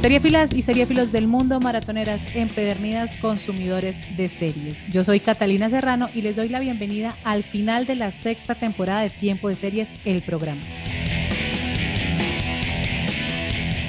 Seriefilas 0.00 0.54
y 0.54 0.62
seriefilos 0.62 1.12
del 1.12 1.26
mundo, 1.26 1.60
maratoneras 1.60 2.34
empedernidas, 2.34 3.12
consumidores 3.20 3.98
de 4.16 4.28
series. 4.28 4.82
Yo 4.90 5.04
soy 5.04 5.20
Catalina 5.20 5.68
Serrano 5.68 6.08
y 6.14 6.22
les 6.22 6.36
doy 6.36 6.48
la 6.48 6.58
bienvenida 6.58 7.18
al 7.22 7.42
final 7.42 7.84
de 7.84 7.96
la 7.96 8.10
sexta 8.10 8.54
temporada 8.54 9.02
de 9.02 9.10
Tiempo 9.10 9.50
de 9.50 9.56
Series, 9.56 9.90
el 10.06 10.22
programa. 10.22 10.62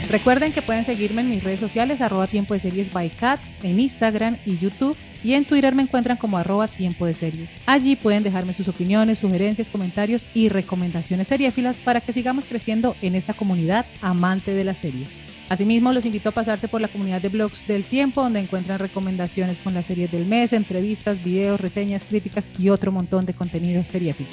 Recuerden 0.10 0.52
que 0.52 0.62
pueden 0.62 0.84
seguirme 0.84 1.22
en 1.22 1.30
mis 1.30 1.42
redes 1.46 1.62
sociales, 1.62 2.02
arroba 2.02 2.28
tiempo 2.28 2.54
de 2.54 2.60
series 2.60 2.92
by 2.92 3.10
cats, 3.12 3.56
en 3.64 3.80
Instagram 3.80 4.36
y 4.46 4.58
YouTube. 4.58 4.98
Y 5.24 5.36
en 5.36 5.46
Twitter 5.46 5.74
me 5.76 5.84
encuentran 5.84 6.18
como 6.18 6.38
arroba 6.38 6.68
tiempo 6.68 7.06
de 7.06 7.14
series. 7.14 7.50
Allí 7.66 7.96
pueden 7.96 8.24
dejarme 8.24 8.54
sus 8.54 8.68
opiniones, 8.68 9.20
sugerencias, 9.20 9.70
comentarios 9.70 10.26
y 10.34 10.50
recomendaciones 10.50 11.30
seriéfilas 11.30 11.80
para 11.80 12.02
que 12.02 12.12
sigamos 12.12 12.44
creciendo 12.44 12.98
en 13.02 13.16
esta 13.16 13.34
comunidad 13.34 13.86
amante 14.02 14.54
de 14.54 14.66
las 14.66 14.80
series. 14.80 15.31
Asimismo, 15.52 15.92
los 15.92 16.06
invito 16.06 16.30
a 16.30 16.32
pasarse 16.32 16.70
por 16.70 16.80
la 16.80 16.88
comunidad 16.88 17.22
de 17.22 17.28
blogs 17.28 17.68
del 17.68 17.84
tiempo, 17.84 18.24
donde 18.24 18.40
encuentran 18.40 18.80
recomendaciones 18.80 19.60
con 19.60 19.74
las 19.74 19.86
series 19.86 20.10
del 20.10 20.26
mes, 20.26 20.54
entrevistas, 20.54 21.22
videos, 21.22 21.60
reseñas, 21.60 22.06
críticas 22.06 22.46
y 22.58 22.70
otro 22.70 22.94
montón 22.94 23.26
de 23.26 23.34
contenido 23.34 23.84
seriéfico. 23.84 24.32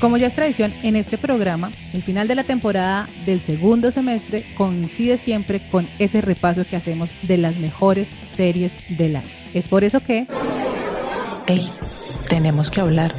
Como 0.00 0.16
ya 0.16 0.26
es 0.26 0.34
tradición 0.34 0.74
en 0.82 0.96
este 0.96 1.16
programa, 1.16 1.70
el 1.92 2.02
final 2.02 2.26
de 2.26 2.34
la 2.34 2.42
temporada 2.42 3.08
del 3.24 3.40
segundo 3.40 3.92
semestre 3.92 4.44
coincide 4.56 5.16
siempre 5.16 5.68
con 5.70 5.86
ese 6.00 6.22
repaso 6.22 6.66
que 6.68 6.74
hacemos 6.74 7.10
de 7.22 7.36
las 7.36 7.58
mejores 7.58 8.10
series 8.28 8.76
del 8.98 9.14
año. 9.14 9.28
Es 9.54 9.68
por 9.68 9.84
eso 9.84 10.00
que... 10.00 10.26
Hey, 11.46 11.70
tenemos 12.28 12.68
que 12.68 12.80
hablar. 12.80 13.14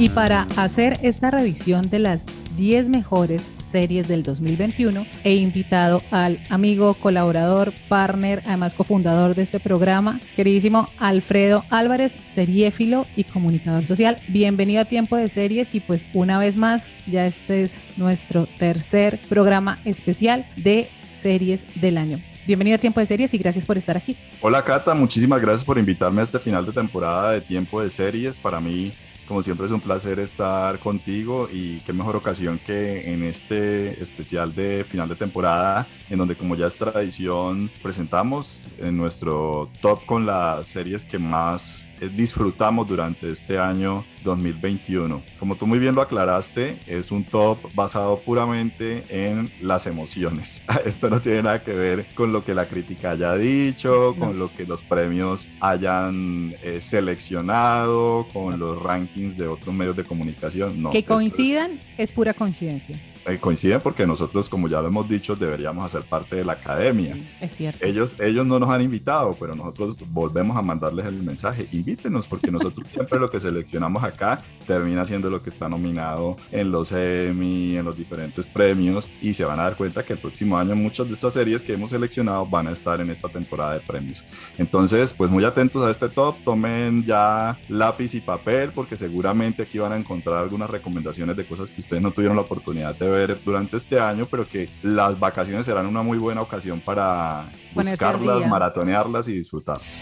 Y 0.00 0.08
para 0.08 0.48
hacer 0.56 0.98
esta 1.02 1.30
revisión 1.30 1.90
de 1.90 1.98
las 1.98 2.24
10 2.56 2.88
mejores 2.88 3.46
series 3.58 4.08
del 4.08 4.22
2021, 4.22 5.04
he 5.24 5.34
invitado 5.34 6.00
al 6.10 6.42
amigo, 6.48 6.94
colaborador, 6.94 7.74
partner, 7.90 8.42
además 8.46 8.72
cofundador 8.72 9.34
de 9.34 9.42
este 9.42 9.60
programa, 9.60 10.18
queridísimo 10.36 10.88
Alfredo 10.98 11.64
Álvarez, 11.68 12.16
seriéfilo 12.24 13.06
y 13.14 13.24
comunicador 13.24 13.84
social. 13.84 14.16
Bienvenido 14.28 14.80
a 14.80 14.86
Tiempo 14.86 15.18
de 15.18 15.28
Series 15.28 15.74
y 15.74 15.80
pues 15.80 16.06
una 16.14 16.38
vez 16.38 16.56
más, 16.56 16.86
ya 17.06 17.26
este 17.26 17.62
es 17.62 17.76
nuestro 17.98 18.46
tercer 18.46 19.20
programa 19.28 19.80
especial 19.84 20.46
de 20.56 20.88
series 21.10 21.66
del 21.78 21.98
año. 21.98 22.18
Bienvenido 22.46 22.76
a 22.76 22.78
Tiempo 22.78 23.00
de 23.00 23.06
Series 23.06 23.34
y 23.34 23.38
gracias 23.38 23.66
por 23.66 23.76
estar 23.76 23.98
aquí. 23.98 24.16
Hola 24.40 24.64
Cata, 24.64 24.94
muchísimas 24.94 25.42
gracias 25.42 25.62
por 25.62 25.76
invitarme 25.76 26.22
a 26.22 26.24
este 26.24 26.38
final 26.38 26.64
de 26.64 26.72
temporada 26.72 27.32
de 27.32 27.42
Tiempo 27.42 27.82
de 27.82 27.90
Series. 27.90 28.38
Para 28.38 28.60
mí 28.60 28.94
como 29.30 29.44
siempre 29.44 29.66
es 29.66 29.70
un 29.70 29.80
placer 29.80 30.18
estar 30.18 30.80
contigo 30.80 31.48
y 31.52 31.78
qué 31.82 31.92
mejor 31.92 32.16
ocasión 32.16 32.58
que 32.58 33.12
en 33.14 33.22
este 33.22 34.02
especial 34.02 34.52
de 34.52 34.84
final 34.84 35.08
de 35.08 35.14
temporada, 35.14 35.86
en 36.10 36.18
donde 36.18 36.34
como 36.34 36.56
ya 36.56 36.66
es 36.66 36.76
tradición, 36.76 37.70
presentamos 37.80 38.66
en 38.78 38.96
nuestro 38.96 39.70
top 39.80 40.04
con 40.04 40.26
las 40.26 40.66
series 40.66 41.04
que 41.04 41.20
más 41.20 41.84
disfrutamos 42.08 42.88
durante 42.88 43.30
este 43.30 43.58
año 43.58 44.04
2021. 44.24 45.22
Como 45.38 45.56
tú 45.56 45.66
muy 45.66 45.78
bien 45.78 45.94
lo 45.94 46.02
aclaraste, 46.02 46.78
es 46.86 47.10
un 47.10 47.24
top 47.24 47.58
basado 47.74 48.18
puramente 48.18 49.04
en 49.08 49.50
las 49.60 49.86
emociones. 49.86 50.62
Esto 50.84 51.10
no 51.10 51.20
tiene 51.20 51.42
nada 51.42 51.62
que 51.62 51.72
ver 51.72 52.06
con 52.14 52.32
lo 52.32 52.44
que 52.44 52.54
la 52.54 52.66
crítica 52.66 53.12
haya 53.12 53.34
dicho, 53.34 54.14
con 54.18 54.38
lo 54.38 54.52
que 54.52 54.66
los 54.66 54.82
premios 54.82 55.48
hayan 55.60 56.54
eh, 56.62 56.80
seleccionado, 56.80 58.26
con 58.32 58.58
los 58.58 58.82
rankings 58.82 59.36
de 59.36 59.48
otros 59.48 59.74
medios 59.74 59.96
de 59.96 60.04
comunicación. 60.04 60.82
No, 60.82 60.90
que 60.90 61.04
coincidan 61.04 61.80
es 61.98 62.12
pura 62.12 62.34
coincidencia. 62.34 62.98
Eh, 63.26 63.38
coinciden 63.38 63.80
porque 63.80 64.06
nosotros, 64.06 64.48
como 64.48 64.66
ya 64.66 64.80
lo 64.80 64.88
hemos 64.88 65.08
dicho, 65.08 65.36
deberíamos 65.36 65.84
hacer 65.84 66.02
parte 66.02 66.36
de 66.36 66.44
la 66.44 66.54
academia. 66.54 67.16
es 67.40 67.52
cierto. 67.52 67.84
Ellos, 67.84 68.16
ellos 68.18 68.46
no 68.46 68.58
nos 68.58 68.70
han 68.70 68.80
invitado, 68.80 69.36
pero 69.38 69.54
nosotros 69.54 69.96
volvemos 70.08 70.56
a 70.56 70.62
mandarles 70.62 71.06
el 71.06 71.22
mensaje. 71.22 71.66
Invítenos, 71.72 72.26
porque 72.26 72.50
nosotros 72.50 72.88
siempre 72.92 73.18
lo 73.18 73.30
que 73.30 73.38
seleccionamos 73.38 74.02
acá 74.04 74.40
termina 74.66 75.04
siendo 75.04 75.28
lo 75.28 75.42
que 75.42 75.50
está 75.50 75.68
nominado 75.68 76.36
en 76.50 76.70
los 76.70 76.92
Emmy, 76.92 77.76
en 77.76 77.84
los 77.84 77.96
diferentes 77.96 78.46
premios, 78.46 79.08
y 79.20 79.34
se 79.34 79.44
van 79.44 79.60
a 79.60 79.64
dar 79.64 79.76
cuenta 79.76 80.02
que 80.02 80.14
el 80.14 80.18
próximo 80.18 80.56
año 80.56 80.74
muchas 80.74 81.08
de 81.08 81.14
estas 81.14 81.34
series 81.34 81.62
que 81.62 81.74
hemos 81.74 81.90
seleccionado 81.90 82.46
van 82.46 82.68
a 82.68 82.72
estar 82.72 83.00
en 83.00 83.10
esta 83.10 83.28
temporada 83.28 83.74
de 83.74 83.80
premios. 83.80 84.24
Entonces, 84.56 85.12
pues 85.12 85.30
muy 85.30 85.44
atentos 85.44 85.84
a 85.84 85.90
este 85.90 86.08
top, 86.08 86.36
tomen 86.44 87.04
ya 87.04 87.58
lápiz 87.68 88.14
y 88.14 88.20
papel, 88.20 88.70
porque 88.72 88.96
seguramente 88.96 89.62
aquí 89.62 89.78
van 89.78 89.92
a 89.92 89.96
encontrar 89.96 90.36
algunas 90.36 90.70
recomendaciones 90.70 91.36
de 91.36 91.44
cosas 91.44 91.70
que 91.70 91.80
ustedes 91.80 92.02
no 92.02 92.10
tuvieron 92.10 92.36
la 92.36 92.42
oportunidad 92.42 92.94
de 92.94 93.09
ver 93.10 93.38
durante 93.44 93.76
este 93.76 94.00
año, 94.00 94.26
pero 94.30 94.46
que 94.46 94.68
las 94.82 95.18
vacaciones 95.18 95.66
serán 95.66 95.86
una 95.86 96.02
muy 96.02 96.18
buena 96.18 96.42
ocasión 96.42 96.80
para 96.80 97.48
buscarlas, 97.74 98.46
maratonearlas 98.46 99.28
y 99.28 99.34
disfrutarlas. 99.34 100.00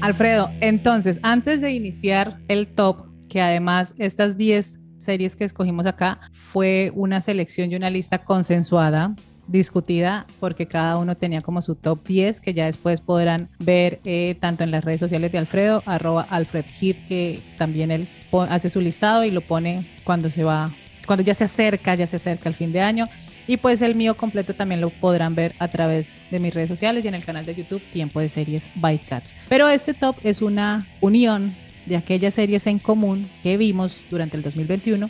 Alfredo, 0.00 0.50
entonces, 0.60 1.18
antes 1.22 1.60
de 1.60 1.72
iniciar 1.72 2.38
el 2.48 2.66
top, 2.66 3.06
que 3.28 3.40
además 3.40 3.94
estas 3.98 4.36
10 4.36 4.80
series 4.98 5.36
que 5.36 5.44
escogimos 5.44 5.86
acá 5.86 6.20
fue 6.32 6.92
una 6.94 7.20
selección 7.20 7.72
y 7.72 7.76
una 7.76 7.90
lista 7.90 8.18
consensuada 8.18 9.14
discutida 9.46 10.26
porque 10.40 10.66
cada 10.66 10.98
uno 10.98 11.16
tenía 11.16 11.42
como 11.42 11.62
su 11.62 11.74
top 11.74 12.04
10 12.06 12.40
que 12.40 12.54
ya 12.54 12.66
después 12.66 13.00
podrán 13.00 13.48
ver 13.58 14.00
eh, 14.04 14.36
tanto 14.40 14.64
en 14.64 14.70
las 14.70 14.84
redes 14.84 15.00
sociales 15.00 15.32
de 15.32 15.38
Alfredo, 15.38 15.82
arroba 15.86 16.26
Alfred 16.30 16.64
que 17.08 17.40
también 17.58 17.90
él 17.90 18.08
hace 18.48 18.70
su 18.70 18.80
listado 18.80 19.24
y 19.24 19.30
lo 19.30 19.40
pone 19.40 19.86
cuando 20.04 20.30
se 20.30 20.44
va, 20.44 20.70
cuando 21.06 21.22
ya 21.22 21.34
se 21.34 21.44
acerca, 21.44 21.94
ya 21.94 22.06
se 22.06 22.16
acerca 22.16 22.48
el 22.48 22.54
fin 22.54 22.72
de 22.72 22.80
año. 22.80 23.08
Y 23.48 23.58
pues 23.58 23.80
el 23.80 23.94
mío 23.94 24.16
completo 24.16 24.54
también 24.54 24.80
lo 24.80 24.90
podrán 24.90 25.36
ver 25.36 25.54
a 25.60 25.68
través 25.68 26.12
de 26.32 26.40
mis 26.40 26.52
redes 26.52 26.68
sociales 26.68 27.04
y 27.04 27.08
en 27.08 27.14
el 27.14 27.24
canal 27.24 27.46
de 27.46 27.54
YouTube 27.54 27.82
Tiempo 27.92 28.18
de 28.18 28.28
Series 28.28 28.68
by 28.74 28.98
Cats. 28.98 29.36
Pero 29.48 29.68
este 29.68 29.94
top 29.94 30.16
es 30.24 30.42
una 30.42 30.84
unión 31.00 31.54
de 31.86 31.96
aquellas 31.96 32.34
series 32.34 32.66
en 32.66 32.80
común 32.80 33.28
que 33.44 33.56
vimos 33.56 34.00
durante 34.10 34.36
el 34.36 34.42
2021 34.42 35.08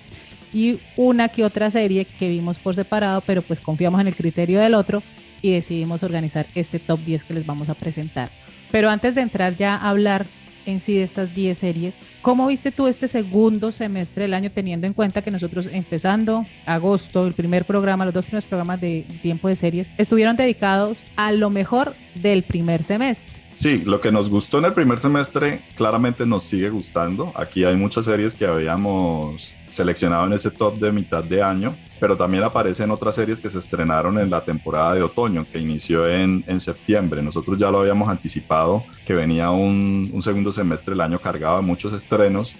y 0.52 0.80
una 0.96 1.28
que 1.28 1.44
otra 1.44 1.70
serie 1.70 2.04
que 2.04 2.28
vimos 2.28 2.58
por 2.58 2.74
separado, 2.74 3.20
pero 3.20 3.42
pues 3.42 3.60
confiamos 3.60 4.00
en 4.00 4.08
el 4.08 4.16
criterio 4.16 4.60
del 4.60 4.74
otro 4.74 5.02
y 5.42 5.52
decidimos 5.52 6.02
organizar 6.02 6.46
este 6.54 6.78
top 6.78 7.00
10 7.04 7.24
que 7.24 7.34
les 7.34 7.46
vamos 7.46 7.68
a 7.68 7.74
presentar. 7.74 8.30
Pero 8.70 8.90
antes 8.90 9.14
de 9.14 9.20
entrar 9.20 9.56
ya 9.56 9.74
a 9.74 9.90
hablar 9.90 10.26
en 10.66 10.80
sí 10.80 10.96
de 10.96 11.04
estas 11.04 11.34
10 11.34 11.56
series, 11.56 11.94
¿cómo 12.22 12.48
viste 12.48 12.72
tú 12.72 12.88
este 12.88 13.06
segundo 13.06 13.70
semestre 13.70 14.24
del 14.24 14.34
año 14.34 14.50
teniendo 14.50 14.86
en 14.86 14.94
cuenta 14.94 15.22
que 15.22 15.30
nosotros 15.30 15.68
empezando 15.72 16.44
agosto, 16.66 17.26
el 17.26 17.34
primer 17.34 17.64
programa, 17.64 18.04
los 18.04 18.14
dos 18.14 18.26
primeros 18.26 18.46
programas 18.46 18.80
de 18.80 19.06
tiempo 19.22 19.48
de 19.48 19.56
series, 19.56 19.90
estuvieron 19.96 20.36
dedicados 20.36 20.98
a 21.14 21.32
lo 21.32 21.50
mejor 21.50 21.94
del 22.14 22.42
primer 22.42 22.82
semestre? 22.82 23.45
Sí, 23.56 23.82
lo 23.86 24.02
que 24.02 24.12
nos 24.12 24.28
gustó 24.28 24.58
en 24.58 24.66
el 24.66 24.74
primer 24.74 24.98
semestre 24.98 25.62
claramente 25.76 26.26
nos 26.26 26.44
sigue 26.44 26.68
gustando. 26.68 27.32
Aquí 27.34 27.64
hay 27.64 27.74
muchas 27.74 28.04
series 28.04 28.34
que 28.34 28.44
habíamos 28.44 29.54
seleccionado 29.70 30.26
en 30.26 30.34
ese 30.34 30.50
top 30.50 30.78
de 30.78 30.92
mitad 30.92 31.24
de 31.24 31.42
año, 31.42 31.74
pero 31.98 32.16
también 32.16 32.42
aparecen 32.42 32.90
otras 32.90 33.14
series 33.14 33.40
que 33.40 33.50
se 33.50 33.58
estrenaron 33.58 34.18
en 34.18 34.30
la 34.30 34.44
temporada 34.44 34.94
de 34.94 35.02
otoño, 35.02 35.46
que 35.50 35.58
inició 35.58 36.08
en, 36.08 36.44
en 36.46 36.60
septiembre. 36.60 37.22
Nosotros 37.22 37.58
ya 37.58 37.70
lo 37.70 37.80
habíamos 37.80 38.08
anticipado, 38.08 38.84
que 39.04 39.14
venía 39.14 39.50
un, 39.50 40.10
un 40.12 40.22
segundo 40.22 40.52
semestre 40.52 40.94
el 40.94 41.00
año 41.00 41.18
cargado 41.18 41.56
de 41.56 41.62
muchos 41.62 41.92
estrenos. 41.92 42.56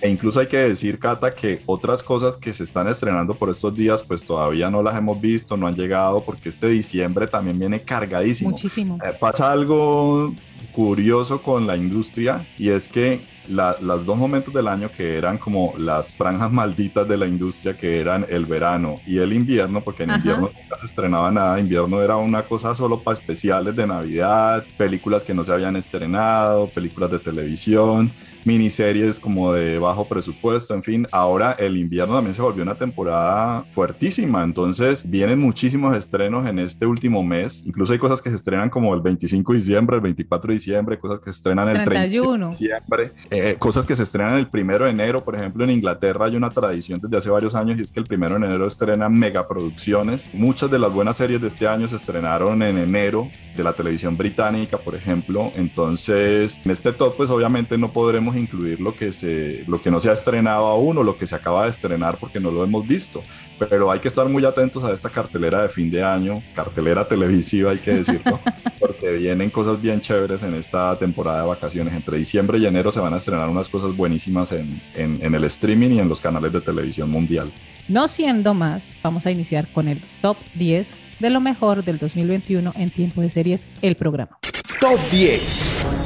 E 0.00 0.08
incluso 0.08 0.40
hay 0.40 0.46
que 0.46 0.58
decir, 0.58 0.98
Cata, 0.98 1.34
que 1.34 1.60
otras 1.66 2.02
cosas 2.02 2.36
que 2.36 2.52
se 2.52 2.64
están 2.64 2.88
estrenando 2.88 3.34
por 3.34 3.50
estos 3.50 3.74
días, 3.74 4.02
pues 4.02 4.24
todavía 4.24 4.70
no 4.70 4.82
las 4.82 4.96
hemos 4.96 5.20
visto, 5.20 5.56
no 5.56 5.66
han 5.66 5.74
llegado, 5.74 6.22
porque 6.22 6.48
este 6.48 6.68
diciembre 6.68 7.26
también 7.26 7.58
viene 7.58 7.80
cargadísimo. 7.80 8.50
Muchísimo. 8.50 8.98
Eh, 9.04 9.12
pasa 9.18 9.50
algo 9.50 10.34
curioso 10.72 11.40
con 11.40 11.66
la 11.66 11.76
industria 11.76 12.46
y 12.58 12.70
es 12.70 12.88
que 12.88 13.20
los 13.48 14.06
dos 14.06 14.16
momentos 14.16 14.52
del 14.54 14.68
año 14.68 14.90
que 14.90 15.16
eran 15.16 15.38
como 15.38 15.74
las 15.78 16.14
franjas 16.14 16.50
malditas 16.50 17.06
de 17.06 17.16
la 17.16 17.26
industria, 17.26 17.76
que 17.76 18.00
eran 18.00 18.26
el 18.28 18.46
verano 18.46 19.00
y 19.06 19.18
el 19.18 19.32
invierno, 19.32 19.80
porque 19.80 20.04
en 20.04 20.10
invierno 20.10 20.50
nunca 20.54 20.76
se 20.76 20.86
estrenaba 20.86 21.30
nada, 21.30 21.60
invierno 21.60 22.00
era 22.00 22.16
una 22.16 22.42
cosa 22.42 22.74
solo 22.74 23.00
para 23.00 23.18
especiales 23.18 23.76
de 23.76 23.86
Navidad, 23.86 24.64
películas 24.76 25.24
que 25.24 25.34
no 25.34 25.44
se 25.44 25.52
habían 25.52 25.76
estrenado, 25.76 26.68
películas 26.68 27.10
de 27.10 27.18
televisión. 27.18 28.10
Miniseries 28.44 29.18
como 29.20 29.52
de 29.52 29.78
bajo 29.78 30.06
presupuesto, 30.06 30.74
en 30.74 30.82
fin, 30.82 31.06
ahora 31.10 31.56
el 31.58 31.76
invierno 31.76 32.14
también 32.14 32.34
se 32.34 32.42
volvió 32.42 32.62
una 32.62 32.74
temporada 32.74 33.64
fuertísima, 33.72 34.42
entonces 34.42 35.08
vienen 35.08 35.38
muchísimos 35.40 35.96
estrenos 35.96 36.46
en 36.48 36.58
este 36.58 36.86
último 36.86 37.22
mes, 37.22 37.64
incluso 37.66 37.92
hay 37.92 37.98
cosas 37.98 38.20
que 38.22 38.30
se 38.30 38.36
estrenan 38.36 38.70
como 38.70 38.94
el 38.94 39.00
25 39.00 39.52
de 39.52 39.58
diciembre, 39.58 39.96
el 39.96 40.02
24 40.02 40.48
de 40.48 40.54
diciembre, 40.54 40.98
cosas 40.98 41.20
que 41.20 41.24
se 41.24 41.36
estrenan 41.36 41.68
el 41.68 41.84
31 41.84 42.46
de 42.46 42.50
diciembre, 42.50 43.12
eh, 43.30 43.56
cosas 43.58 43.86
que 43.86 43.96
se 43.96 44.02
estrenan 44.02 44.34
el 44.38 44.48
primero 44.48 44.84
de 44.84 44.90
enero, 44.90 45.24
por 45.24 45.34
ejemplo 45.34 45.64
en 45.64 45.70
Inglaterra 45.70 46.26
hay 46.26 46.36
una 46.36 46.50
tradición 46.50 47.00
desde 47.02 47.16
hace 47.16 47.30
varios 47.30 47.54
años 47.54 47.78
y 47.78 47.82
es 47.82 47.90
que 47.90 48.00
el 48.00 48.06
primero 48.06 48.38
de 48.38 48.46
enero 48.46 48.66
estrenan 48.66 49.12
megaproducciones, 49.18 50.28
muchas 50.34 50.70
de 50.70 50.78
las 50.78 50.92
buenas 50.92 51.16
series 51.16 51.40
de 51.40 51.48
este 51.48 51.66
año 51.66 51.88
se 51.88 51.96
estrenaron 51.96 52.62
en 52.62 52.78
enero 52.78 53.30
de 53.56 53.62
la 53.62 53.72
televisión 53.72 54.16
británica, 54.16 54.78
por 54.78 54.94
ejemplo, 54.94 55.52
entonces 55.54 56.60
en 56.64 56.70
este 56.70 56.92
top 56.92 57.16
pues 57.16 57.30
obviamente 57.30 57.78
no 57.78 57.92
podremos 57.92 58.33
incluir 58.36 58.80
lo 58.80 58.94
que, 58.94 59.12
se, 59.12 59.64
lo 59.66 59.80
que 59.80 59.90
no 59.90 60.00
se 60.00 60.10
ha 60.10 60.12
estrenado 60.12 60.66
aún 60.66 60.98
o 60.98 61.02
lo 61.02 61.16
que 61.16 61.26
se 61.26 61.34
acaba 61.34 61.64
de 61.64 61.70
estrenar 61.70 62.18
porque 62.18 62.40
no 62.40 62.50
lo 62.50 62.64
hemos 62.64 62.86
visto, 62.86 63.22
pero 63.58 63.90
hay 63.90 64.00
que 64.00 64.08
estar 64.08 64.28
muy 64.28 64.44
atentos 64.44 64.84
a 64.84 64.92
esta 64.92 65.08
cartelera 65.08 65.62
de 65.62 65.68
fin 65.68 65.90
de 65.90 66.02
año, 66.02 66.42
cartelera 66.54 67.06
televisiva 67.06 67.72
hay 67.72 67.78
que 67.78 67.94
decirlo, 67.94 68.40
porque 68.78 69.12
vienen 69.12 69.50
cosas 69.50 69.80
bien 69.80 70.00
chéveres 70.00 70.42
en 70.42 70.54
esta 70.54 70.96
temporada 70.98 71.42
de 71.42 71.48
vacaciones. 71.48 71.94
Entre 71.94 72.18
diciembre 72.18 72.58
y 72.58 72.66
enero 72.66 72.90
se 72.92 73.00
van 73.00 73.14
a 73.14 73.18
estrenar 73.18 73.48
unas 73.48 73.68
cosas 73.68 73.96
buenísimas 73.96 74.52
en, 74.52 74.80
en, 74.94 75.18
en 75.22 75.34
el 75.34 75.44
streaming 75.44 75.90
y 75.90 76.00
en 76.00 76.08
los 76.08 76.20
canales 76.20 76.52
de 76.52 76.60
televisión 76.60 77.10
mundial. 77.10 77.50
No 77.88 78.08
siendo 78.08 78.54
más, 78.54 78.96
vamos 79.02 79.26
a 79.26 79.30
iniciar 79.30 79.66
con 79.68 79.88
el 79.88 80.00
top 80.22 80.36
10 80.54 80.94
de 81.18 81.30
lo 81.30 81.40
mejor 81.40 81.84
del 81.84 81.98
2021 81.98 82.72
en 82.76 82.90
tiempo 82.90 83.20
de 83.20 83.30
series, 83.30 83.66
el 83.82 83.96
programa. 83.96 84.38
Top 84.80 84.98
10. 85.10 86.03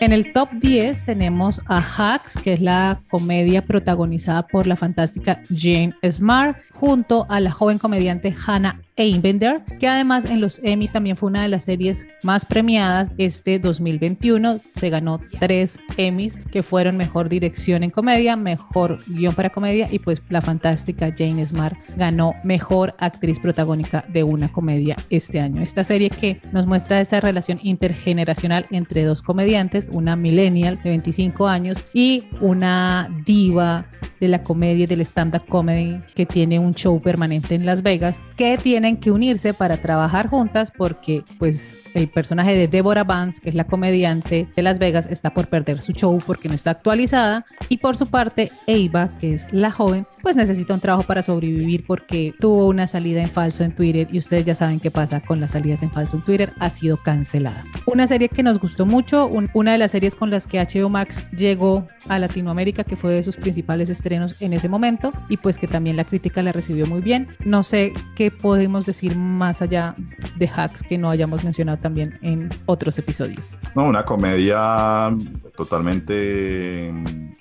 En 0.00 0.14
el 0.14 0.32
top 0.32 0.48
10 0.52 1.04
tenemos 1.04 1.60
a 1.66 1.82
Hacks, 1.82 2.38
que 2.38 2.54
es 2.54 2.62
la 2.62 3.02
comedia 3.10 3.66
protagonizada 3.66 4.46
por 4.46 4.66
la 4.66 4.74
fantástica 4.74 5.42
Jane 5.54 5.94
Smart, 6.10 6.56
junto 6.72 7.26
a 7.28 7.38
la 7.38 7.50
joven 7.50 7.78
comediante 7.78 8.34
Hannah 8.46 8.80
Einbender, 9.00 9.64
que 9.78 9.88
además 9.88 10.26
en 10.26 10.42
los 10.42 10.60
Emmy 10.62 10.86
también 10.86 11.16
fue 11.16 11.30
una 11.30 11.42
de 11.42 11.48
las 11.48 11.64
series 11.64 12.06
más 12.22 12.44
premiadas 12.44 13.10
este 13.16 13.58
2021. 13.58 14.60
Se 14.74 14.90
ganó 14.90 15.20
tres 15.40 15.80
Emmys, 15.96 16.36
que 16.52 16.62
fueron 16.62 16.98
Mejor 16.98 17.30
Dirección 17.30 17.82
en 17.82 17.90
Comedia, 17.90 18.36
Mejor 18.36 18.98
Guión 19.06 19.34
para 19.34 19.48
Comedia 19.48 19.88
y 19.90 20.00
pues 20.00 20.20
la 20.28 20.42
fantástica 20.42 21.14
Jane 21.16 21.46
Smart 21.46 21.78
ganó 21.96 22.34
Mejor 22.44 22.94
Actriz 22.98 23.40
Protagónica 23.40 24.04
de 24.08 24.22
una 24.22 24.52
comedia 24.52 24.96
este 25.08 25.40
año. 25.40 25.62
Esta 25.62 25.82
serie 25.82 26.10
que 26.10 26.42
nos 26.52 26.66
muestra 26.66 27.00
esa 27.00 27.20
relación 27.20 27.58
intergeneracional 27.62 28.66
entre 28.70 29.04
dos 29.04 29.22
comediantes, 29.22 29.88
una 29.92 30.14
millennial 30.14 30.78
de 30.82 30.90
25 30.90 31.48
años 31.48 31.82
y 31.94 32.24
una 32.42 33.08
diva 33.24 33.86
de 34.20 34.28
la 34.28 34.42
comedia 34.42 34.84
y 34.84 34.86
del 34.86 35.00
stand-up 35.00 35.46
comedy 35.48 36.00
que 36.14 36.26
tiene 36.26 36.58
un 36.58 36.74
show 36.74 37.00
permanente 37.00 37.54
en 37.54 37.66
Las 37.66 37.82
Vegas, 37.82 38.22
que 38.36 38.58
tienen 38.58 38.98
que 38.98 39.10
unirse 39.10 39.54
para 39.54 39.78
trabajar 39.78 40.28
juntas 40.28 40.70
porque 40.76 41.24
pues 41.38 41.76
el 41.94 42.08
personaje 42.08 42.54
de 42.54 42.68
Deborah 42.68 43.04
Vance, 43.04 43.40
que 43.40 43.48
es 43.48 43.54
la 43.54 43.64
comediante 43.64 44.48
de 44.54 44.62
Las 44.62 44.78
Vegas, 44.78 45.08
está 45.10 45.32
por 45.32 45.48
perder 45.48 45.82
su 45.82 45.92
show 45.92 46.18
porque 46.24 46.48
no 46.48 46.54
está 46.54 46.70
actualizada 46.70 47.44
y 47.68 47.78
por 47.78 47.96
su 47.96 48.06
parte 48.06 48.50
Eva, 48.66 49.18
que 49.18 49.34
es 49.34 49.46
la 49.52 49.70
joven, 49.70 50.06
pues 50.22 50.36
necesita 50.36 50.74
un 50.74 50.80
trabajo 50.80 51.04
para 51.04 51.22
sobrevivir 51.22 51.84
porque 51.86 52.34
tuvo 52.38 52.66
una 52.66 52.86
salida 52.86 53.22
en 53.22 53.28
falso 53.28 53.64
en 53.64 53.74
Twitter 53.74 54.08
y 54.12 54.18
ustedes 54.18 54.44
ya 54.44 54.54
saben 54.54 54.80
qué 54.80 54.90
pasa 54.90 55.20
con 55.20 55.40
las 55.40 55.52
salidas 55.52 55.82
en 55.82 55.90
falso 55.90 56.16
en 56.16 56.24
Twitter, 56.24 56.52
ha 56.58 56.70
sido 56.70 56.96
cancelada. 56.98 57.64
Una 57.86 58.06
serie 58.06 58.28
que 58.28 58.42
nos 58.42 58.58
gustó 58.58 58.86
mucho, 58.86 59.30
una 59.54 59.72
de 59.72 59.78
las 59.78 59.92
series 59.92 60.14
con 60.14 60.30
las 60.30 60.46
que 60.46 60.58
HBO 60.58 60.88
Max 60.88 61.24
llegó 61.36 61.88
a 62.08 62.18
Latinoamérica, 62.18 62.84
que 62.84 62.96
fue 62.96 63.14
de 63.14 63.22
sus 63.22 63.36
principales 63.36 63.90
estrenos 64.10 64.42
en 64.42 64.52
ese 64.52 64.68
momento 64.68 65.12
y 65.28 65.36
pues 65.36 65.58
que 65.58 65.68
también 65.68 65.96
la 65.96 66.04
crítica 66.04 66.42
la 66.42 66.50
recibió 66.50 66.86
muy 66.86 67.00
bien. 67.00 67.28
No 67.44 67.62
sé 67.62 67.92
qué 68.16 68.32
podemos 68.32 68.84
decir 68.84 69.16
más 69.16 69.62
allá 69.62 69.94
de 70.36 70.48
hacks 70.48 70.82
que 70.82 70.98
no 70.98 71.10
hayamos 71.10 71.44
mencionado 71.44 71.78
también 71.78 72.18
en 72.22 72.50
otros 72.66 72.98
episodios. 72.98 73.56
No, 73.76 73.84
una 73.84 74.04
comedia 74.04 75.16
totalmente 75.56 76.92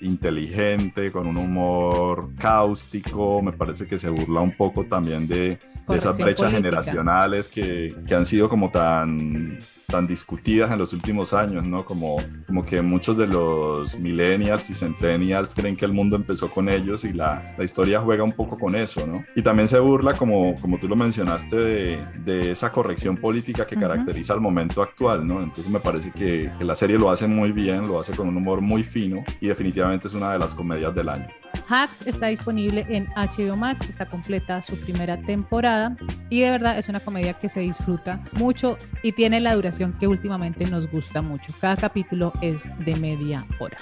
inteligente, 0.02 1.12
con 1.12 1.26
un 1.26 1.38
humor 1.38 2.30
cáustico, 2.38 3.42
me 3.42 3.52
parece 3.52 3.88
que 3.88 3.98
se 3.98 4.10
burla 4.10 4.42
un 4.42 4.56
poco 4.56 4.84
también 4.84 5.28
de, 5.28 5.58
esas 5.88 6.20
brechas 6.20 6.52
generacionales 6.52 7.48
que, 7.48 7.96
que, 8.08 8.14
han 8.14 8.28
sido 8.28 8.48
como 8.48 8.70
tan, 8.70 9.58
tan 9.90 10.08
discutidas 10.08 10.72
en 10.72 10.78
los 10.78 10.94
últimos 10.94 11.34
años, 11.34 11.66
¿no? 11.66 11.84
Como, 11.84 12.18
como 12.48 12.64
que 12.64 12.82
muchos 12.82 13.18
de 13.18 13.28
los 13.28 14.00
millennials 14.00 14.70
y 14.70 14.76
centennials 14.76 15.54
creen 15.54 15.76
que 15.76 15.86
el 15.86 15.92
mundo 15.92 16.16
empezó 16.16 16.50
con 16.50 16.70
ellos 16.70 17.04
y 17.04 17.12
la, 17.12 17.54
la 17.58 17.64
historia 17.66 18.00
juega 18.00 18.24
un 18.24 18.32
poco 18.32 18.58
con 18.58 18.76
eso, 18.76 19.06
¿no? 19.06 19.26
Y 19.36 19.42
también 19.42 19.68
se 19.68 19.80
burla, 19.80 20.14
como, 20.14 20.56
como 20.62 20.80
tú 20.80 20.88
lo 20.88 20.96
mencionaste, 20.96 21.56
de, 21.56 22.06
de 22.24 22.52
esa 22.52 22.72
corrección 22.72 23.18
política 23.18 23.68
que 23.68 23.76
caracteriza 23.76 24.34
al 24.34 24.42
momento 24.42 24.82
actual, 24.82 25.28
¿no? 25.28 25.42
Entonces 25.42 25.72
me 25.72 25.80
parece 25.80 26.12
que, 26.12 26.52
que 26.58 26.64
la 26.64 26.76
serie 26.76 26.98
lo 26.98 27.10
hace 27.10 27.28
muy 27.28 27.52
bien, 27.52 27.88
lo 27.88 28.00
hace 28.00 28.14
con 28.16 28.28
un 28.28 28.38
humor 28.38 28.62
muy 28.62 28.84
fino 28.84 29.24
y 29.42 29.48
definitivamente 29.48 30.08
es 30.08 30.14
una 30.14 30.32
de 30.32 30.40
las 30.40 30.54
comedias 30.54 30.96
del 30.96 31.10
año. 31.10 31.28
Hacks 31.68 32.06
está 32.08 32.28
disponible 32.28 32.86
en 32.90 33.08
HBO 33.16 33.56
Max, 33.56 33.90
está 33.90 34.08
completa 34.08 34.62
su 34.62 34.80
primera 34.80 35.18
temporada 35.18 35.96
y 36.30 36.42
de 36.42 36.52
verdad 36.52 36.78
es 36.78 36.90
una 36.90 37.00
comedia 37.00 37.34
que 37.34 37.50
se 37.50 37.60
disfruta 37.60 38.22
mucho 38.34 38.78
y 39.04 39.12
tiene 39.12 39.40
la 39.40 39.56
duración 39.56 39.79
que 40.00 40.08
últimamente 40.08 40.66
nos 40.66 40.90
gusta 40.92 41.22
mucho. 41.22 41.54
Cada 41.60 41.78
capítulo 41.78 42.34
es 42.42 42.68
de 42.84 42.96
media 42.98 43.46
hora. 43.60 43.78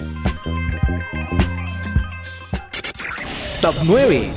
Top 3.60 3.74
9. 3.84 4.30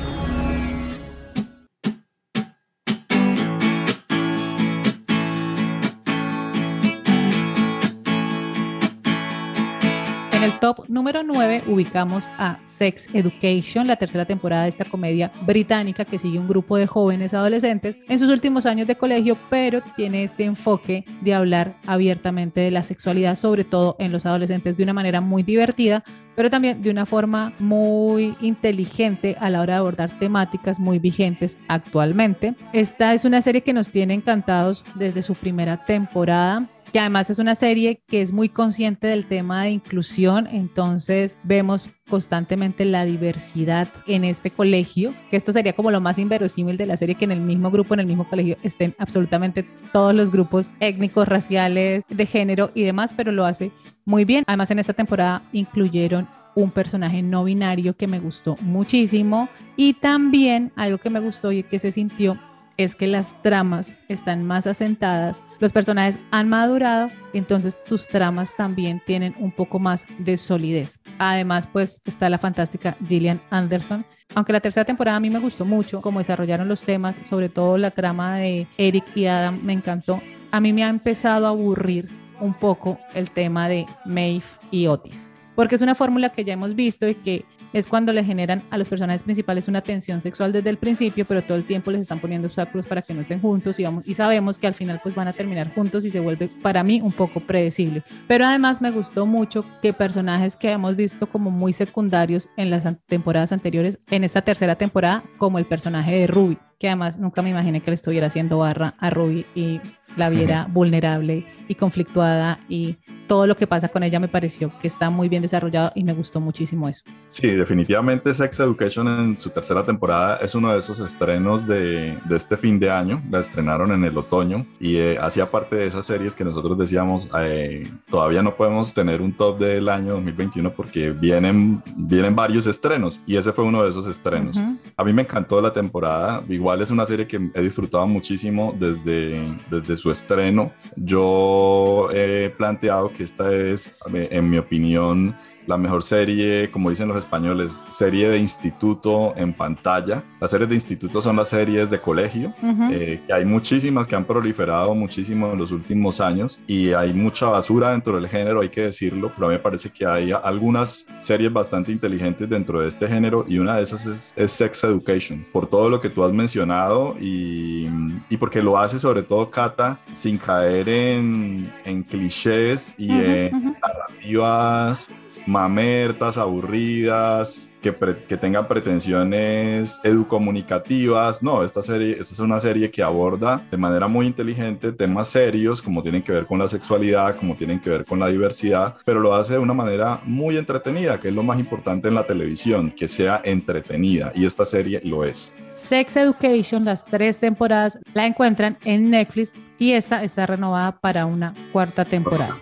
En 10.42 10.50
el 10.50 10.58
top 10.58 10.88
número 10.88 11.22
9 11.22 11.62
ubicamos 11.68 12.28
a 12.36 12.58
Sex 12.64 13.14
Education, 13.14 13.86
la 13.86 13.94
tercera 13.94 14.24
temporada 14.24 14.64
de 14.64 14.70
esta 14.70 14.84
comedia 14.84 15.30
británica 15.46 16.04
que 16.04 16.18
sigue 16.18 16.40
un 16.40 16.48
grupo 16.48 16.76
de 16.76 16.88
jóvenes 16.88 17.32
adolescentes 17.32 17.96
en 18.08 18.18
sus 18.18 18.28
últimos 18.28 18.66
años 18.66 18.88
de 18.88 18.96
colegio, 18.96 19.38
pero 19.50 19.82
tiene 19.94 20.24
este 20.24 20.42
enfoque 20.42 21.04
de 21.20 21.32
hablar 21.32 21.76
abiertamente 21.86 22.60
de 22.60 22.72
la 22.72 22.82
sexualidad, 22.82 23.36
sobre 23.36 23.62
todo 23.62 23.94
en 24.00 24.10
los 24.10 24.26
adolescentes, 24.26 24.76
de 24.76 24.82
una 24.82 24.92
manera 24.92 25.20
muy 25.20 25.44
divertida, 25.44 26.02
pero 26.34 26.50
también 26.50 26.82
de 26.82 26.90
una 26.90 27.06
forma 27.06 27.52
muy 27.60 28.34
inteligente 28.40 29.36
a 29.38 29.48
la 29.48 29.60
hora 29.60 29.74
de 29.74 29.78
abordar 29.78 30.18
temáticas 30.18 30.80
muy 30.80 30.98
vigentes 30.98 31.56
actualmente. 31.68 32.56
Esta 32.72 33.14
es 33.14 33.24
una 33.24 33.42
serie 33.42 33.60
que 33.60 33.72
nos 33.72 33.92
tiene 33.92 34.14
encantados 34.14 34.84
desde 34.96 35.22
su 35.22 35.36
primera 35.36 35.84
temporada 35.84 36.68
que 36.92 37.00
además 37.00 37.30
es 37.30 37.38
una 37.38 37.54
serie 37.54 38.02
que 38.06 38.20
es 38.20 38.32
muy 38.32 38.48
consciente 38.50 39.06
del 39.06 39.24
tema 39.24 39.62
de 39.62 39.70
inclusión, 39.70 40.46
entonces 40.46 41.38
vemos 41.42 41.90
constantemente 42.08 42.84
la 42.84 43.06
diversidad 43.06 43.88
en 44.06 44.24
este 44.24 44.50
colegio, 44.50 45.14
que 45.30 45.36
esto 45.36 45.52
sería 45.52 45.72
como 45.72 45.90
lo 45.90 46.02
más 46.02 46.18
inverosímil 46.18 46.76
de 46.76 46.86
la 46.86 46.98
serie, 46.98 47.14
que 47.14 47.24
en 47.24 47.32
el 47.32 47.40
mismo 47.40 47.70
grupo, 47.70 47.94
en 47.94 48.00
el 48.00 48.06
mismo 48.06 48.28
colegio, 48.28 48.58
estén 48.62 48.94
absolutamente 48.98 49.64
todos 49.92 50.14
los 50.14 50.30
grupos 50.30 50.70
étnicos, 50.80 51.26
raciales, 51.26 52.04
de 52.08 52.26
género 52.26 52.70
y 52.74 52.82
demás, 52.82 53.14
pero 53.16 53.32
lo 53.32 53.46
hace 53.46 53.70
muy 54.04 54.26
bien. 54.26 54.44
Además, 54.46 54.70
en 54.70 54.78
esta 54.78 54.92
temporada 54.92 55.42
incluyeron 55.52 56.28
un 56.54 56.70
personaje 56.70 57.22
no 57.22 57.44
binario 57.44 57.96
que 57.96 58.06
me 58.06 58.20
gustó 58.20 58.56
muchísimo 58.60 59.48
y 59.76 59.94
también 59.94 60.70
algo 60.76 60.98
que 60.98 61.08
me 61.08 61.20
gustó 61.20 61.50
y 61.52 61.62
que 61.62 61.78
se 61.78 61.92
sintió 61.92 62.38
es 62.82 62.94
que 62.94 63.06
las 63.06 63.40
tramas 63.42 63.96
están 64.08 64.44
más 64.44 64.66
asentadas, 64.66 65.42
los 65.60 65.72
personajes 65.72 66.18
han 66.30 66.48
madurado, 66.48 67.10
entonces 67.32 67.78
sus 67.84 68.08
tramas 68.08 68.54
también 68.56 69.02
tienen 69.04 69.34
un 69.38 69.52
poco 69.52 69.78
más 69.78 70.06
de 70.18 70.36
solidez. 70.36 70.98
Además, 71.18 71.66
pues 71.66 72.00
está 72.04 72.28
la 72.30 72.38
fantástica 72.38 72.96
Gillian 73.06 73.40
Anderson. 73.50 74.04
Aunque 74.34 74.52
la 74.52 74.60
tercera 74.60 74.84
temporada 74.84 75.18
a 75.18 75.20
mí 75.20 75.30
me 75.30 75.38
gustó 75.38 75.64
mucho, 75.64 76.00
como 76.00 76.20
desarrollaron 76.20 76.68
los 76.68 76.84
temas, 76.84 77.20
sobre 77.22 77.48
todo 77.48 77.76
la 77.76 77.90
trama 77.90 78.36
de 78.36 78.66
Eric 78.78 79.04
y 79.14 79.26
Adam 79.26 79.60
me 79.62 79.74
encantó. 79.74 80.22
A 80.50 80.60
mí 80.60 80.72
me 80.72 80.84
ha 80.84 80.88
empezado 80.88 81.46
a 81.46 81.50
aburrir 81.50 82.08
un 82.40 82.54
poco 82.54 82.98
el 83.14 83.30
tema 83.30 83.68
de 83.68 83.86
Maeve 84.04 84.42
y 84.70 84.86
Otis, 84.86 85.30
porque 85.54 85.74
es 85.74 85.82
una 85.82 85.94
fórmula 85.94 86.30
que 86.30 86.44
ya 86.44 86.54
hemos 86.54 86.74
visto 86.74 87.08
y 87.08 87.14
que 87.14 87.44
es 87.72 87.86
cuando 87.86 88.12
le 88.12 88.24
generan 88.24 88.62
a 88.70 88.78
los 88.78 88.88
personajes 88.88 89.22
principales 89.22 89.68
una 89.68 89.80
tensión 89.80 90.20
sexual 90.20 90.52
desde 90.52 90.70
el 90.70 90.78
principio, 90.78 91.24
pero 91.24 91.42
todo 91.42 91.56
el 91.56 91.64
tiempo 91.64 91.90
les 91.90 92.02
están 92.02 92.20
poniendo 92.20 92.48
obstáculos 92.48 92.86
para 92.86 93.02
que 93.02 93.14
no 93.14 93.20
estén 93.20 93.40
juntos 93.40 93.78
y, 93.78 94.14
sabemos 94.14 94.58
que 94.58 94.66
al 94.66 94.74
final 94.74 95.00
pues 95.02 95.14
van 95.14 95.28
a 95.28 95.32
terminar 95.32 95.74
juntos 95.74 96.04
y 96.04 96.10
se 96.10 96.20
vuelve 96.20 96.48
para 96.62 96.82
mí 96.82 97.00
un 97.00 97.12
poco 97.12 97.40
predecible. 97.40 98.02
Pero 98.28 98.44
además 98.44 98.80
me 98.80 98.90
gustó 98.90 99.26
mucho 99.26 99.64
que 99.80 99.92
personajes 99.92 100.56
que 100.56 100.70
hemos 100.70 100.96
visto 100.96 101.26
como 101.26 101.50
muy 101.50 101.72
secundarios 101.72 102.48
en 102.56 102.70
las 102.70 102.86
temporadas 103.06 103.52
anteriores, 103.52 103.98
en 104.10 104.24
esta 104.24 104.42
tercera 104.42 104.76
temporada, 104.76 105.22
como 105.38 105.58
el 105.58 105.64
personaje 105.64 106.14
de 106.16 106.26
Ruby, 106.26 106.58
que 106.82 106.88
además 106.88 107.16
nunca 107.16 107.42
me 107.42 107.50
imaginé 107.50 107.80
que 107.80 107.92
le 107.92 107.94
estuviera 107.94 108.26
haciendo 108.26 108.58
barra 108.58 108.94
a 108.98 109.08
Ruby 109.08 109.46
y 109.54 109.80
la 110.16 110.30
viera 110.30 110.66
vulnerable 110.68 111.46
y 111.68 111.76
conflictuada 111.76 112.58
y 112.68 112.96
todo 113.26 113.46
lo 113.46 113.56
que 113.56 113.66
pasa 113.66 113.88
con 113.88 114.02
ella 114.02 114.20
me 114.20 114.28
pareció 114.28 114.70
que 114.80 114.88
está 114.88 115.08
muy 115.08 115.28
bien 115.28 115.42
desarrollado 115.42 115.92
y 115.94 116.04
me 116.04 116.12
gustó 116.12 116.40
muchísimo 116.40 116.88
eso. 116.88 117.04
Sí, 117.26 117.48
definitivamente 117.48 118.34
Sex 118.34 118.60
Education 118.60 119.06
en 119.08 119.38
su 119.38 119.50
tercera 119.50 119.84
temporada 119.84 120.38
es 120.42 120.54
uno 120.54 120.72
de 120.72 120.80
esos 120.80 120.98
estrenos 120.98 121.66
de, 121.66 122.18
de 122.24 122.36
este 122.36 122.56
fin 122.56 122.78
de 122.78 122.90
año, 122.90 123.22
la 123.30 123.40
estrenaron 123.40 123.92
en 123.92 124.04
el 124.04 124.18
otoño 124.18 124.66
y 124.80 124.96
eh, 124.96 125.18
hacía 125.18 125.50
parte 125.50 125.76
de 125.76 125.86
esas 125.86 126.04
series 126.04 126.34
que 126.34 126.44
nosotros 126.44 126.76
decíamos, 126.76 127.28
eh, 127.38 127.88
todavía 128.10 128.42
no 128.42 128.54
podemos 128.54 128.92
tener 128.92 129.22
un 129.22 129.32
top 129.32 129.58
del 129.58 129.88
año 129.88 130.14
2021 130.14 130.72
porque 130.72 131.10
vienen, 131.10 131.82
vienen 131.96 132.34
varios 132.34 132.66
estrenos 132.66 133.20
y 133.24 133.36
ese 133.36 133.52
fue 133.52 133.64
uno 133.64 133.82
de 133.82 133.90
esos 133.90 134.06
estrenos. 134.06 134.58
A 134.96 135.04
mí 135.04 135.12
me 135.12 135.22
encantó 135.22 135.60
la 135.62 135.72
temporada, 135.72 136.42
igual 136.48 136.71
es 136.80 136.90
una 136.90 137.06
serie 137.06 137.26
que 137.26 137.50
he 137.54 137.62
disfrutado 137.62 138.06
muchísimo 138.06 138.74
desde, 138.78 139.56
desde 139.70 139.96
su 139.96 140.10
estreno. 140.10 140.72
Yo 140.96 142.08
he 142.12 142.50
planteado 142.56 143.12
que 143.12 143.24
esta 143.24 143.52
es, 143.52 143.94
en 144.12 144.50
mi 144.50 144.58
opinión, 144.58 145.34
la 145.66 145.76
mejor 145.76 146.02
serie, 146.02 146.70
como 146.70 146.90
dicen 146.90 147.08
los 147.08 147.16
españoles, 147.16 147.82
serie 147.90 148.28
de 148.28 148.38
instituto 148.38 149.34
en 149.36 149.52
pantalla. 149.52 150.22
Las 150.40 150.50
series 150.50 150.68
de 150.68 150.74
instituto 150.74 151.22
son 151.22 151.36
las 151.36 151.48
series 151.48 151.90
de 151.90 152.00
colegio, 152.00 152.52
eh, 152.90 153.20
que 153.26 153.32
hay 153.32 153.44
muchísimas 153.44 154.06
que 154.06 154.16
han 154.16 154.24
proliferado 154.24 154.94
muchísimo 154.94 155.52
en 155.52 155.58
los 155.58 155.70
últimos 155.70 156.20
años 156.20 156.60
y 156.66 156.92
hay 156.92 157.12
mucha 157.12 157.46
basura 157.46 157.90
dentro 157.90 158.16
del 158.16 158.28
género, 158.28 158.60
hay 158.60 158.68
que 158.68 158.82
decirlo, 158.82 159.30
pero 159.34 159.46
a 159.46 159.50
mí 159.50 159.56
me 159.56 159.62
parece 159.62 159.90
que 159.90 160.04
hay 160.06 160.32
algunas 160.32 161.06
series 161.20 161.52
bastante 161.52 161.92
inteligentes 161.92 162.48
dentro 162.48 162.80
de 162.80 162.88
este 162.88 163.06
género 163.06 163.44
y 163.48 163.58
una 163.58 163.76
de 163.76 163.82
esas 163.82 164.06
es, 164.06 164.52
Sex 164.52 164.84
Education, 164.84 165.46
por 165.52 165.66
todo 165.66 165.88
lo 165.88 166.00
que 166.00 166.10
tú 166.10 166.24
has 166.24 166.32
mencionado 166.32 167.16
y, 167.20 167.88
y 168.28 168.36
porque 168.36 168.62
lo 168.62 168.78
hace 168.78 168.98
sobre 168.98 169.22
todo 169.22 169.50
Kata 169.50 169.98
sin 170.12 170.36
caer 170.38 170.88
en, 170.88 171.72
en 171.84 172.02
clichés 172.02 172.94
y 172.98 173.10
en 173.10 173.76
narrativas 173.80 175.08
mamertas, 175.46 176.38
aburridas, 176.38 177.68
que, 177.82 177.94
que, 178.28 178.36
tengan 178.36 178.68
pretensiones 178.68 180.00
educomunicativas. 180.04 181.42
No, 181.42 181.64
esta 181.64 181.82
serie, 181.82 182.12
esta 182.12 182.32
es 182.32 182.38
una 182.38 182.60
serie 182.60 182.90
que 182.90 183.02
aborda 183.02 183.66
de 183.70 183.76
manera 183.76 184.06
muy 184.06 184.26
inteligente 184.26 184.92
temas 184.92 185.28
serios 185.28 185.82
como 185.82 186.02
tienen 186.02 186.22
que 186.22 186.32
ver 186.32 186.46
con 186.46 186.58
la 186.58 186.68
sexualidad, 186.68 187.36
como 187.36 187.54
tienen 187.54 187.80
que 187.80 187.90
ver 187.90 188.04
con 188.04 188.20
la 188.20 188.28
diversidad, 188.28 188.94
pero 189.04 189.20
lo 189.20 189.34
hace 189.34 189.54
de 189.54 189.58
una 189.58 189.74
manera 189.74 190.20
muy 190.24 190.56
entretenida, 190.56 191.18
que 191.18 191.28
es 191.28 191.34
lo 191.34 191.42
más 191.42 191.58
importante 191.58 192.08
en 192.08 192.14
la 192.14 192.24
televisión, 192.24 192.92
que 192.92 193.08
sea 193.08 193.42
entretenida 193.44 194.32
y 194.34 194.46
esta 194.46 194.64
serie 194.64 195.00
lo 195.04 195.24
es. 195.24 195.52
Sex 195.72 196.16
Education, 196.16 196.84
las 196.84 197.04
tres 197.04 197.38
temporadas 197.38 197.98
la 198.14 198.26
encuentran 198.26 198.78
en 198.84 199.10
Netflix 199.10 199.52
y 199.78 199.92
esta 199.92 200.22
está 200.22 200.46
renovada 200.46 200.92
para 200.92 201.26
una 201.26 201.52
cuarta 201.72 202.04
temporada. 202.04 202.56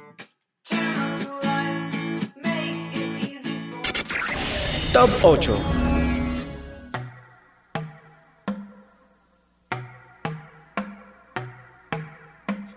Top 4.92 5.08
8. 5.22 5.54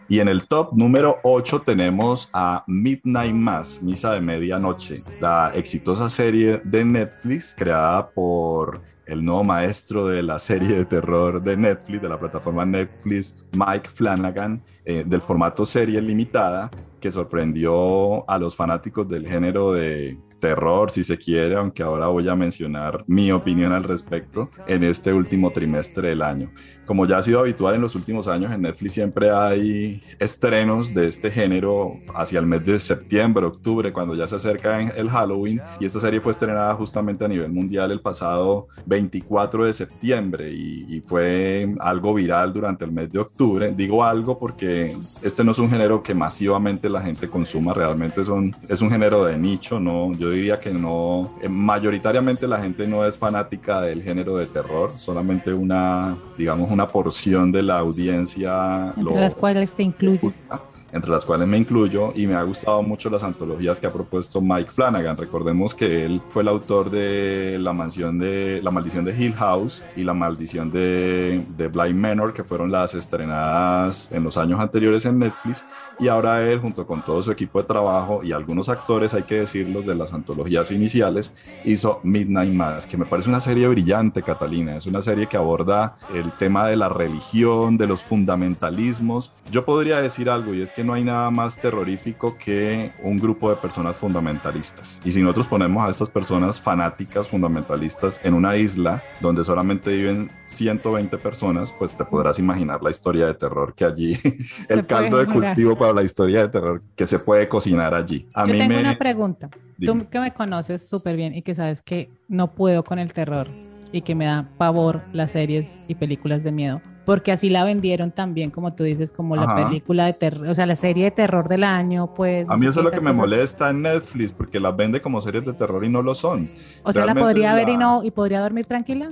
Y 0.07 0.19
en 0.19 0.27
el 0.27 0.47
top 0.47 0.73
número 0.73 1.17
8 1.23 1.63
tenemos 1.63 2.29
a 2.31 2.63
Midnight 2.67 3.33
Mass, 3.33 3.81
Misa 3.81 4.13
de 4.13 4.21
Medianoche, 4.21 5.01
la 5.19 5.53
exitosa 5.55 6.07
serie 6.07 6.61
de 6.63 6.85
Netflix 6.85 7.55
creada 7.57 8.11
por 8.11 8.81
el 9.07 9.25
nuevo 9.25 9.43
maestro 9.43 10.07
de 10.07 10.21
la 10.21 10.37
serie 10.37 10.77
de 10.77 10.85
terror 10.85 11.41
de 11.41 11.57
Netflix, 11.57 11.99
de 11.99 12.09
la 12.09 12.19
plataforma 12.19 12.63
Netflix, 12.63 13.43
Mike 13.53 13.89
Flanagan, 13.89 14.61
eh, 14.85 15.03
del 15.03 15.19
formato 15.19 15.65
serie 15.65 15.99
limitada, 15.99 16.69
que 17.01 17.11
sorprendió 17.11 18.29
a 18.29 18.37
los 18.37 18.55
fanáticos 18.55 19.07
del 19.07 19.27
género 19.27 19.73
de 19.73 20.15
terror, 20.43 20.91
si 20.91 21.05
se 21.05 21.17
quiere, 21.17 21.55
aunque 21.55 21.83
ahora 21.83 22.07
voy 22.07 22.27
a 22.27 22.35
mencionar 22.35 23.05
mi 23.07 23.31
opinión 23.31 23.71
al 23.71 23.85
respecto 23.85 24.49
en 24.67 24.83
este 24.83 25.13
último 25.13 25.51
trimestre 25.51 26.09
del 26.09 26.21
año. 26.21 26.51
Como 26.85 27.05
ya 27.05 27.17
ha 27.17 27.23
sido 27.23 27.39
habitual 27.39 27.75
en 27.75 27.81
los 27.81 27.95
últimos 27.95 28.27
años, 28.27 28.51
en 28.51 28.61
Netflix 28.61 28.93
siempre 28.93 29.31
hay 29.31 30.03
estrenos 30.19 30.93
de 30.93 31.07
este 31.07 31.31
género 31.31 31.99
hacia 32.15 32.39
el 32.39 32.45
mes 32.45 32.65
de 32.65 32.79
septiembre, 32.79 33.45
octubre, 33.45 33.93
cuando 33.93 34.15
ya 34.15 34.27
se 34.27 34.35
acerca 34.35 34.77
el 34.77 35.09
Halloween, 35.09 35.61
y 35.79 35.85
esta 35.85 35.99
serie 35.99 36.21
fue 36.21 36.31
estrenada 36.31 36.73
justamente 36.75 37.25
a 37.25 37.27
nivel 37.27 37.51
mundial 37.51 37.91
el 37.91 38.01
pasado 38.01 38.67
24 38.85 39.65
de 39.65 39.73
septiembre 39.73 40.51
y, 40.51 40.85
y 40.89 41.01
fue 41.01 41.73
algo 41.79 42.13
viral 42.13 42.53
durante 42.53 42.85
el 42.85 42.91
mes 42.91 43.11
de 43.11 43.19
octubre. 43.19 43.73
Digo 43.75 44.03
algo 44.03 44.37
porque 44.37 44.95
este 45.21 45.43
no 45.43 45.51
es 45.51 45.59
un 45.59 45.69
género 45.69 46.01
que 46.01 46.13
masivamente 46.13 46.89
la 46.89 47.01
gente 47.01 47.29
consuma, 47.29 47.73
realmente 47.73 48.23
son, 48.23 48.55
es 48.67 48.81
un 48.81 48.89
género 48.89 49.25
de 49.25 49.37
nicho, 49.37 49.79
¿no? 49.79 50.11
Yo 50.13 50.29
diría 50.29 50.59
que 50.59 50.71
no, 50.71 51.35
eh, 51.41 51.49
mayoritariamente 51.49 52.47
la 52.47 52.59
gente 52.59 52.87
no 52.87 53.05
es 53.05 53.17
fanática 53.17 53.81
del 53.81 54.01
género 54.01 54.35
de 54.37 54.45
terror, 54.45 54.91
solamente 54.95 55.53
una, 55.53 56.15
digamos, 56.37 56.69
una 56.73 56.87
porción 56.87 57.51
de 57.51 57.63
la 57.63 57.77
audiencia. 57.77 58.93
Entre 58.97 59.15
las 59.15 59.35
cuales 59.35 59.71
te 59.71 59.83
incluyes 59.83 60.49
entre 60.93 61.11
las 61.11 61.25
cuales 61.25 61.47
me 61.47 61.57
incluyo, 61.57 62.13
y 62.15 62.27
me 62.27 62.35
ha 62.35 62.43
gustado 62.43 62.81
mucho 62.83 63.09
las 63.09 63.23
antologías 63.23 63.79
que 63.79 63.87
ha 63.87 63.91
propuesto 63.91 64.39
Mike 64.39 64.71
Flanagan. 64.71 65.17
Recordemos 65.17 65.75
que 65.75 66.05
él 66.05 66.21
fue 66.29 66.43
el 66.43 66.47
autor 66.47 66.89
de 66.89 67.57
La 67.59 67.73
mansión 67.73 68.17
de 68.19 68.61
La 68.63 68.71
maldición 68.71 69.03
de 69.03 69.17
Hill 69.17 69.33
House 69.33 69.83
y 69.95 70.03
La 70.03 70.13
maldición 70.13 70.71
de, 70.71 71.43
de 71.57 71.67
Blind 71.67 71.99
Manor, 71.99 72.31
que 72.31 72.43
fueron 72.43 72.71
las 72.71 72.93
estrenadas 72.93 74.07
en 74.11 74.23
los 74.23 74.37
años 74.37 74.59
anteriores 74.59 75.05
en 75.05 75.19
Netflix, 75.19 75.65
y 75.99 76.07
ahora 76.07 76.41
él, 76.47 76.59
junto 76.59 76.85
con 76.85 77.03
todo 77.03 77.21
su 77.21 77.31
equipo 77.31 77.59
de 77.59 77.67
trabajo 77.67 78.21
y 78.23 78.31
algunos 78.31 78.69
actores, 78.69 79.13
hay 79.13 79.23
que 79.23 79.35
decirlos, 79.35 79.85
de 79.85 79.95
las 79.95 80.13
antologías 80.13 80.71
iniciales, 80.71 81.33
hizo 81.65 81.99
Midnight 82.03 82.53
Mass, 82.53 82.85
que 82.85 82.97
me 82.97 83.05
parece 83.05 83.29
una 83.29 83.39
serie 83.39 83.67
brillante, 83.67 84.21
Catalina. 84.21 84.77
Es 84.77 84.85
una 84.85 85.01
serie 85.01 85.27
que 85.27 85.37
aborda 85.37 85.97
el 86.13 86.31
tema 86.33 86.67
de 86.67 86.75
la 86.75 86.89
religión, 86.89 87.77
de 87.77 87.87
los 87.87 88.03
fundamentalismos. 88.03 89.31
Yo 89.51 89.65
podría 89.65 90.01
decir 90.01 90.29
algo, 90.29 90.53
y 90.53 90.61
es 90.61 90.71
que 90.71 90.82
no 90.83 90.93
hay 90.93 91.03
nada 91.03 91.29
más 91.31 91.57
terrorífico 91.57 92.37
que 92.37 92.91
un 93.01 93.17
grupo 93.17 93.49
de 93.49 93.55
personas 93.55 93.95
fundamentalistas. 93.95 95.01
Y 95.03 95.11
si 95.11 95.21
nosotros 95.21 95.47
ponemos 95.47 95.83
a 95.83 95.89
estas 95.89 96.09
personas 96.09 96.59
fanáticas 96.59 97.27
fundamentalistas 97.27 98.23
en 98.23 98.33
una 98.33 98.55
isla 98.55 99.01
donde 99.19 99.43
solamente 99.43 99.95
viven 99.95 100.29
120 100.43 101.17
personas, 101.17 101.73
pues 101.73 101.95
te 101.95 102.05
podrás 102.05 102.39
imaginar 102.39 102.81
la 102.83 102.91
historia 102.91 103.27
de 103.27 103.33
terror 103.33 103.73
que 103.73 103.85
allí, 103.85 104.17
el 104.69 104.85
caldo 104.85 105.17
de 105.17 105.25
cultivo 105.25 105.77
para 105.77 105.93
la 105.93 106.03
historia 106.03 106.41
de 106.41 106.49
terror 106.49 106.81
que 106.95 107.05
se 107.05 107.19
puede 107.19 107.47
cocinar 107.47 107.93
allí. 107.93 108.27
A 108.33 108.45
Yo 108.45 108.53
tengo 108.53 108.79
una 108.79 108.97
pregunta. 108.97 109.49
Tú 109.79 110.07
que 110.09 110.19
me 110.19 110.33
conoces 110.33 110.87
súper 110.87 111.15
bien 111.15 111.35
y 111.35 111.41
que 111.41 111.55
sabes 111.55 111.81
que 111.81 112.09
no 112.27 112.53
puedo 112.53 112.83
con 112.83 112.99
el 112.99 113.11
terror 113.11 113.49
y 113.91 114.01
que 114.01 114.15
me 114.15 114.25
da 114.25 114.49
pavor 114.57 115.03
las 115.13 115.31
series 115.31 115.81
y 115.87 115.95
películas 115.95 116.43
de 116.43 116.51
miedo 116.51 116.81
porque 117.05 117.31
así 117.31 117.49
la 117.49 117.63
vendieron 117.63 118.11
también, 118.11 118.51
como 118.51 118.73
tú 118.73 118.83
dices, 118.83 119.11
como 119.11 119.35
la 119.35 119.55
película 119.55 120.05
de 120.05 120.13
terror, 120.13 120.47
o 120.47 120.55
sea, 120.55 120.65
la 120.65 120.75
serie 120.75 121.05
de 121.05 121.11
terror 121.11 121.47
del 121.47 121.63
año, 121.63 122.13
pues. 122.13 122.49
A 122.49 122.57
mí 122.57 122.67
eso 122.67 122.79
es 122.79 122.85
lo 122.85 122.91
que 122.91 123.01
me 123.01 123.13
molesta 123.13 123.69
en 123.69 123.81
Netflix, 123.81 124.31
porque 124.31 124.59
las 124.59 124.75
vende 124.75 125.01
como 125.01 125.21
series 125.21 125.45
de 125.45 125.53
terror 125.53 125.83
y 125.83 125.89
no 125.89 126.01
lo 126.01 126.15
son. 126.15 126.51
O 126.83 126.93
sea, 126.93 127.05
la 127.05 127.15
podría 127.15 127.53
ver 127.53 127.69
y 127.69 127.77
no, 127.77 128.03
y 128.03 128.11
podría 128.11 128.41
dormir 128.41 128.65
tranquila 128.65 129.11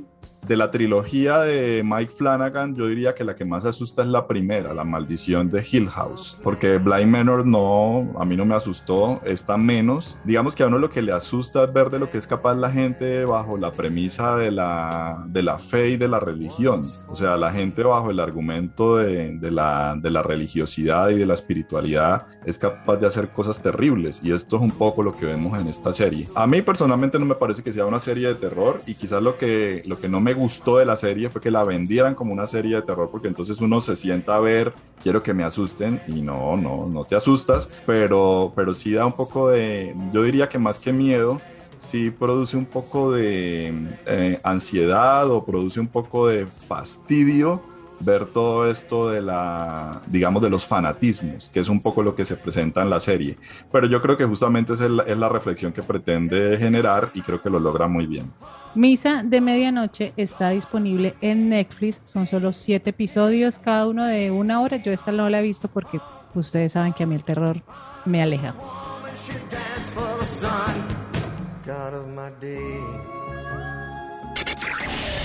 de 0.52 0.58
la 0.58 0.70
trilogía 0.70 1.40
de 1.40 1.82
Mike 1.82 2.12
Flanagan, 2.14 2.76
yo 2.76 2.88
diría 2.88 3.16
que 3.16 3.24
la 3.24 3.36
que 3.36 3.46
más 3.46 3.64
asusta 3.64 4.02
es 4.02 4.10
la 4.10 4.28
primera, 4.28 4.74
La 4.74 4.84
Maldición 4.84 5.50
de 5.50 5.66
Hill 5.72 5.88
House, 5.88 6.38
porque 6.44 6.78
Blind 6.78 7.10
Manor 7.10 7.46
no, 7.46 8.12
a 8.20 8.26
mí 8.26 8.36
no 8.36 8.44
me 8.44 8.54
asustó, 8.54 9.22
está 9.24 9.56
menos. 9.56 10.18
Digamos 10.26 10.54
que 10.54 10.64
a 10.64 10.68
uno 10.68 10.78
lo 10.78 10.90
que 10.90 11.02
le 11.02 11.14
asusta 11.14 11.64
es 11.64 11.72
ver 11.72 11.90
de 11.90 12.00
lo 12.00 12.10
que 12.10 12.18
es 12.18 12.28
capaz 12.28 12.56
la 12.56 12.70
gente 12.70 13.24
bajo 13.24 13.56
la 13.58 13.72
premisa 13.72 14.36
de 14.36 14.52
la, 14.52 15.24
de 15.30 15.42
la 15.42 15.58
fe 15.58 15.92
y 15.92 15.96
de 15.96 16.10
la 16.10 16.20
religión. 16.20 16.82
O 17.08 17.16
sea, 17.16 17.38
la 17.38 17.52
gente 17.52 17.84
bajo 17.84 18.12
el 18.12 18.20
argumento 18.20 18.98
de, 18.98 19.38
de, 19.38 19.52
la, 19.52 19.96
de 19.98 20.12
la 20.12 20.22
religiosidad 20.22 21.12
y 21.12 21.16
de 21.16 21.26
la 21.26 21.36
espiritualidad 21.36 22.26
es 22.46 22.58
capaz 22.58 22.98
de 22.98 23.08
hacer 23.08 23.30
cosas 23.30 23.62
terribles. 23.62 24.20
Y 24.22 24.34
esto 24.34 24.58
es 24.58 24.62
un 24.62 24.72
poco 24.72 25.02
lo 25.02 25.14
que 25.14 25.26
vemos 25.26 25.58
en 25.58 25.68
esta 25.68 25.94
serie. 25.94 26.28
A 26.36 26.46
mí 26.46 26.62
personalmente 26.62 27.18
no 27.18 27.26
me 27.26 27.36
parece 27.36 27.64
que 27.64 27.72
sea 27.72 27.86
una 27.86 28.00
serie 28.00 28.28
de 28.28 28.36
terror 28.36 28.82
y 28.86 28.96
quizás 28.96 29.24
lo 29.24 29.38
que, 29.38 29.82
lo 29.86 29.98
que 29.98 30.10
no 30.10 30.20
me 30.20 30.34
gustó 30.42 30.78
de 30.78 30.86
la 30.86 30.96
serie 30.96 31.30
fue 31.30 31.42
que 31.42 31.52
la 31.52 31.64
vendieran 31.64 32.16
como 32.16 32.34
una 32.34 32.48
serie 32.48 32.76
de 32.76 32.82
terror 32.82 33.10
porque 33.12 33.28
entonces 33.28 33.62
uno 33.62 33.80
se 33.80 33.96
sienta 33.96 34.36
a 34.36 34.40
ver, 34.40 34.74
quiero 35.02 35.22
que 35.24 35.34
me 35.34 35.44
asusten 35.44 36.02
y 36.08 36.22
no, 36.22 36.58
no, 36.58 36.88
no 36.88 37.04
te 37.06 37.16
asustas, 37.16 37.70
pero, 37.86 38.52
pero 38.56 38.74
sí 38.74 38.92
da 38.92 39.06
un 39.06 39.14
poco 39.14 39.50
de, 39.50 39.96
yo 40.12 40.24
diría 40.24 40.50
que 40.50 40.60
más 40.60 40.80
que 40.80 40.92
miedo, 40.92 41.40
sí 41.80 42.12
produce 42.12 42.58
un 42.58 42.66
poco 42.66 43.12
de 43.12 43.74
eh, 44.06 44.40
ansiedad 44.44 45.30
o 45.30 45.44
produce 45.44 45.80
un 45.80 45.88
poco 45.88 46.28
de 46.28 46.46
fastidio 46.46 47.62
ver 48.04 48.26
todo 48.26 48.70
esto 48.70 49.10
de 49.10 49.22
la, 49.22 50.02
digamos, 50.08 50.42
de 50.42 50.50
los 50.50 50.66
fanatismos, 50.66 51.50
que 51.50 51.60
es 51.60 51.70
un 51.70 51.82
poco 51.82 52.04
lo 52.04 52.16
que 52.16 52.26
se 52.26 52.36
presenta 52.36 52.82
en 52.82 52.90
la 52.90 53.00
serie. 53.00 53.38
Pero 53.72 53.88
yo 53.88 54.02
creo 54.02 54.18
que 54.18 54.26
justamente 54.26 54.74
es, 54.74 54.82
es 54.82 55.18
la 55.18 55.30
reflexión 55.30 55.72
que 55.72 55.84
pretende 55.84 56.58
generar 56.58 57.12
y 57.14 57.22
creo 57.22 57.42
que 57.42 57.50
lo 57.50 57.60
logra 57.60 57.88
muy 57.88 58.06
bien. 58.06 58.32
Misa 58.74 59.22
de 59.24 59.42
Medianoche 59.42 60.14
está 60.16 60.50
disponible 60.50 61.16
en 61.22 61.50
Netflix. 61.50 62.02
Son 62.04 62.26
solo 62.26 62.54
siete 62.54 62.92
episodios, 62.92 63.60
cada 63.60 63.86
uno 63.88 64.06
de 64.06 64.32
una 64.32 64.62
hora. 64.62 64.78
Yo 64.78 64.92
esta 64.94 65.12
no 65.12 65.30
la 65.30 65.40
he 65.40 65.44
visto 65.44 65.68
porque 65.68 66.00
ustedes 66.34 66.72
saben 66.72 66.94
que 66.94 67.04
a 67.04 67.06
mí 67.06 67.16
el 67.16 67.24
terror 67.24 67.62
me 68.06 68.22
aleja. 68.22 68.56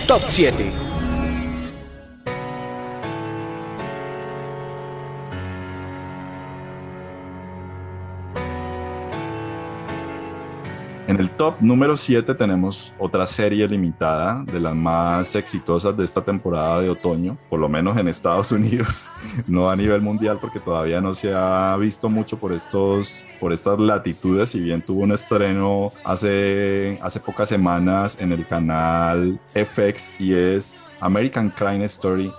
Top 0.06 0.22
7 0.28 0.72
En 11.08 11.20
el 11.20 11.30
top 11.30 11.60
número 11.60 11.96
7 11.96 12.34
tenemos 12.34 12.92
otra 12.98 13.28
serie 13.28 13.68
limitada 13.68 14.42
de 14.42 14.58
las 14.58 14.74
más 14.74 15.36
exitosas 15.36 15.96
de 15.96 16.04
esta 16.04 16.20
temporada 16.20 16.80
de 16.80 16.90
otoño, 16.90 17.38
por 17.48 17.60
lo 17.60 17.68
menos 17.68 17.96
en 17.96 18.08
Estados 18.08 18.50
Unidos, 18.56 19.08
no 19.46 19.70
a 19.70 19.76
nivel 19.76 20.00
mundial 20.00 20.38
porque 20.40 20.58
todavía 20.58 21.00
no 21.00 21.14
se 21.14 21.32
ha 21.32 21.76
visto 21.78 22.08
mucho 22.08 22.38
por, 22.38 22.52
estos, 22.52 23.22
por 23.38 23.52
estas 23.52 23.78
latitudes, 23.78 24.50
si 24.50 24.58
bien 24.58 24.82
tuvo 24.82 25.02
un 25.02 25.12
estreno 25.12 25.92
hace, 26.04 26.98
hace 27.00 27.20
pocas 27.20 27.48
semanas 27.48 28.18
en 28.20 28.32
el 28.32 28.44
canal 28.44 29.38
FX 29.54 30.20
y 30.20 30.32
es 30.34 30.74
American 31.00 31.50
Crime 31.50 31.84
Story 31.86 32.32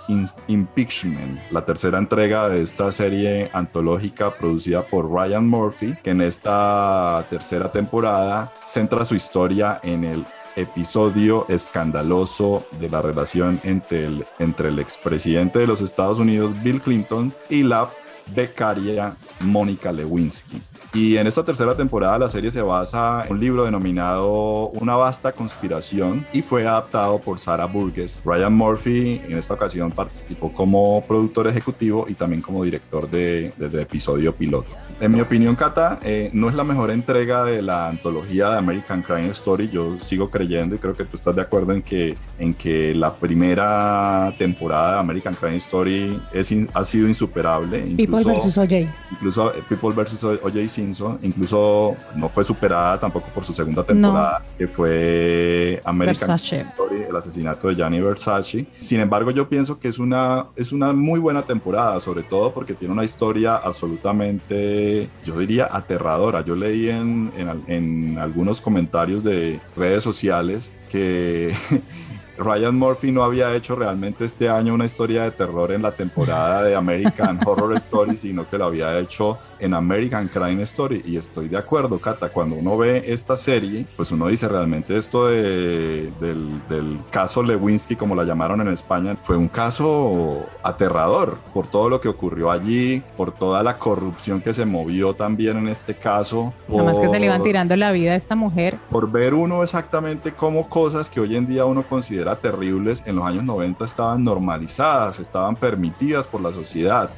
Impeachment, 0.48 1.38
la 1.50 1.64
tercera 1.64 1.98
entrega 1.98 2.48
de 2.48 2.62
esta 2.62 2.90
serie 2.92 3.50
antológica 3.52 4.30
producida 4.30 4.82
por 4.82 5.10
Ryan 5.10 5.48
Murphy, 5.48 5.94
que 6.02 6.10
en 6.10 6.22
esta 6.22 7.24
tercera 7.30 7.70
temporada 7.70 8.52
centra 8.66 9.04
su 9.04 9.14
historia 9.14 9.80
en 9.82 10.04
el 10.04 10.24
episodio 10.56 11.46
escandaloso 11.48 12.66
de 12.80 12.88
la 12.88 13.00
relación 13.00 13.60
entre 13.62 14.06
el, 14.06 14.26
entre 14.38 14.68
el 14.68 14.78
expresidente 14.78 15.60
de 15.60 15.66
los 15.66 15.80
Estados 15.80 16.18
Unidos, 16.18 16.52
Bill 16.62 16.80
Clinton, 16.80 17.32
y 17.48 17.62
la 17.62 17.88
becaria 18.34 19.16
Mónica 19.40 19.92
Lewinsky. 19.92 20.60
Y 20.94 21.16
en 21.16 21.26
esta 21.26 21.44
tercera 21.44 21.76
temporada 21.76 22.18
la 22.18 22.28
serie 22.28 22.50
se 22.50 22.62
basa 22.62 23.24
en 23.26 23.32
un 23.32 23.40
libro 23.40 23.64
denominado 23.64 24.68
Una 24.70 24.96
vasta 24.96 25.32
conspiración 25.32 26.26
y 26.32 26.42
fue 26.42 26.66
adaptado 26.66 27.18
por 27.18 27.38
Sarah 27.38 27.66
Burgess. 27.66 28.22
Ryan 28.24 28.54
Murphy 28.54 29.20
en 29.28 29.38
esta 29.38 29.54
ocasión 29.54 29.90
participó 29.90 30.52
como 30.52 31.04
productor 31.06 31.46
ejecutivo 31.46 32.06
y 32.08 32.14
también 32.14 32.42
como 32.42 32.64
director 32.64 33.08
de, 33.08 33.52
episodio 33.58 34.34
piloto. 34.34 34.74
En 35.00 35.12
mi 35.12 35.20
opinión, 35.20 35.54
Kata, 35.54 36.00
eh, 36.02 36.30
no 36.32 36.48
es 36.48 36.54
la 36.54 36.64
mejor 36.64 36.90
entrega 36.90 37.44
de 37.44 37.62
la 37.62 37.88
antología 37.88 38.50
de 38.50 38.58
American 38.58 39.02
Crime 39.02 39.28
Story. 39.28 39.70
Yo 39.70 40.00
sigo 40.00 40.30
creyendo 40.30 40.74
y 40.74 40.78
creo 40.78 40.96
que 40.96 41.04
tú 41.04 41.14
estás 41.14 41.36
de 41.36 41.42
acuerdo 41.42 41.72
en 41.72 41.82
que, 41.82 42.16
en 42.38 42.54
que 42.54 42.94
la 42.94 43.14
primera 43.14 44.34
temporada 44.38 44.94
de 44.94 44.98
American 45.00 45.34
Crime 45.34 45.56
Story 45.58 46.20
es 46.32 46.52
ha 46.74 46.84
sido 46.84 47.06
insuperable. 47.06 47.94
People 48.24 48.34
vs. 48.34 48.58
OJ. 48.58 48.88
Incluso 49.12 49.54
eh, 49.54 49.62
People 49.68 49.90
vs. 49.90 50.24
OJ 50.24 50.68
Simpson, 50.68 51.18
incluso 51.22 51.96
no 52.14 52.28
fue 52.28 52.44
superada 52.44 52.98
tampoco 52.98 53.28
por 53.34 53.44
su 53.44 53.52
segunda 53.52 53.84
temporada, 53.84 54.42
que 54.56 54.66
fue 54.68 55.80
American 55.84 56.34
Story, 56.36 57.02
el 57.08 57.16
asesinato 57.16 57.68
de 57.68 57.76
Gianni 57.76 58.00
Versace. 58.00 58.66
Sin 58.80 59.00
embargo, 59.00 59.30
yo 59.30 59.48
pienso 59.48 59.78
que 59.78 59.88
es 59.88 59.98
una, 59.98 60.46
es 60.56 60.72
una 60.72 60.92
muy 60.92 61.20
buena 61.20 61.42
temporada, 61.42 61.98
sobre 62.00 62.22
todo 62.22 62.52
porque 62.52 62.74
tiene 62.74 62.92
una 62.92 63.04
historia 63.04 63.56
absolutamente, 63.56 65.08
yo 65.24 65.38
diría, 65.38 65.68
aterradora. 65.70 66.42
Yo 66.44 66.54
leí 66.54 66.88
en, 66.88 67.32
en, 67.36 67.62
en 67.66 68.18
algunos 68.18 68.60
comentarios 68.60 69.22
de 69.24 69.60
redes 69.76 70.02
sociales 70.04 70.70
que 70.88 71.54
Ryan 72.38 72.76
Murphy 72.76 73.12
no 73.12 73.24
había 73.24 73.54
hecho 73.54 73.74
realmente 73.74 74.24
este 74.24 74.48
año 74.48 74.74
una 74.74 74.84
historia 74.84 75.24
de 75.24 75.32
terror 75.32 75.72
en 75.72 75.82
la 75.82 75.92
temporada 75.92 76.62
de 76.62 76.74
American 76.74 77.40
Horror 77.46 77.74
Story, 77.76 78.16
sino 78.16 78.48
que 78.48 78.58
lo 78.58 78.66
había 78.66 78.98
hecho 78.98 79.38
en 79.58 79.74
American 79.74 80.28
Crime 80.28 80.62
Story. 80.62 81.02
Y 81.04 81.16
estoy 81.16 81.48
de 81.48 81.56
acuerdo, 81.56 81.98
Cata, 81.98 82.28
cuando 82.28 82.56
uno 82.56 82.76
ve 82.76 83.02
esta 83.06 83.36
serie, 83.36 83.86
pues 83.96 84.12
uno 84.12 84.28
dice 84.28 84.48
realmente 84.48 84.96
esto 84.96 85.26
de, 85.26 86.10
del, 86.20 86.60
del, 86.68 86.98
caso 87.10 87.42
Lewinsky, 87.42 87.96
como 87.96 88.14
la 88.14 88.24
llamaron 88.24 88.60
en 88.60 88.68
España, 88.68 89.16
fue 89.24 89.36
un 89.36 89.48
caso 89.48 90.46
aterrador 90.62 91.38
por 91.52 91.66
todo 91.66 91.88
lo 91.88 92.00
que 92.00 92.08
ocurrió 92.08 92.50
allí, 92.50 93.02
por 93.16 93.32
toda 93.32 93.62
la 93.62 93.78
corrupción 93.78 94.40
que 94.40 94.54
se 94.54 94.64
movió 94.64 95.14
también 95.14 95.56
en 95.58 95.68
este 95.68 95.94
caso. 95.94 96.52
Además 96.68 96.98
que 96.98 97.08
se 97.08 97.18
le 97.18 97.26
iban 97.26 97.42
tirando 97.42 97.74
la 97.76 97.92
vida 97.92 98.12
a 98.12 98.16
esta 98.16 98.36
mujer. 98.36 98.78
Por 98.90 99.10
ver 99.10 99.34
uno 99.34 99.62
exactamente 99.62 100.32
cómo 100.32 100.68
cosas 100.68 101.10
que 101.10 101.20
hoy 101.20 101.36
en 101.36 101.46
día 101.46 101.64
uno 101.64 101.82
considera 101.82 102.27
terribles, 102.36 103.02
en 103.06 103.16
los 103.16 103.24
años 103.24 103.44
90 103.44 103.84
estaban 103.84 104.24
normalizadas, 104.24 105.18
estaban 105.18 105.56
permitidas 105.56 106.26
por 106.26 106.40
la 106.40 106.52
sociedad. 106.52 107.10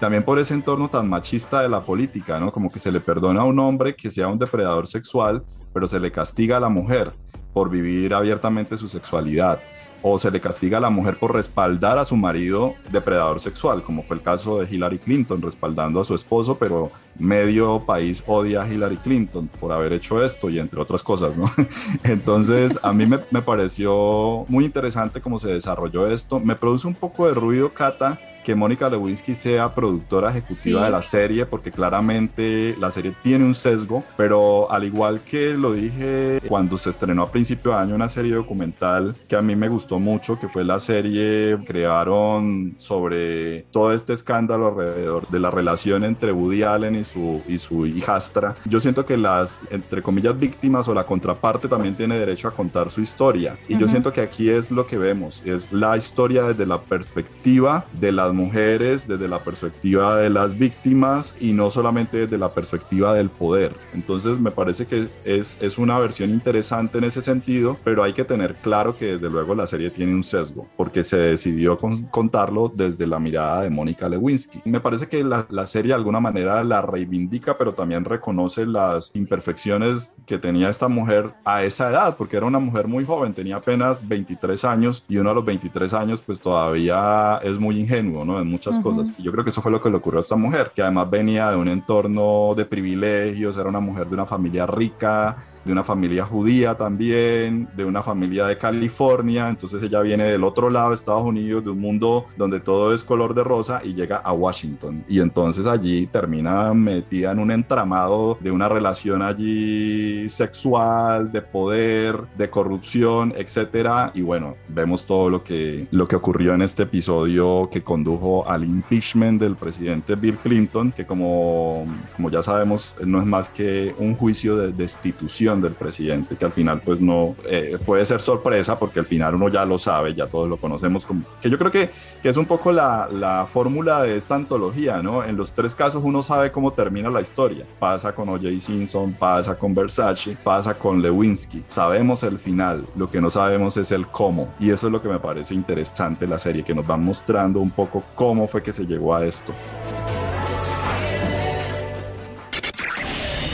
También 0.00 0.24
por 0.24 0.38
ese 0.38 0.54
entorno 0.54 0.88
tan 0.88 1.08
machista 1.08 1.60
de 1.60 1.68
la 1.68 1.80
política, 1.80 2.40
¿no? 2.40 2.50
Como 2.50 2.70
que 2.70 2.80
se 2.80 2.90
le 2.90 3.00
perdona 3.00 3.42
a 3.42 3.44
un 3.44 3.58
hombre 3.58 3.94
que 3.94 4.10
sea 4.10 4.28
un 4.28 4.38
depredador 4.38 4.88
sexual, 4.88 5.44
pero 5.72 5.86
se 5.86 6.00
le 6.00 6.10
castiga 6.10 6.56
a 6.56 6.60
la 6.60 6.68
mujer 6.68 7.12
por 7.52 7.70
vivir 7.70 8.14
abiertamente 8.14 8.76
su 8.76 8.88
sexualidad 8.88 9.60
o 10.02 10.18
se 10.18 10.30
le 10.30 10.40
castiga 10.40 10.78
a 10.78 10.80
la 10.80 10.90
mujer 10.90 11.18
por 11.18 11.32
respaldar 11.32 11.98
a 11.98 12.04
su 12.04 12.16
marido 12.16 12.74
depredador 12.90 13.40
sexual, 13.40 13.82
como 13.82 14.02
fue 14.02 14.16
el 14.16 14.22
caso 14.22 14.58
de 14.58 14.72
Hillary 14.72 14.98
Clinton, 14.98 15.40
respaldando 15.40 16.00
a 16.00 16.04
su 16.04 16.14
esposo, 16.14 16.58
pero 16.58 16.90
medio 17.18 17.80
país 17.86 18.24
odia 18.26 18.62
a 18.62 18.68
Hillary 18.68 18.96
Clinton 18.96 19.48
por 19.60 19.72
haber 19.72 19.92
hecho 19.92 20.22
esto 20.22 20.50
y 20.50 20.58
entre 20.58 20.80
otras 20.80 21.02
cosas. 21.02 21.36
Entonces, 22.04 22.78
a 22.82 22.92
mí 22.92 23.06
me, 23.06 23.20
me 23.30 23.42
pareció 23.42 24.44
muy 24.48 24.64
interesante 24.64 25.20
cómo 25.20 25.38
se 25.38 25.52
desarrolló 25.52 26.10
esto. 26.10 26.40
Me 26.40 26.56
produce 26.56 26.86
un 26.86 26.94
poco 26.94 27.26
de 27.26 27.34
ruido, 27.34 27.72
Cata, 27.72 28.18
que 28.44 28.54
Mónica 28.54 28.88
Lewinsky 28.88 29.34
sea 29.34 29.74
productora 29.74 30.30
ejecutiva 30.30 30.84
de 30.84 30.90
la 30.90 31.02
serie, 31.02 31.46
porque 31.46 31.70
claramente 31.70 32.76
la 32.78 32.90
serie 32.90 33.14
tiene 33.22 33.44
un 33.44 33.54
sesgo, 33.54 34.04
pero 34.16 34.70
al 34.70 34.84
igual 34.84 35.22
que 35.22 35.54
lo 35.54 35.72
dije 35.72 36.40
cuando 36.48 36.78
se 36.78 36.90
estrenó 36.90 37.22
a 37.22 37.30
principio 37.30 37.72
de 37.72 37.78
año 37.78 37.94
una 37.94 38.08
serie 38.08 38.34
documental 38.34 39.14
que 39.28 39.36
a 39.36 39.42
mí 39.42 39.56
me 39.56 39.68
gustó 39.68 39.98
mucho, 39.98 40.38
que 40.38 40.48
fue 40.48 40.64
la 40.64 40.80
serie 40.80 41.02
que 41.22 41.58
crearon 41.64 42.74
sobre 42.76 43.62
todo 43.70 43.92
este 43.92 44.12
escándalo 44.12 44.68
alrededor 44.68 45.26
de 45.28 45.40
la 45.40 45.50
relación 45.50 46.04
entre 46.04 46.32
Woody 46.32 46.62
Allen 46.62 46.96
y 46.96 47.04
su, 47.04 47.42
y 47.48 47.58
su 47.58 47.86
hijastra. 47.86 48.56
Yo 48.64 48.80
siento 48.80 49.04
que 49.04 49.16
las, 49.16 49.60
entre 49.70 50.02
comillas, 50.02 50.38
víctimas 50.38 50.88
o 50.88 50.94
la 50.94 51.04
contraparte 51.04 51.68
también 51.68 51.94
tiene 51.94 52.18
derecho 52.18 52.48
a 52.48 52.52
contar 52.52 52.90
su 52.90 53.00
historia. 53.00 53.56
Y 53.68 53.78
yo 53.78 53.88
siento 53.88 54.12
que 54.12 54.20
aquí 54.20 54.48
es 54.48 54.70
lo 54.70 54.86
que 54.86 54.98
vemos, 54.98 55.42
es 55.44 55.72
la 55.72 55.96
historia 55.96 56.42
desde 56.42 56.66
la 56.66 56.80
perspectiva 56.80 57.84
de 57.92 58.12
las 58.12 58.31
mujeres, 58.32 59.06
desde 59.06 59.28
la 59.28 59.40
perspectiva 59.40 60.16
de 60.16 60.30
las 60.30 60.58
víctimas 60.58 61.34
y 61.40 61.52
no 61.52 61.70
solamente 61.70 62.18
desde 62.18 62.38
la 62.38 62.52
perspectiva 62.52 63.14
del 63.14 63.30
poder. 63.30 63.74
Entonces 63.94 64.38
me 64.40 64.50
parece 64.50 64.86
que 64.86 65.08
es, 65.24 65.58
es 65.60 65.78
una 65.78 65.98
versión 65.98 66.30
interesante 66.30 66.98
en 66.98 67.04
ese 67.04 67.22
sentido, 67.22 67.76
pero 67.84 68.02
hay 68.02 68.12
que 68.12 68.24
tener 68.24 68.54
claro 68.56 68.96
que 68.96 69.14
desde 69.14 69.30
luego 69.30 69.54
la 69.54 69.66
serie 69.66 69.90
tiene 69.90 70.14
un 70.14 70.24
sesgo, 70.24 70.66
porque 70.76 71.04
se 71.04 71.16
decidió 71.16 71.78
contarlo 72.10 72.72
desde 72.74 73.06
la 73.06 73.18
mirada 73.18 73.62
de 73.62 73.70
Mónica 73.70 74.08
Lewinsky. 74.08 74.62
Me 74.64 74.80
parece 74.80 75.08
que 75.08 75.24
la, 75.24 75.46
la 75.50 75.66
serie 75.66 75.90
de 75.90 75.94
alguna 75.94 76.20
manera 76.20 76.62
la 76.64 76.82
reivindica, 76.82 77.56
pero 77.58 77.74
también 77.74 78.04
reconoce 78.04 78.66
las 78.66 79.14
imperfecciones 79.14 80.18
que 80.26 80.38
tenía 80.38 80.68
esta 80.68 80.88
mujer 80.88 81.34
a 81.44 81.64
esa 81.64 81.90
edad, 81.90 82.16
porque 82.16 82.36
era 82.36 82.46
una 82.46 82.58
mujer 82.58 82.88
muy 82.88 83.04
joven, 83.04 83.34
tenía 83.34 83.56
apenas 83.56 84.06
23 84.06 84.64
años 84.64 85.04
y 85.08 85.18
uno 85.18 85.30
a 85.30 85.34
los 85.34 85.44
23 85.44 85.92
años 85.94 86.22
pues 86.22 86.40
todavía 86.40 87.38
es 87.42 87.58
muy 87.58 87.78
ingenuo, 87.78 88.21
¿no? 88.24 88.40
En 88.40 88.48
muchas 88.48 88.78
cosas. 88.78 89.14
Y 89.18 89.22
yo 89.22 89.32
creo 89.32 89.44
que 89.44 89.50
eso 89.50 89.62
fue 89.62 89.70
lo 89.70 89.80
que 89.80 89.90
le 89.90 89.96
ocurrió 89.96 90.18
a 90.18 90.20
esta 90.20 90.36
mujer, 90.36 90.72
que 90.74 90.82
además 90.82 91.10
venía 91.10 91.50
de 91.50 91.56
un 91.56 91.68
entorno 91.68 92.54
de 92.56 92.64
privilegios, 92.64 93.56
era 93.56 93.68
una 93.68 93.80
mujer 93.80 94.08
de 94.08 94.14
una 94.14 94.26
familia 94.26 94.66
rica, 94.66 95.36
de 95.64 95.72
una 95.72 95.84
familia 95.84 96.24
judía 96.24 96.74
también, 96.74 97.68
de 97.76 97.84
una 97.84 98.02
familia 98.02 98.46
de 98.46 98.58
California, 98.58 99.48
entonces 99.48 99.82
ella 99.82 100.00
viene 100.00 100.24
del 100.24 100.44
otro 100.44 100.70
lado 100.70 100.90
de 100.90 100.94
Estados 100.94 101.24
Unidos, 101.24 101.64
de 101.64 101.70
un 101.70 101.80
mundo 101.80 102.26
donde 102.36 102.60
todo 102.60 102.94
es 102.94 103.04
color 103.04 103.34
de 103.34 103.44
rosa 103.44 103.80
y 103.84 103.94
llega 103.94 104.16
a 104.16 104.32
Washington. 104.32 105.04
Y 105.08 105.20
entonces 105.20 105.66
allí 105.66 106.06
termina 106.06 106.72
metida 106.74 107.32
en 107.32 107.38
un 107.38 107.50
entramado 107.50 108.38
de 108.40 108.50
una 108.50 108.68
relación 108.68 109.22
allí 109.22 110.28
sexual, 110.28 111.30
de 111.32 111.42
poder, 111.42 112.18
de 112.36 112.50
corrupción, 112.50 113.32
etcétera. 113.36 114.12
Y 114.14 114.22
bueno, 114.22 114.56
vemos 114.68 115.04
todo 115.04 115.30
lo 115.30 115.42
que 115.42 115.86
lo 115.90 116.08
que 116.08 116.16
ocurrió 116.16 116.54
en 116.54 116.62
este 116.62 116.84
episodio 116.84 117.68
que 117.70 117.82
condujo 117.82 118.48
al 118.48 118.64
impeachment 118.64 119.40
del 119.40 119.56
presidente 119.56 120.14
Bill 120.16 120.38
Clinton, 120.38 120.92
que 120.92 121.06
como 121.06 121.86
como 122.16 122.30
ya 122.30 122.42
sabemos 122.42 122.96
no 123.04 123.20
es 123.20 123.26
más 123.26 123.48
que 123.48 123.94
un 123.98 124.14
juicio 124.14 124.56
de 124.56 124.72
destitución 124.72 125.51
dimisión 125.52 125.60
del 125.60 125.72
presidente, 125.72 126.36
que 126.36 126.44
al 126.44 126.52
final 126.52 126.80
pues 126.84 127.00
no 127.00 127.34
eh, 127.48 127.78
puede 127.84 128.04
ser 128.04 128.20
sorpresa 128.20 128.78
porque 128.78 129.00
al 129.00 129.06
final 129.06 129.34
uno 129.34 129.48
ya 129.48 129.64
lo 129.64 129.78
sabe, 129.78 130.14
ya 130.14 130.26
todos 130.26 130.48
lo 130.48 130.56
conocemos, 130.56 131.06
como, 131.06 131.22
que 131.40 131.50
yo 131.50 131.58
creo 131.58 131.70
que, 131.70 131.90
que 132.22 132.28
es 132.28 132.36
un 132.36 132.46
poco 132.46 132.72
la, 132.72 133.08
la 133.10 133.46
fórmula 133.46 134.02
de 134.02 134.16
esta 134.16 134.34
antología, 134.34 135.02
¿no? 135.02 135.24
En 135.24 135.36
los 135.36 135.52
tres 135.52 135.74
casos 135.74 136.02
uno 136.04 136.22
sabe 136.22 136.50
cómo 136.50 136.72
termina 136.72 137.10
la 137.10 137.20
historia. 137.20 137.64
Pasa 137.78 138.14
con 138.14 138.28
O.J. 138.28 138.48
Simpson, 138.60 139.12
pasa 139.12 139.58
con 139.58 139.74
Versace, 139.74 140.36
pasa 140.42 140.74
con 140.74 141.02
Lewinsky. 141.02 141.64
Sabemos 141.66 142.22
el 142.22 142.38
final, 142.38 142.84
lo 142.96 143.10
que 143.10 143.20
no 143.20 143.30
sabemos 143.30 143.76
es 143.76 143.90
el 143.92 144.06
cómo. 144.06 144.52
Y 144.58 144.70
eso 144.70 144.86
es 144.86 144.92
lo 144.92 145.02
que 145.02 145.08
me 145.08 145.18
parece 145.18 145.54
interesante 145.54 146.26
la 146.26 146.38
serie, 146.38 146.64
que 146.64 146.74
nos 146.74 146.88
va 146.88 146.96
mostrando 146.96 147.60
un 147.60 147.70
poco 147.70 148.02
cómo 148.14 148.46
fue 148.46 148.62
que 148.62 148.72
se 148.72 148.86
llegó 148.86 149.14
a 149.14 149.24
esto. 149.24 149.52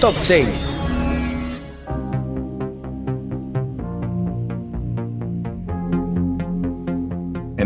Top 0.00 0.14
6. 0.22 0.87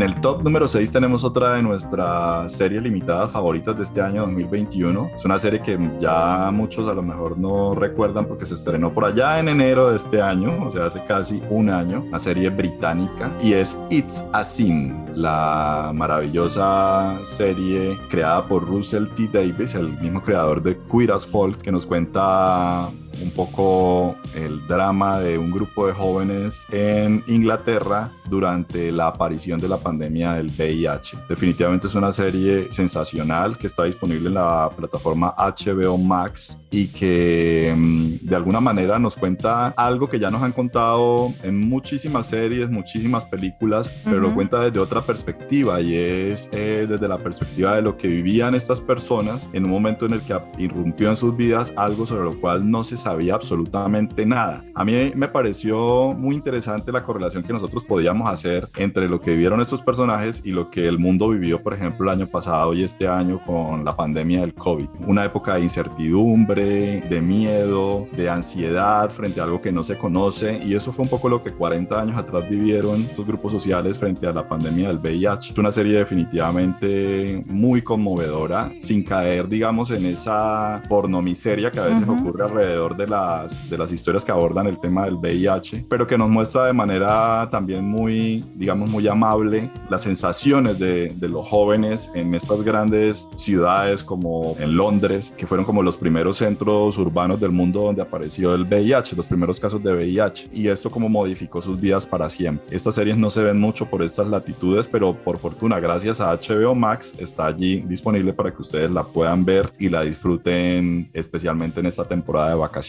En 0.03 0.09
el 0.09 0.21
top 0.21 0.43
número 0.43 0.67
6 0.67 0.91
tenemos 0.91 1.23
otra 1.23 1.55
de 1.55 1.62
nuestras 1.62 2.53
series 2.53 2.83
limitadas 2.83 3.31
favoritas 3.31 3.77
de 3.77 3.85
este 3.85 4.01
año 4.01 4.23
2021. 4.23 5.12
Es 5.15 5.25
una 5.25 5.38
serie 5.38 5.62
que 5.62 5.79
ya 6.01 6.51
muchos 6.53 6.88
a 6.88 6.95
lo 6.95 7.05
mejor 7.05 7.38
no 7.38 7.77
recuerdan 7.77 8.27
porque 8.27 8.45
se 8.45 8.55
estrenó 8.55 8.93
por 8.93 9.05
allá 9.05 9.38
en 9.38 9.49
enero 9.49 9.91
de 9.91 9.97
este 9.97 10.21
año, 10.21 10.67
o 10.67 10.73
sea, 10.73 10.87
hace 10.87 11.05
casi 11.05 11.41
un 11.51 11.71
año, 11.71 12.03
una 12.03 12.19
serie 12.19 12.51
británica 12.51 13.33
y 13.41 13.53
es 13.53 13.79
It's 13.91 14.25
a 14.33 14.43
Sin, 14.43 15.07
la 15.15 15.93
maravillosa 15.95 17.21
serie 17.23 17.97
creada 18.11 18.45
por 18.49 18.67
Russell 18.67 19.07
T. 19.15 19.29
Davis, 19.33 19.77
el 19.77 19.97
mismo 20.01 20.21
creador 20.21 20.65
de 20.65 20.81
Queer 20.91 21.12
as 21.12 21.25
Folk, 21.25 21.59
que 21.59 21.71
nos 21.71 21.87
cuenta 21.87 22.91
un 23.20 23.31
poco 23.31 24.16
el 24.35 24.66
drama 24.66 25.20
de 25.20 25.38
un 25.38 25.51
grupo 25.51 25.87
de 25.87 25.92
jóvenes 25.92 26.66
en 26.70 27.22
Inglaterra 27.27 28.11
durante 28.29 28.90
la 28.92 29.09
aparición 29.09 29.61
de 29.61 29.68
la 29.68 29.77
pandemia 29.77 30.35
del 30.35 30.46
VIH. 30.46 31.18
Definitivamente 31.29 31.87
es 31.87 31.94
una 31.94 32.12
serie 32.12 32.72
sensacional 32.72 33.59
que 33.59 33.66
está 33.66 33.85
disponible 33.85 34.29
en 34.29 34.35
la 34.35 34.70
plataforma 34.75 35.35
HBO 35.37 35.98
Max 35.98 36.59
y 36.70 36.88
que 36.88 37.75
mm, 37.77 38.27
de 38.27 38.37
alguna 38.37 38.61
manera 38.61 38.98
nos 38.98 39.16
cuenta 39.16 39.68
algo 39.77 40.09
que 40.09 40.18
ya 40.18 40.31
nos 40.31 40.42
han 40.42 40.53
contado 40.53 41.33
en 41.42 41.61
muchísimas 41.68 42.27
series, 42.27 42.70
muchísimas 42.70 43.27
películas, 43.27 43.92
pero 44.05 44.20
lo 44.20 44.35
cuenta 44.35 44.61
desde 44.61 44.81
otra 44.81 45.03
perspectiva 45.03 45.81
y 45.81 45.94
es 45.94 46.48
eh, 46.53 46.87
desde 46.88 47.09
la 47.09 47.18
perspectiva 47.18 47.77
de 47.77 47.83
lo 47.83 47.96
que 47.96 48.09
vivían 48.09 48.55
estas 48.55 48.81
personas 48.81 49.51
en 49.53 49.64
un 49.64 49.70
momento 49.70 50.07
en 50.07 50.14
el 50.14 50.22
que 50.22 50.38
irrumpió 50.59 51.11
en 51.11 51.16
sus 51.16 51.37
vidas 51.37 51.72
algo 51.77 52.07
sobre 52.07 52.25
lo 52.25 52.40
cual 52.40 52.70
no 52.70 52.85
se 52.85 52.96
sabía 52.96 53.12
absolutamente 53.31 54.27
nada. 54.27 54.64
A 54.75 54.85
mí 54.85 55.12
me 55.14 55.29
pareció 55.29 56.12
muy 56.12 56.35
interesante 56.35 56.92
la 56.92 57.05
correlación 57.05 57.42
que 57.42 57.53
nosotros 57.53 57.85
podíamos 57.85 58.31
hacer 58.31 58.68
entre 58.77 59.09
lo 59.09 59.20
que 59.20 59.33
vivieron 59.33 59.61
estos 59.61 59.83
personajes 59.83 60.42
y 60.44 60.53
lo 60.53 60.70
que 60.70 60.87
el 60.87 60.98
mundo 60.98 61.29
vivió, 61.29 61.62
por 61.62 61.75
ejemplo, 61.75 62.11
el 62.11 62.18
año 62.18 62.27
pasado 62.27 62.75
y 62.75 62.83
este 62.83 63.09
año 63.09 63.40
con 63.44 63.85
la 63.85 63.94
pandemia 63.94 64.40
del 64.40 64.55
COVID. 64.55 64.88
Una 65.07 65.25
época 65.25 65.55
de 65.55 65.62
incertidumbre, 65.62 67.01
de 67.01 67.20
miedo, 67.20 68.07
de 68.16 68.29
ansiedad 68.29 69.11
frente 69.11 69.40
a 69.40 69.44
algo 69.44 69.61
que 69.61 69.72
no 69.72 69.85
se 69.85 69.98
conoce 69.98 70.61
y 70.64 70.75
eso 70.75 70.92
fue 70.92 71.05
un 71.05 71.11
poco 71.11 71.29
lo 71.29 71.42
que 71.42 71.51
40 71.51 72.01
años 72.01 72.16
atrás 72.16 72.48
vivieron 72.48 73.03
estos 73.03 73.27
grupos 73.27 73.53
sociales 73.53 73.98
frente 73.98 74.27
a 74.27 74.33
la 74.33 74.46
pandemia 74.48 74.88
del 74.88 74.98
VIH. 74.98 75.55
Una 75.59 75.70
serie 75.70 75.98
definitivamente 75.98 77.42
muy 77.46 77.83
conmovedora, 77.83 78.72
sin 78.79 79.03
caer, 79.03 79.48
digamos, 79.48 79.90
en 79.90 80.07
esa 80.07 80.83
pornomiseria 80.88 81.70
que 81.70 81.81
a 81.81 81.85
veces 81.85 82.07
ocurre 82.09 82.44
alrededor 82.44 82.91
de 82.96 83.07
las, 83.07 83.68
de 83.68 83.78
las 83.78 83.92
historias 83.92 84.24
que 84.24 84.33
abordan 84.33 84.66
el 84.66 84.78
tema 84.78 85.05
del 85.05 85.16
VIH, 85.16 85.87
pero 85.88 86.07
que 86.07 86.18
nos 86.18 86.28
muestra 86.28 86.66
de 86.66 86.72
manera 86.72 87.48
también 87.50 87.85
muy, 87.85 88.44
digamos, 88.55 88.90
muy 88.90 89.07
amable 89.09 89.70
las 89.88 90.02
sensaciones 90.02 90.78
de, 90.78 91.09
de 91.14 91.28
los 91.28 91.48
jóvenes 91.48 92.11
en 92.14 92.35
estas 92.35 92.62
grandes 92.62 93.28
ciudades 93.37 94.02
como 94.05 94.57
en 94.59 94.76
Londres, 94.76 95.33
que 95.37 95.46
fueron 95.46 95.64
como 95.64 95.83
los 95.83 95.96
primeros 95.96 96.38
centros 96.38 96.98
urbanos 96.98 97.40
del 97.40 97.50
mundo 97.50 97.83
donde 97.83 98.02
apareció 98.02 98.55
el 98.55 98.62
VIH, 98.62 99.16
los 99.16 99.26
primeros 99.26 99.59
casos 99.59 99.83
de 99.83 99.92
VIH, 99.92 100.50
y 100.52 100.68
esto 100.68 100.90
como 100.90 101.09
modificó 101.09 101.62
sus 101.62 101.81
vidas 101.81 102.07
para 102.07 102.28
siempre. 102.31 102.64
Estas 102.74 102.94
series 102.94 103.16
no 103.16 103.31
se 103.31 103.42
ven 103.42 103.61
mucho 103.61 103.87
por 103.87 104.02
estas 104.02 104.28
latitudes, 104.28 104.88
pero 104.88 105.14
por 105.14 105.38
fortuna, 105.38 105.81
gracias 105.81 106.20
a 106.20 106.35
HBO 106.35 106.74
Max, 106.74 107.14
está 107.18 107.46
allí 107.46 107.81
disponible 107.81 108.33
para 108.33 108.52
que 108.52 108.62
ustedes 108.62 108.90
la 108.90 109.05
puedan 109.05 109.44
ver 109.44 109.72
y 109.78 109.88
la 109.88 110.02
disfruten 110.02 111.11
especialmente 111.12 111.81
en 111.81 111.87
esta 111.87 112.05
temporada 112.05 112.50
de 112.50 112.55
vacaciones. 112.57 112.82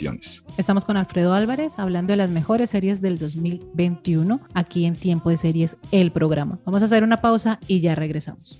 Estamos 0.57 0.85
con 0.85 0.97
Alfredo 0.97 1.33
Álvarez 1.33 1.77
hablando 1.77 2.13
de 2.13 2.17
las 2.17 2.29
mejores 2.29 2.71
series 2.71 3.01
del 3.01 3.17
2021 3.17 4.41
aquí 4.53 4.85
en 4.85 4.95
Tiempo 4.95 5.29
de 5.29 5.37
Series, 5.37 5.77
el 5.91 6.11
programa. 6.11 6.59
Vamos 6.65 6.81
a 6.81 6.85
hacer 6.85 7.03
una 7.03 7.17
pausa 7.17 7.59
y 7.67 7.79
ya 7.81 7.93
regresamos. 7.93 8.59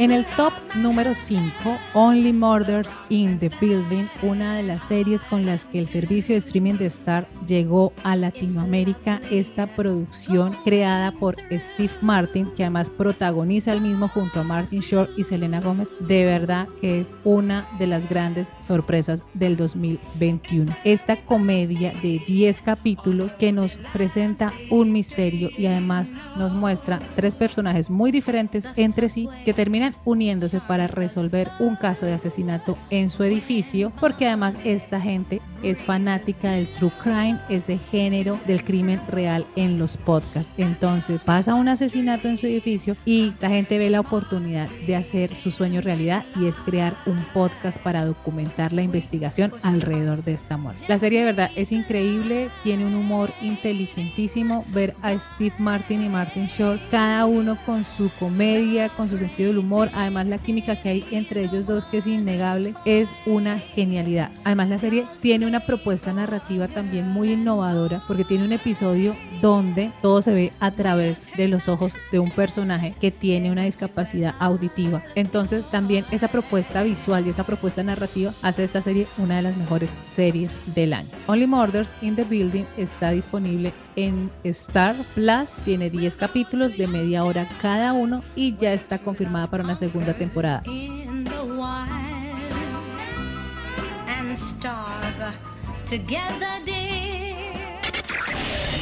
En 0.00 0.12
el 0.12 0.24
top 0.34 0.54
número 0.76 1.14
5, 1.14 1.52
Only 1.92 2.32
Murders 2.32 2.98
in 3.10 3.38
the 3.38 3.50
Building, 3.60 4.06
una 4.22 4.56
de 4.56 4.62
las 4.62 4.84
series 4.84 5.26
con 5.26 5.44
las 5.44 5.66
que 5.66 5.78
el 5.78 5.86
servicio 5.86 6.34
de 6.34 6.38
streaming 6.38 6.78
de 6.78 6.86
Star 6.86 7.28
llegó 7.46 7.92
a 8.02 8.16
Latinoamérica. 8.16 9.20
Esta 9.30 9.66
producción 9.66 10.56
creada 10.64 11.12
por 11.12 11.36
Steve 11.52 11.92
Martin, 12.00 12.50
que 12.56 12.62
además 12.62 12.88
protagoniza 12.88 13.74
el 13.74 13.82
mismo 13.82 14.08
junto 14.08 14.40
a 14.40 14.42
Martin 14.42 14.80
Short 14.80 15.10
y 15.18 15.24
Selena 15.24 15.60
Gómez, 15.60 15.90
de 16.00 16.24
verdad 16.24 16.66
que 16.80 17.00
es 17.00 17.12
una 17.24 17.68
de 17.78 17.86
las 17.86 18.08
grandes 18.08 18.48
sorpresas 18.60 19.22
del 19.34 19.58
2021. 19.58 20.74
Esta 20.82 21.16
comedia 21.26 21.92
de 22.02 22.22
10 22.26 22.62
capítulos 22.62 23.34
que 23.34 23.52
nos 23.52 23.76
presenta 23.92 24.50
un 24.70 24.92
misterio 24.92 25.50
y 25.58 25.66
además 25.66 26.14
nos 26.38 26.54
muestra 26.54 27.00
tres 27.16 27.36
personajes 27.36 27.90
muy 27.90 28.10
diferentes 28.10 28.66
entre 28.76 29.10
sí 29.10 29.28
que 29.44 29.52
terminan 29.52 29.89
uniéndose 30.04 30.60
para 30.60 30.86
resolver 30.86 31.50
un 31.58 31.76
caso 31.76 32.06
de 32.06 32.12
asesinato 32.12 32.76
en 32.90 33.10
su 33.10 33.22
edificio, 33.24 33.92
porque 34.00 34.26
además 34.26 34.56
esta 34.64 35.00
gente 35.00 35.40
es 35.62 35.82
fanática 35.82 36.52
del 36.52 36.72
true 36.72 36.92
crime, 37.02 37.38
ese 37.48 37.78
género 37.78 38.38
del 38.46 38.64
crimen 38.64 39.00
real 39.08 39.46
en 39.56 39.78
los 39.78 39.96
podcasts. 39.96 40.52
Entonces 40.56 41.24
pasa 41.24 41.54
un 41.54 41.68
asesinato 41.68 42.28
en 42.28 42.36
su 42.36 42.46
edificio 42.46 42.96
y 43.04 43.32
la 43.40 43.50
gente 43.50 43.78
ve 43.78 43.90
la 43.90 44.00
oportunidad 44.00 44.68
de 44.86 44.96
hacer 44.96 45.36
su 45.36 45.50
sueño 45.50 45.80
realidad 45.80 46.24
y 46.36 46.46
es 46.46 46.60
crear 46.60 46.96
un 47.06 47.24
podcast 47.32 47.80
para 47.82 48.04
documentar 48.04 48.72
la 48.72 48.82
investigación 48.82 49.52
alrededor 49.62 50.22
de 50.22 50.32
esta 50.32 50.56
muerte. 50.56 50.84
La 50.88 50.98
serie 50.98 51.20
de 51.20 51.26
verdad 51.26 51.50
es 51.56 51.72
increíble, 51.72 52.50
tiene 52.62 52.86
un 52.86 52.94
humor 52.94 53.32
inteligentísimo, 53.40 54.64
ver 54.68 54.94
a 55.02 55.18
Steve 55.18 55.54
Martin 55.58 56.02
y 56.02 56.08
Martin 56.08 56.46
Short, 56.46 56.80
cada 56.90 57.26
uno 57.26 57.56
con 57.66 57.84
su 57.84 58.10
comedia, 58.18 58.88
con 58.90 59.08
su 59.08 59.18
sentido 59.18 59.48
del 59.48 59.58
humor 59.58 59.79
además 59.94 60.28
la 60.28 60.38
química 60.38 60.80
que 60.80 60.88
hay 60.88 61.04
entre 61.10 61.44
ellos 61.44 61.66
dos 61.66 61.86
que 61.86 61.98
es 61.98 62.06
innegable, 62.06 62.74
es 62.84 63.10
una 63.26 63.58
genialidad. 63.58 64.30
Además 64.44 64.68
la 64.68 64.78
serie 64.78 65.06
tiene 65.20 65.46
una 65.46 65.60
propuesta 65.60 66.12
narrativa 66.12 66.68
también 66.68 67.08
muy 67.08 67.32
innovadora 67.32 68.02
porque 68.06 68.24
tiene 68.24 68.44
un 68.44 68.52
episodio 68.52 69.16
donde 69.40 69.92
todo 70.02 70.22
se 70.22 70.32
ve 70.32 70.52
a 70.60 70.70
través 70.70 71.30
de 71.36 71.48
los 71.48 71.68
ojos 71.68 71.96
de 72.12 72.18
un 72.18 72.30
personaje 72.30 72.94
que 73.00 73.10
tiene 73.10 73.50
una 73.50 73.62
discapacidad 73.62 74.34
auditiva. 74.38 75.02
Entonces 75.14 75.64
también 75.64 76.04
esa 76.10 76.28
propuesta 76.28 76.82
visual 76.82 77.26
y 77.26 77.30
esa 77.30 77.44
propuesta 77.44 77.82
narrativa 77.82 78.32
hace 78.42 78.64
esta 78.64 78.82
serie 78.82 79.06
una 79.18 79.36
de 79.36 79.42
las 79.42 79.56
mejores 79.56 79.96
series 80.00 80.58
del 80.74 80.92
año. 80.92 81.08
Only 81.26 81.46
Murders 81.46 81.96
in 82.02 82.16
the 82.16 82.24
Building 82.24 82.64
está 82.76 83.10
disponible 83.10 83.72
en 83.96 84.30
Star 84.44 84.96
Plus, 85.14 85.50
tiene 85.64 85.90
10 85.90 86.16
capítulos 86.16 86.76
de 86.76 86.86
media 86.86 87.24
hora 87.24 87.48
cada 87.60 87.92
uno 87.92 88.22
y 88.34 88.56
ya 88.56 88.72
está 88.72 88.98
confirmada 88.98 89.46
para 89.48 89.64
una 89.64 89.76
segunda 89.76 90.14
temporada. 90.14 90.62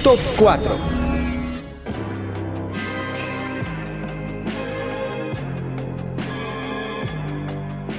Top 0.08 0.18
4. 0.38 1.07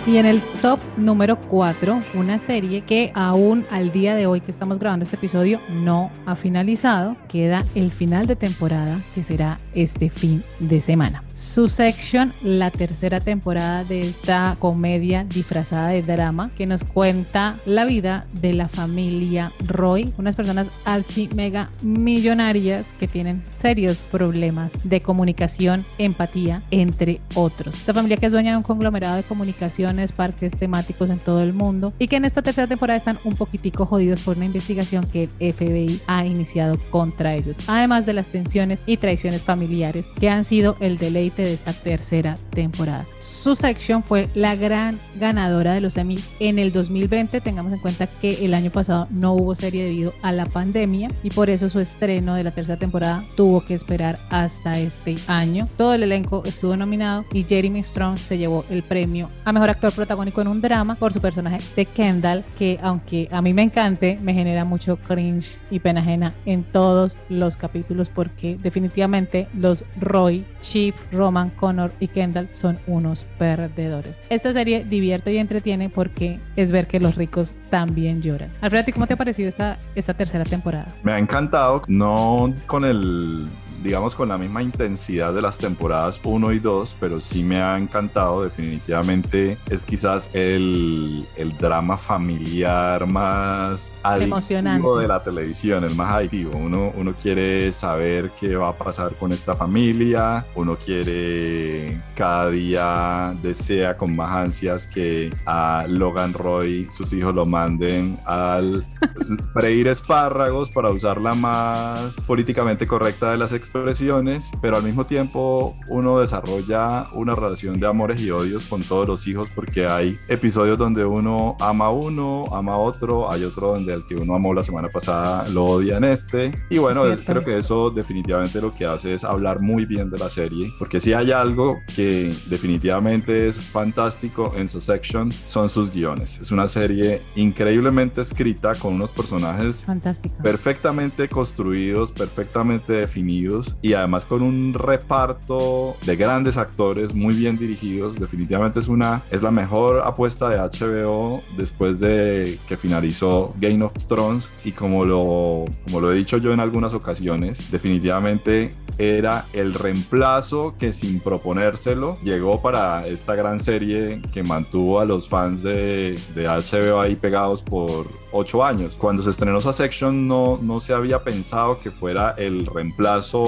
Y 0.09 0.17
en 0.17 0.25
el 0.25 0.41
top 0.59 0.79
número 0.97 1.39
4, 1.39 2.03
una 2.15 2.39
serie 2.39 2.81
que 2.81 3.11
aún 3.13 3.67
al 3.69 3.91
día 3.91 4.15
de 4.15 4.25
hoy 4.25 4.41
que 4.41 4.49
estamos 4.49 4.79
grabando 4.79 5.03
este 5.03 5.17
episodio 5.17 5.61
no 5.69 6.09
ha 6.25 6.35
finalizado, 6.35 7.15
queda 7.27 7.63
el 7.75 7.91
final 7.91 8.25
de 8.25 8.35
temporada 8.35 9.03
que 9.13 9.21
será 9.21 9.59
este 9.75 10.09
fin 10.09 10.43
de 10.57 10.81
semana. 10.81 11.23
Su 11.31 11.69
section, 11.69 12.33
la 12.41 12.71
tercera 12.71 13.19
temporada 13.19 13.83
de 13.83 13.99
esta 13.99 14.57
comedia 14.57 15.25
disfrazada 15.25 15.89
de 15.89 16.01
drama 16.01 16.49
que 16.57 16.65
nos 16.65 16.83
cuenta 16.83 17.59
la 17.67 17.85
vida 17.85 18.25
de 18.41 18.53
la 18.53 18.67
familia 18.67 19.51
Roy, 19.67 20.11
unas 20.17 20.35
personas 20.35 20.71
archi 20.85 21.29
mega 21.35 21.69
millonarias 21.83 22.95
que 22.99 23.07
tienen 23.07 23.43
serios 23.45 24.07
problemas 24.09 24.73
de 24.83 25.01
comunicación, 25.01 25.85
empatía, 25.99 26.63
entre 26.71 27.21
otros. 27.35 27.75
Esta 27.75 27.93
familia 27.93 28.17
que 28.17 28.25
es 28.25 28.31
dueña 28.31 28.53
de 28.53 28.57
un 28.57 28.63
conglomerado 28.63 29.15
de 29.15 29.23
comunicación 29.23 29.98
parques 30.11 30.57
temáticos 30.57 31.09
en 31.09 31.19
todo 31.19 31.41
el 31.41 31.53
mundo 31.53 31.93
y 31.99 32.07
que 32.07 32.17
en 32.17 32.25
esta 32.25 32.41
tercera 32.41 32.67
temporada 32.67 32.97
están 32.97 33.19
un 33.23 33.35
poquitico 33.35 33.85
jodidos 33.85 34.21
por 34.21 34.37
una 34.37 34.45
investigación 34.45 35.05
que 35.05 35.29
el 35.39 35.53
FBI 35.53 36.01
ha 36.07 36.25
iniciado 36.25 36.77
contra 36.89 37.35
ellos, 37.35 37.57
además 37.67 38.05
de 38.05 38.13
las 38.13 38.29
tensiones 38.29 38.83
y 38.85 38.97
traiciones 38.97 39.43
familiares 39.43 40.09
que 40.19 40.29
han 40.29 40.43
sido 40.43 40.75
el 40.79 40.97
deleite 40.97 41.43
de 41.43 41.53
esta 41.53 41.73
tercera 41.73 42.37
temporada. 42.51 43.05
Su 43.17 43.55
sección 43.55 44.03
fue 44.03 44.29
la 44.35 44.55
gran 44.55 44.99
ganadora 45.19 45.73
de 45.73 45.81
los 45.81 45.97
Emmy 45.97 46.19
en 46.39 46.59
el 46.59 46.71
2020. 46.71 47.41
Tengamos 47.41 47.73
en 47.73 47.79
cuenta 47.79 48.07
que 48.07 48.45
el 48.45 48.53
año 48.53 48.71
pasado 48.71 49.07
no 49.11 49.33
hubo 49.33 49.55
serie 49.55 49.83
debido 49.83 50.13
a 50.21 50.31
la 50.31 50.45
pandemia 50.45 51.09
y 51.23 51.29
por 51.29 51.49
eso 51.49 51.69
su 51.69 51.79
estreno 51.79 52.35
de 52.35 52.43
la 52.43 52.51
tercera 52.51 52.77
temporada 52.77 53.23
tuvo 53.35 53.63
que 53.63 53.73
esperar 53.73 54.19
hasta 54.29 54.79
este 54.79 55.15
año. 55.27 55.67
Todo 55.77 55.93
el 55.93 56.03
elenco 56.03 56.43
estuvo 56.45 56.75
nominado 56.75 57.25
y 57.33 57.43
Jeremy 57.43 57.83
Strong 57.83 58.17
se 58.17 58.37
llevó 58.37 58.65
el 58.69 58.83
premio 58.83 59.29
a 59.45 59.53
mejor 59.53 59.69
actor 59.69 59.88
protagónico 59.91 60.41
en 60.41 60.47
un 60.47 60.61
drama 60.61 60.95
por 60.95 61.13
su 61.13 61.21
personaje 61.21 61.59
de 61.75 61.85
Kendall, 61.85 62.43
que 62.57 62.79
aunque 62.81 63.27
a 63.31 63.41
mí 63.41 63.53
me 63.53 63.63
encante, 63.63 64.19
me 64.21 64.33
genera 64.33 64.65
mucho 64.65 64.97
cringe 64.97 65.57
y 65.69 65.79
pena 65.79 66.01
ajena 66.01 66.33
en 66.45 66.63
todos 66.63 67.17
los 67.29 67.57
capítulos 67.57 68.09
porque 68.09 68.57
definitivamente 68.61 69.47
los 69.53 69.85
Roy, 69.99 70.45
Chief, 70.61 70.95
Roman, 71.11 71.49
Connor 71.51 71.91
y 71.99 72.07
Kendall 72.07 72.49
son 72.53 72.79
unos 72.87 73.25
perdedores. 73.37 74.21
Esta 74.29 74.53
serie 74.53 74.83
divierte 74.83 75.33
y 75.33 75.37
entretiene 75.37 75.89
porque 75.89 76.39
es 76.55 76.71
ver 76.71 76.87
que 76.87 76.99
los 76.99 77.15
ricos 77.15 77.55
también 77.69 78.21
lloran. 78.21 78.51
Alfredo, 78.61 78.85
¿cómo 78.93 79.07
te 79.07 79.13
ha 79.13 79.17
parecido 79.17 79.49
esta, 79.49 79.79
esta 79.95 80.13
tercera 80.13 80.43
temporada? 80.43 80.87
Me 81.03 81.13
ha 81.13 81.19
encantado, 81.19 81.81
no 81.87 82.53
con 82.65 82.85
el 82.85 83.45
digamos, 83.83 84.15
con 84.15 84.29
la 84.29 84.37
misma 84.37 84.61
intensidad 84.61 85.33
de 85.33 85.41
las 85.41 85.57
temporadas 85.57 86.19
1 86.23 86.51
y 86.53 86.59
2, 86.59 86.95
pero 86.99 87.21
sí 87.21 87.43
me 87.43 87.61
ha 87.61 87.77
encantado. 87.77 88.43
Definitivamente 88.43 89.57
es 89.69 89.85
quizás 89.85 90.29
el, 90.33 91.25
el 91.35 91.57
drama 91.57 91.97
familiar 91.97 93.05
más 93.07 93.93
emocionante 94.19 94.87
de 94.99 95.07
la 95.07 95.23
televisión, 95.23 95.83
el 95.83 95.95
más 95.95 96.11
adictivo. 96.11 96.57
Uno, 96.57 96.91
uno 96.95 97.13
quiere 97.13 97.71
saber 97.71 98.31
qué 98.39 98.55
va 98.55 98.69
a 98.69 98.77
pasar 98.77 99.15
con 99.15 99.31
esta 99.31 99.55
familia, 99.55 100.45
uno 100.55 100.75
quiere 100.75 102.01
cada 102.15 102.49
día 102.49 103.33
desea 103.41 103.97
con 103.97 104.15
más 104.15 104.31
ansias 104.31 104.85
que 104.87 105.29
a 105.45 105.85
Logan 105.87 106.33
Roy 106.33 106.87
sus 106.89 107.13
hijos 107.13 107.33
lo 107.33 107.45
manden 107.45 108.19
al 108.25 108.85
freír 109.53 109.87
espárragos 109.87 110.69
para 110.69 110.91
usar 110.91 111.19
la 111.19 111.33
más 111.33 112.19
políticamente 112.21 112.87
correcta 112.87 113.31
de 113.31 113.37
las 113.37 113.51
expresiones, 113.69 114.49
pero 114.61 114.77
al 114.77 114.83
mismo 114.83 115.05
tiempo 115.05 115.75
uno 115.87 116.19
desarrolla 116.19 117.07
una 117.13 117.35
relación 117.35 117.79
de 117.79 117.85
amores 117.85 118.19
y 118.19 118.31
odios 118.31 118.65
con 118.65 118.81
todos 118.81 119.07
los 119.07 119.27
hijos 119.27 119.49
porque 119.53 119.85
hay 119.85 120.19
episodios 120.27 120.77
donde 120.77 121.05
uno 121.05 121.55
ama 121.59 121.85
a 121.85 121.89
uno, 121.91 122.45
ama 122.51 122.73
a 122.73 122.77
otro, 122.77 123.31
hay 123.31 123.43
otro 123.43 123.73
donde 123.73 123.93
el 123.93 124.07
que 124.07 124.15
uno 124.15 124.33
amó 124.33 124.53
la 124.53 124.63
semana 124.63 124.89
pasada 124.89 125.47
lo 125.49 125.65
odia 125.65 125.97
en 125.97 126.03
este. 126.05 126.51
Y 126.69 126.79
bueno, 126.79 127.03
creo 127.25 127.45
que 127.45 127.57
eso 127.57 127.91
definitivamente 127.91 128.59
lo 128.59 128.73
que 128.73 128.85
hace 128.85 129.13
es 129.13 129.23
hablar 129.23 129.59
muy 129.59 129.85
bien 129.85 130.09
de 130.09 130.17
la 130.17 130.29
serie, 130.29 130.71
porque 130.79 130.99
si 130.99 131.13
hay 131.13 131.31
algo 131.31 131.79
que 131.95 132.33
definitivamente 132.47 133.49
es 133.49 133.59
fantástico 133.59 134.53
en 134.55 134.67
su 134.67 134.81
section 134.81 135.31
son 135.31 135.69
sus 135.69 135.91
guiones. 135.91 136.39
Es 136.41 136.51
una 136.51 136.67
serie 136.67 137.21
increíblemente 137.35 138.21
escrita 138.21 138.73
con 138.73 138.95
unos 138.95 139.11
personajes 139.11 139.85
Fantástico. 139.85 140.35
perfectamente 140.41 141.29
construidos, 141.29 142.11
perfectamente 142.11 142.93
definidos 142.93 143.58
y 143.81 143.93
además 143.93 144.25
con 144.25 144.41
un 144.41 144.73
reparto 144.73 145.95
de 146.05 146.15
grandes 146.15 146.57
actores 146.57 147.13
muy 147.13 147.35
bien 147.35 147.57
dirigidos. 147.57 148.19
Definitivamente 148.19 148.79
es 148.79 148.87
una 148.87 149.23
es 149.31 149.41
la 149.41 149.51
mejor 149.51 150.01
apuesta 150.05 150.49
de 150.49 150.57
HBO 150.57 151.41
después 151.57 151.99
de 151.99 152.59
que 152.67 152.77
finalizó 152.77 153.53
Game 153.59 153.83
of 153.83 153.93
Thrones 154.05 154.51
y 154.63 154.71
como 154.71 155.05
lo 155.05 155.65
como 155.85 156.01
lo 156.01 156.11
he 156.11 156.15
dicho 156.15 156.37
yo 156.37 156.53
en 156.53 156.59
algunas 156.59 156.93
ocasiones, 156.93 157.71
definitivamente 157.71 158.73
era 158.99 159.45
el 159.53 159.73
reemplazo 159.73 160.75
que 160.77 160.91
sin 160.91 161.21
proponérselo 161.21 162.17
llegó 162.21 162.61
para 162.61 163.07
esta 163.07 163.33
gran 163.33 163.61
serie 163.61 164.21
que 164.33 164.43
mantuvo 164.43 164.99
a 164.99 165.05
los 165.05 165.29
fans 165.29 165.63
de, 165.63 166.19
de 166.35 166.47
HBO 166.47 166.99
ahí 166.99 167.15
pegados 167.15 167.61
por 167.61 168.07
ocho 168.31 168.63
años. 168.63 168.97
Cuando 168.97 169.23
se 169.23 169.29
estrenó 169.29 169.57
esa 169.57 169.73
section 169.73 170.27
no, 170.27 170.59
no 170.61 170.79
se 170.81 170.93
había 170.93 171.23
pensado 171.23 171.79
que 171.79 171.91
fuera 171.91 172.35
el 172.37 172.65
reemplazo 172.65 173.39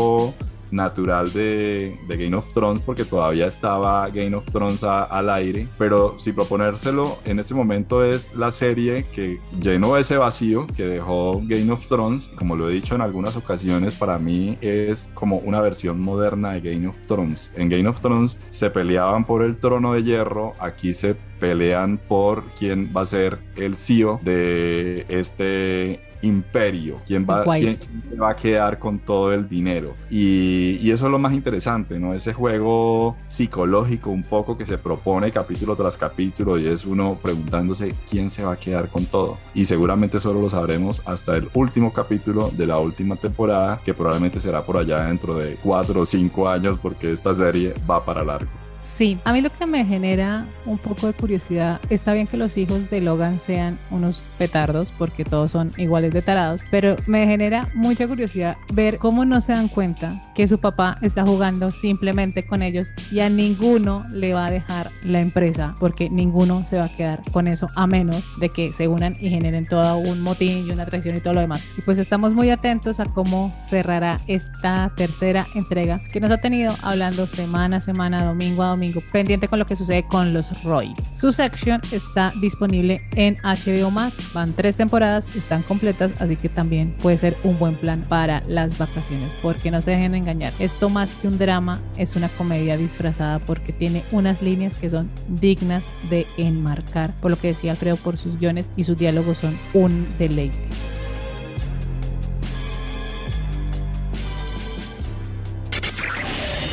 natural 0.72 1.32
de, 1.32 1.98
Game 2.08 2.36
of 2.36 2.52
Thrones 2.54 2.82
porque 2.82 3.06
todavía 3.06 3.48
estaba 3.48 4.08
Game 4.10 4.36
of 4.36 4.46
Thrones 4.46 4.84
al 4.84 5.30
aire, 5.30 5.68
pero 5.78 6.20
si 6.20 6.32
proponérselo 6.32 7.20
en 7.26 7.40
este 7.40 7.54
momento 7.54 8.04
es 8.04 8.34
la 8.36 8.52
serie 8.52 9.06
que 9.14 9.38
llenó 9.60 9.98
ese 9.98 10.18
vacío 10.18 10.68
que 10.76 10.86
dejó 10.86 11.42
Game 11.44 11.72
of 11.72 11.88
Thrones, 11.88 12.30
como 12.36 12.56
lo 12.56 12.70
he 12.70 12.74
dicho 12.74 12.96
en 12.96 13.02
algunas 13.02 13.36
ocasiones, 13.36 13.96
para 13.96 14.18
mí 14.18 14.58
es 14.62 15.10
como 15.14 15.38
una 15.38 15.62
versión 15.62 16.00
moderna 16.00 16.54
de 16.54 16.62
Game 16.62 16.88
of 16.88 16.96
Thrones. 17.08 17.54
En 17.56 17.70
Game 17.70 17.88
of 17.88 18.02
Thrones 18.02 18.40
se 18.50 18.70
peleaban 18.70 19.26
por 19.26 19.44
el 19.44 19.58
trono 19.58 19.94
de 19.94 20.04
hierro, 20.04 20.54
aquí 20.60 20.94
se 20.94 21.16
pelean 21.40 21.98
por 21.98 22.44
quién 22.52 22.92
va 22.96 23.02
a 23.02 23.06
ser 23.06 23.40
el 23.56 23.76
CEO 23.76 24.20
de 24.24 25.06
este 25.10 26.00
imperio, 26.22 27.00
quién 27.06 27.26
va, 27.30 27.44
quién 27.44 27.76
va 28.22 28.32
a 28.32 28.36
quedar 28.36 28.80
con 28.80 29.00
todo 29.00 29.34
el 29.34 29.48
dinero. 29.48 29.96
Y, 30.10 30.78
y, 30.82 30.92
eso 30.92 31.06
es 31.06 31.12
lo 31.12 31.20
más 31.20 31.34
interesante, 31.34 32.00
¿no? 32.00 32.14
Ese 32.14 32.34
juego 32.34 33.16
psicológico 33.28 34.10
un 34.10 34.24
poco 34.24 34.58
que 34.58 34.66
se 34.66 34.78
propone 34.78 35.32
capítulo 35.32 35.76
tras 35.76 35.98
capítulo 35.98 36.58
y 36.58 36.68
es 36.68 36.86
uno 36.86 37.18
preguntándose 37.22 37.96
quién 38.10 38.30
se 38.30 38.44
va 38.44 38.54
a 38.54 38.58
quedar 38.58 38.90
con 38.90 39.06
todo. 39.06 39.38
Y 39.54 39.66
seguramente 39.66 40.20
solo 40.20 40.42
lo 40.42 40.50
sabremos 40.50 41.02
hasta 41.06 41.36
el 41.36 41.50
último 41.54 41.94
capítulo 41.94 42.52
de 42.52 42.68
la 42.68 42.80
última 42.80 43.16
temporada, 43.16 43.80
que 43.84 43.94
probablemente 43.94 44.40
será 44.40 44.64
por 44.64 44.78
allá 44.78 45.06
dentro 45.06 45.36
de 45.36 45.56
cuatro 45.56 46.02
o 46.02 46.06
cinco 46.06 46.50
años 46.50 46.78
porque 46.78 47.12
esta 47.12 47.34
serie 47.34 47.74
va 47.90 48.04
para 48.04 48.24
largo. 48.24 48.61
Sí, 48.82 49.20
a 49.26 49.34
mí 49.34 49.42
lo 49.42 49.52
que 49.52 49.66
me 49.66 49.86
genera 49.86 50.46
un 50.66 50.78
poco 50.78 51.08
de 51.08 51.14
curiosidad, 51.14 51.80
está 51.90 52.14
bien 52.14 52.28
que 52.28 52.38
los 52.38 52.58
hijos 52.58 52.90
de 52.90 53.00
Logan 53.00 53.40
sean 53.40 53.78
unos 53.92 54.28
petardos, 54.38 54.92
porque 54.98 55.24
todos 55.24 55.52
son 55.52 55.72
iguales 55.78 56.14
de 56.14 56.22
tarados, 56.22 56.62
pero 56.72 56.96
me 57.06 57.26
genera 57.28 57.70
mucha 57.76 58.08
curiosidad 58.08 58.58
ver 58.74 58.98
cómo 58.98 59.24
no 59.24 59.40
se 59.40 59.54
dan 59.54 59.68
cuenta 59.68 60.22
que 60.34 60.48
su 60.48 60.60
papá 60.60 60.98
está 61.02 61.26
jugando 61.26 61.72
simplemente 61.72 62.46
con 62.46 62.64
ellos 62.64 62.90
y 63.12 63.20
a 63.20 63.30
ninguno 63.30 64.06
le 64.12 64.34
va 64.34 64.48
a 64.48 64.52
dejar 64.52 64.92
la 65.04 65.20
empresa, 65.20 65.76
porque 65.80 66.10
ninguno 66.10 66.66
se 66.66 66.78
va 66.78 66.86
a 66.86 66.96
quedar 66.96 67.22
con 67.32 67.48
eso, 67.48 67.70
a 67.76 67.86
menos 67.86 68.24
de 68.40 68.50
que 68.50 68.74
se 68.74 68.88
unan 68.88 69.16
y 69.20 69.30
generen 69.30 69.68
todo 69.68 69.98
un 69.98 70.22
motín 70.22 70.68
y 70.68 70.72
una 70.72 70.86
traición 70.86 71.16
y 71.16 71.20
todo 71.20 71.36
lo 71.36 71.42
demás. 71.42 71.66
Y 71.78 71.82
pues 71.82 72.00
estamos 72.00 72.34
muy 72.34 72.50
atentos 72.50 73.00
a 73.00 73.06
cómo 73.06 73.56
cerrará 73.62 74.20
esta 74.28 74.92
tercera 74.96 75.46
entrega 75.54 76.02
que 76.12 76.20
nos 76.20 76.32
ha 76.32 76.40
tenido 76.40 76.74
hablando 76.82 77.28
semana 77.28 77.78
a 77.78 77.82
semana, 77.82 78.26
domingo 78.26 78.64
a 78.64 78.71
domingo, 78.72 79.02
pendiente 79.12 79.48
con 79.48 79.60
lo 79.60 79.66
que 79.66 79.76
sucede 79.76 80.04
con 80.04 80.34
los 80.34 80.64
Roy. 80.64 80.94
Su 81.14 81.32
sección 81.32 81.82
está 81.92 82.34
disponible 82.42 83.02
en 83.16 83.38
HBO 83.44 83.92
Max, 83.92 84.34
van 84.34 84.54
tres 84.54 84.78
temporadas, 84.78 85.28
están 85.36 85.62
completas, 85.64 86.14
así 86.20 86.36
que 86.36 86.50
también 86.50 86.96
puede 87.02 87.18
ser 87.18 87.38
un 87.44 87.58
buen 87.60 87.76
plan 87.76 88.06
para 88.10 88.44
las 88.48 88.78
vacaciones, 88.78 89.34
porque 89.42 89.72
no 89.72 89.82
se 89.82 89.92
dejen 89.92 90.16
engañar, 90.16 90.54
esto 90.60 90.90
más 90.90 91.14
que 91.14 91.28
un 91.28 91.38
drama 91.38 91.80
es 91.98 92.16
una 92.16 92.30
comedia 92.30 92.78
disfrazada 92.78 93.40
porque 93.40 93.74
tiene 93.74 94.04
unas 94.12 94.42
líneas 94.42 94.76
que 94.76 94.90
son 94.90 95.10
dignas 95.28 95.88
de 96.10 96.26
enmarcar, 96.38 97.14
por 97.22 97.32
lo 97.32 97.38
que 97.38 97.48
decía 97.48 97.72
Alfredo, 97.72 97.98
por 97.98 98.18
sus 98.18 98.38
guiones 98.38 98.70
y 98.76 98.84
sus 98.84 98.98
diálogos 98.98 99.40
son 99.40 99.58
un 99.74 100.08
deleite. 100.18 100.58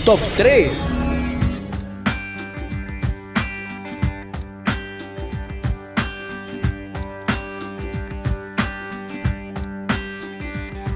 Top 0.04 0.20
3 0.36 0.80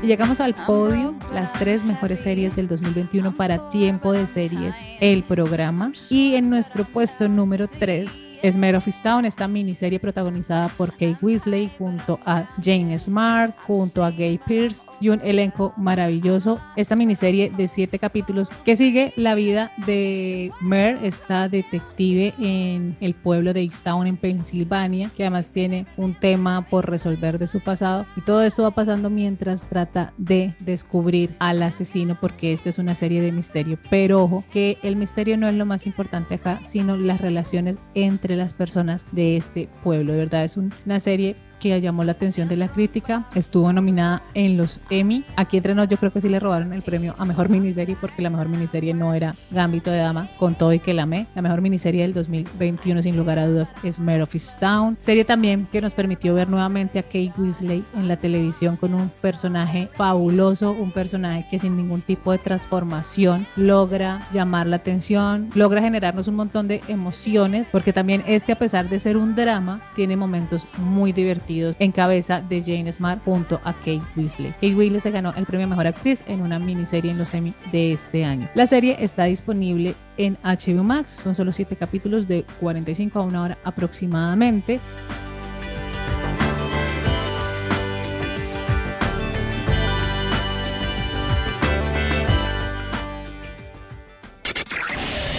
Y 0.02 0.08
llegamos 0.08 0.40
al 0.40 0.54
podio, 0.66 1.14
las 1.32 1.52
tres 1.52 1.84
mejores 1.84 2.20
series 2.20 2.56
del 2.56 2.66
2021 2.66 3.36
para 3.36 3.70
tiempo 3.70 4.12
de 4.12 4.26
series, 4.26 4.74
el 5.00 5.22
programa. 5.22 5.92
Y 6.10 6.34
en 6.34 6.50
nuestro 6.50 6.84
puesto 6.84 7.28
número 7.28 7.68
3 7.68 8.31
es 8.42 8.58
Mare 8.58 8.76
of 8.76 8.88
Town, 9.02 9.24
esta 9.24 9.46
miniserie 9.46 10.00
protagonizada 10.00 10.68
por 10.76 10.90
Kate 10.92 11.16
Weasley 11.22 11.70
junto 11.78 12.18
a 12.26 12.48
Jane 12.60 12.98
Smart, 12.98 13.54
junto 13.66 14.04
a 14.04 14.10
Gay 14.10 14.38
Pierce 14.44 14.84
y 15.00 15.10
un 15.10 15.20
elenco 15.24 15.72
maravilloso. 15.76 16.58
Esta 16.76 16.96
miniserie 16.96 17.50
de 17.56 17.68
siete 17.68 17.98
capítulos 17.98 18.50
que 18.64 18.74
sigue 18.74 19.12
la 19.16 19.34
vida 19.34 19.70
de 19.86 20.50
Mare, 20.60 20.98
esta 21.02 21.48
detective 21.48 22.34
en 22.38 22.96
el 23.00 23.14
pueblo 23.14 23.52
de 23.52 23.62
Easttown 23.62 24.08
en 24.08 24.16
Pensilvania, 24.16 25.12
que 25.16 25.22
además 25.22 25.50
tiene 25.50 25.86
un 25.96 26.14
tema 26.14 26.68
por 26.68 26.90
resolver 26.90 27.38
de 27.38 27.46
su 27.46 27.60
pasado. 27.60 28.06
Y 28.16 28.22
todo 28.22 28.42
esto 28.42 28.64
va 28.64 28.72
pasando 28.72 29.08
mientras 29.08 29.68
trata 29.68 30.12
de 30.18 30.54
descubrir 30.58 31.36
al 31.38 31.62
asesino, 31.62 32.18
porque 32.20 32.52
esta 32.52 32.68
es 32.68 32.78
una 32.78 32.96
serie 32.96 33.20
de 33.20 33.30
misterio. 33.30 33.78
Pero 33.88 34.24
ojo, 34.24 34.44
que 34.52 34.78
el 34.82 34.96
misterio 34.96 35.36
no 35.36 35.46
es 35.46 35.54
lo 35.54 35.66
más 35.66 35.86
importante 35.86 36.34
acá, 36.34 36.60
sino 36.62 36.96
las 36.96 37.20
relaciones 37.20 37.78
entre 37.94 38.31
las 38.36 38.54
personas 38.54 39.06
de 39.12 39.36
este 39.36 39.68
pueblo. 39.82 40.12
De 40.12 40.18
verdad 40.18 40.44
es 40.44 40.56
una 40.56 41.00
serie 41.00 41.36
que 41.62 41.80
llamó 41.80 42.02
la 42.02 42.12
atención 42.12 42.48
de 42.48 42.56
la 42.56 42.68
crítica. 42.68 43.28
Estuvo 43.36 43.72
nominada 43.72 44.22
en 44.34 44.56
los 44.56 44.80
Emmy. 44.90 45.24
Aquí 45.36 45.58
entre 45.58 45.76
nos 45.76 45.88
yo 45.88 45.96
creo 45.96 46.12
que 46.12 46.20
sí 46.20 46.28
le 46.28 46.40
robaron 46.40 46.72
el 46.72 46.82
premio 46.82 47.14
a 47.18 47.24
mejor 47.24 47.48
miniserie 47.48 47.96
porque 48.00 48.20
la 48.20 48.30
mejor 48.30 48.48
miniserie 48.48 48.92
no 48.94 49.14
era 49.14 49.36
Gambito 49.52 49.92
de 49.92 49.98
Dama, 49.98 50.28
con 50.38 50.56
todo 50.56 50.72
y 50.72 50.80
que 50.80 50.92
la 50.92 51.04
amé. 51.04 51.28
La 51.36 51.42
mejor 51.42 51.60
miniserie 51.60 52.02
del 52.02 52.14
2021 52.14 53.02
sin 53.02 53.16
lugar 53.16 53.38
a 53.38 53.46
dudas 53.46 53.76
es 53.84 54.00
Mare 54.00 54.22
of 54.22 54.34
Town. 54.58 54.96
Serie 54.98 55.24
también 55.24 55.68
que 55.70 55.80
nos 55.80 55.94
permitió 55.94 56.34
ver 56.34 56.48
nuevamente 56.48 56.98
a 56.98 57.04
Kate 57.04 57.32
Weasley 57.38 57.84
en 57.94 58.08
la 58.08 58.16
televisión 58.16 58.76
con 58.76 58.92
un 58.92 59.10
personaje 59.20 59.88
fabuloso, 59.92 60.72
un 60.72 60.90
personaje 60.90 61.46
que 61.48 61.60
sin 61.60 61.76
ningún 61.76 62.02
tipo 62.02 62.32
de 62.32 62.38
transformación 62.38 63.46
logra 63.54 64.26
llamar 64.32 64.66
la 64.66 64.76
atención, 64.76 65.50
logra 65.54 65.80
generarnos 65.80 66.26
un 66.26 66.34
montón 66.34 66.66
de 66.66 66.80
emociones 66.88 67.68
porque 67.70 67.92
también 67.92 68.24
este 68.26 68.50
a 68.50 68.58
pesar 68.58 68.88
de 68.88 68.98
ser 68.98 69.16
un 69.16 69.36
drama 69.36 69.80
tiene 69.94 70.16
momentos 70.16 70.66
muy 70.78 71.12
divertidos 71.12 71.51
en 71.60 71.92
cabeza 71.92 72.40
de 72.40 72.62
Jane 72.62 72.90
Smart 72.90 73.22
junto 73.24 73.60
a 73.64 73.72
Kate 73.72 74.02
Weasley. 74.16 74.52
Kate 74.52 74.74
Weasley 74.74 75.00
se 75.00 75.10
ganó 75.10 75.32
el 75.36 75.46
premio 75.46 75.68
Mejor 75.68 75.86
Actriz 75.86 76.22
en 76.26 76.40
una 76.40 76.58
miniserie 76.58 77.10
en 77.10 77.18
los 77.18 77.34
Emmy 77.34 77.54
de 77.70 77.92
este 77.92 78.24
año. 78.24 78.48
La 78.54 78.66
serie 78.66 78.96
está 79.00 79.24
disponible 79.24 79.94
en 80.16 80.38
HBO 80.42 80.82
Max, 80.82 81.10
son 81.10 81.34
solo 81.34 81.52
7 81.52 81.76
capítulos 81.76 82.28
de 82.28 82.44
45 82.60 83.18
a 83.18 83.22
una 83.22 83.42
hora 83.42 83.58
aproximadamente. 83.64 84.80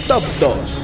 Top 0.06 0.22
2 0.38 0.83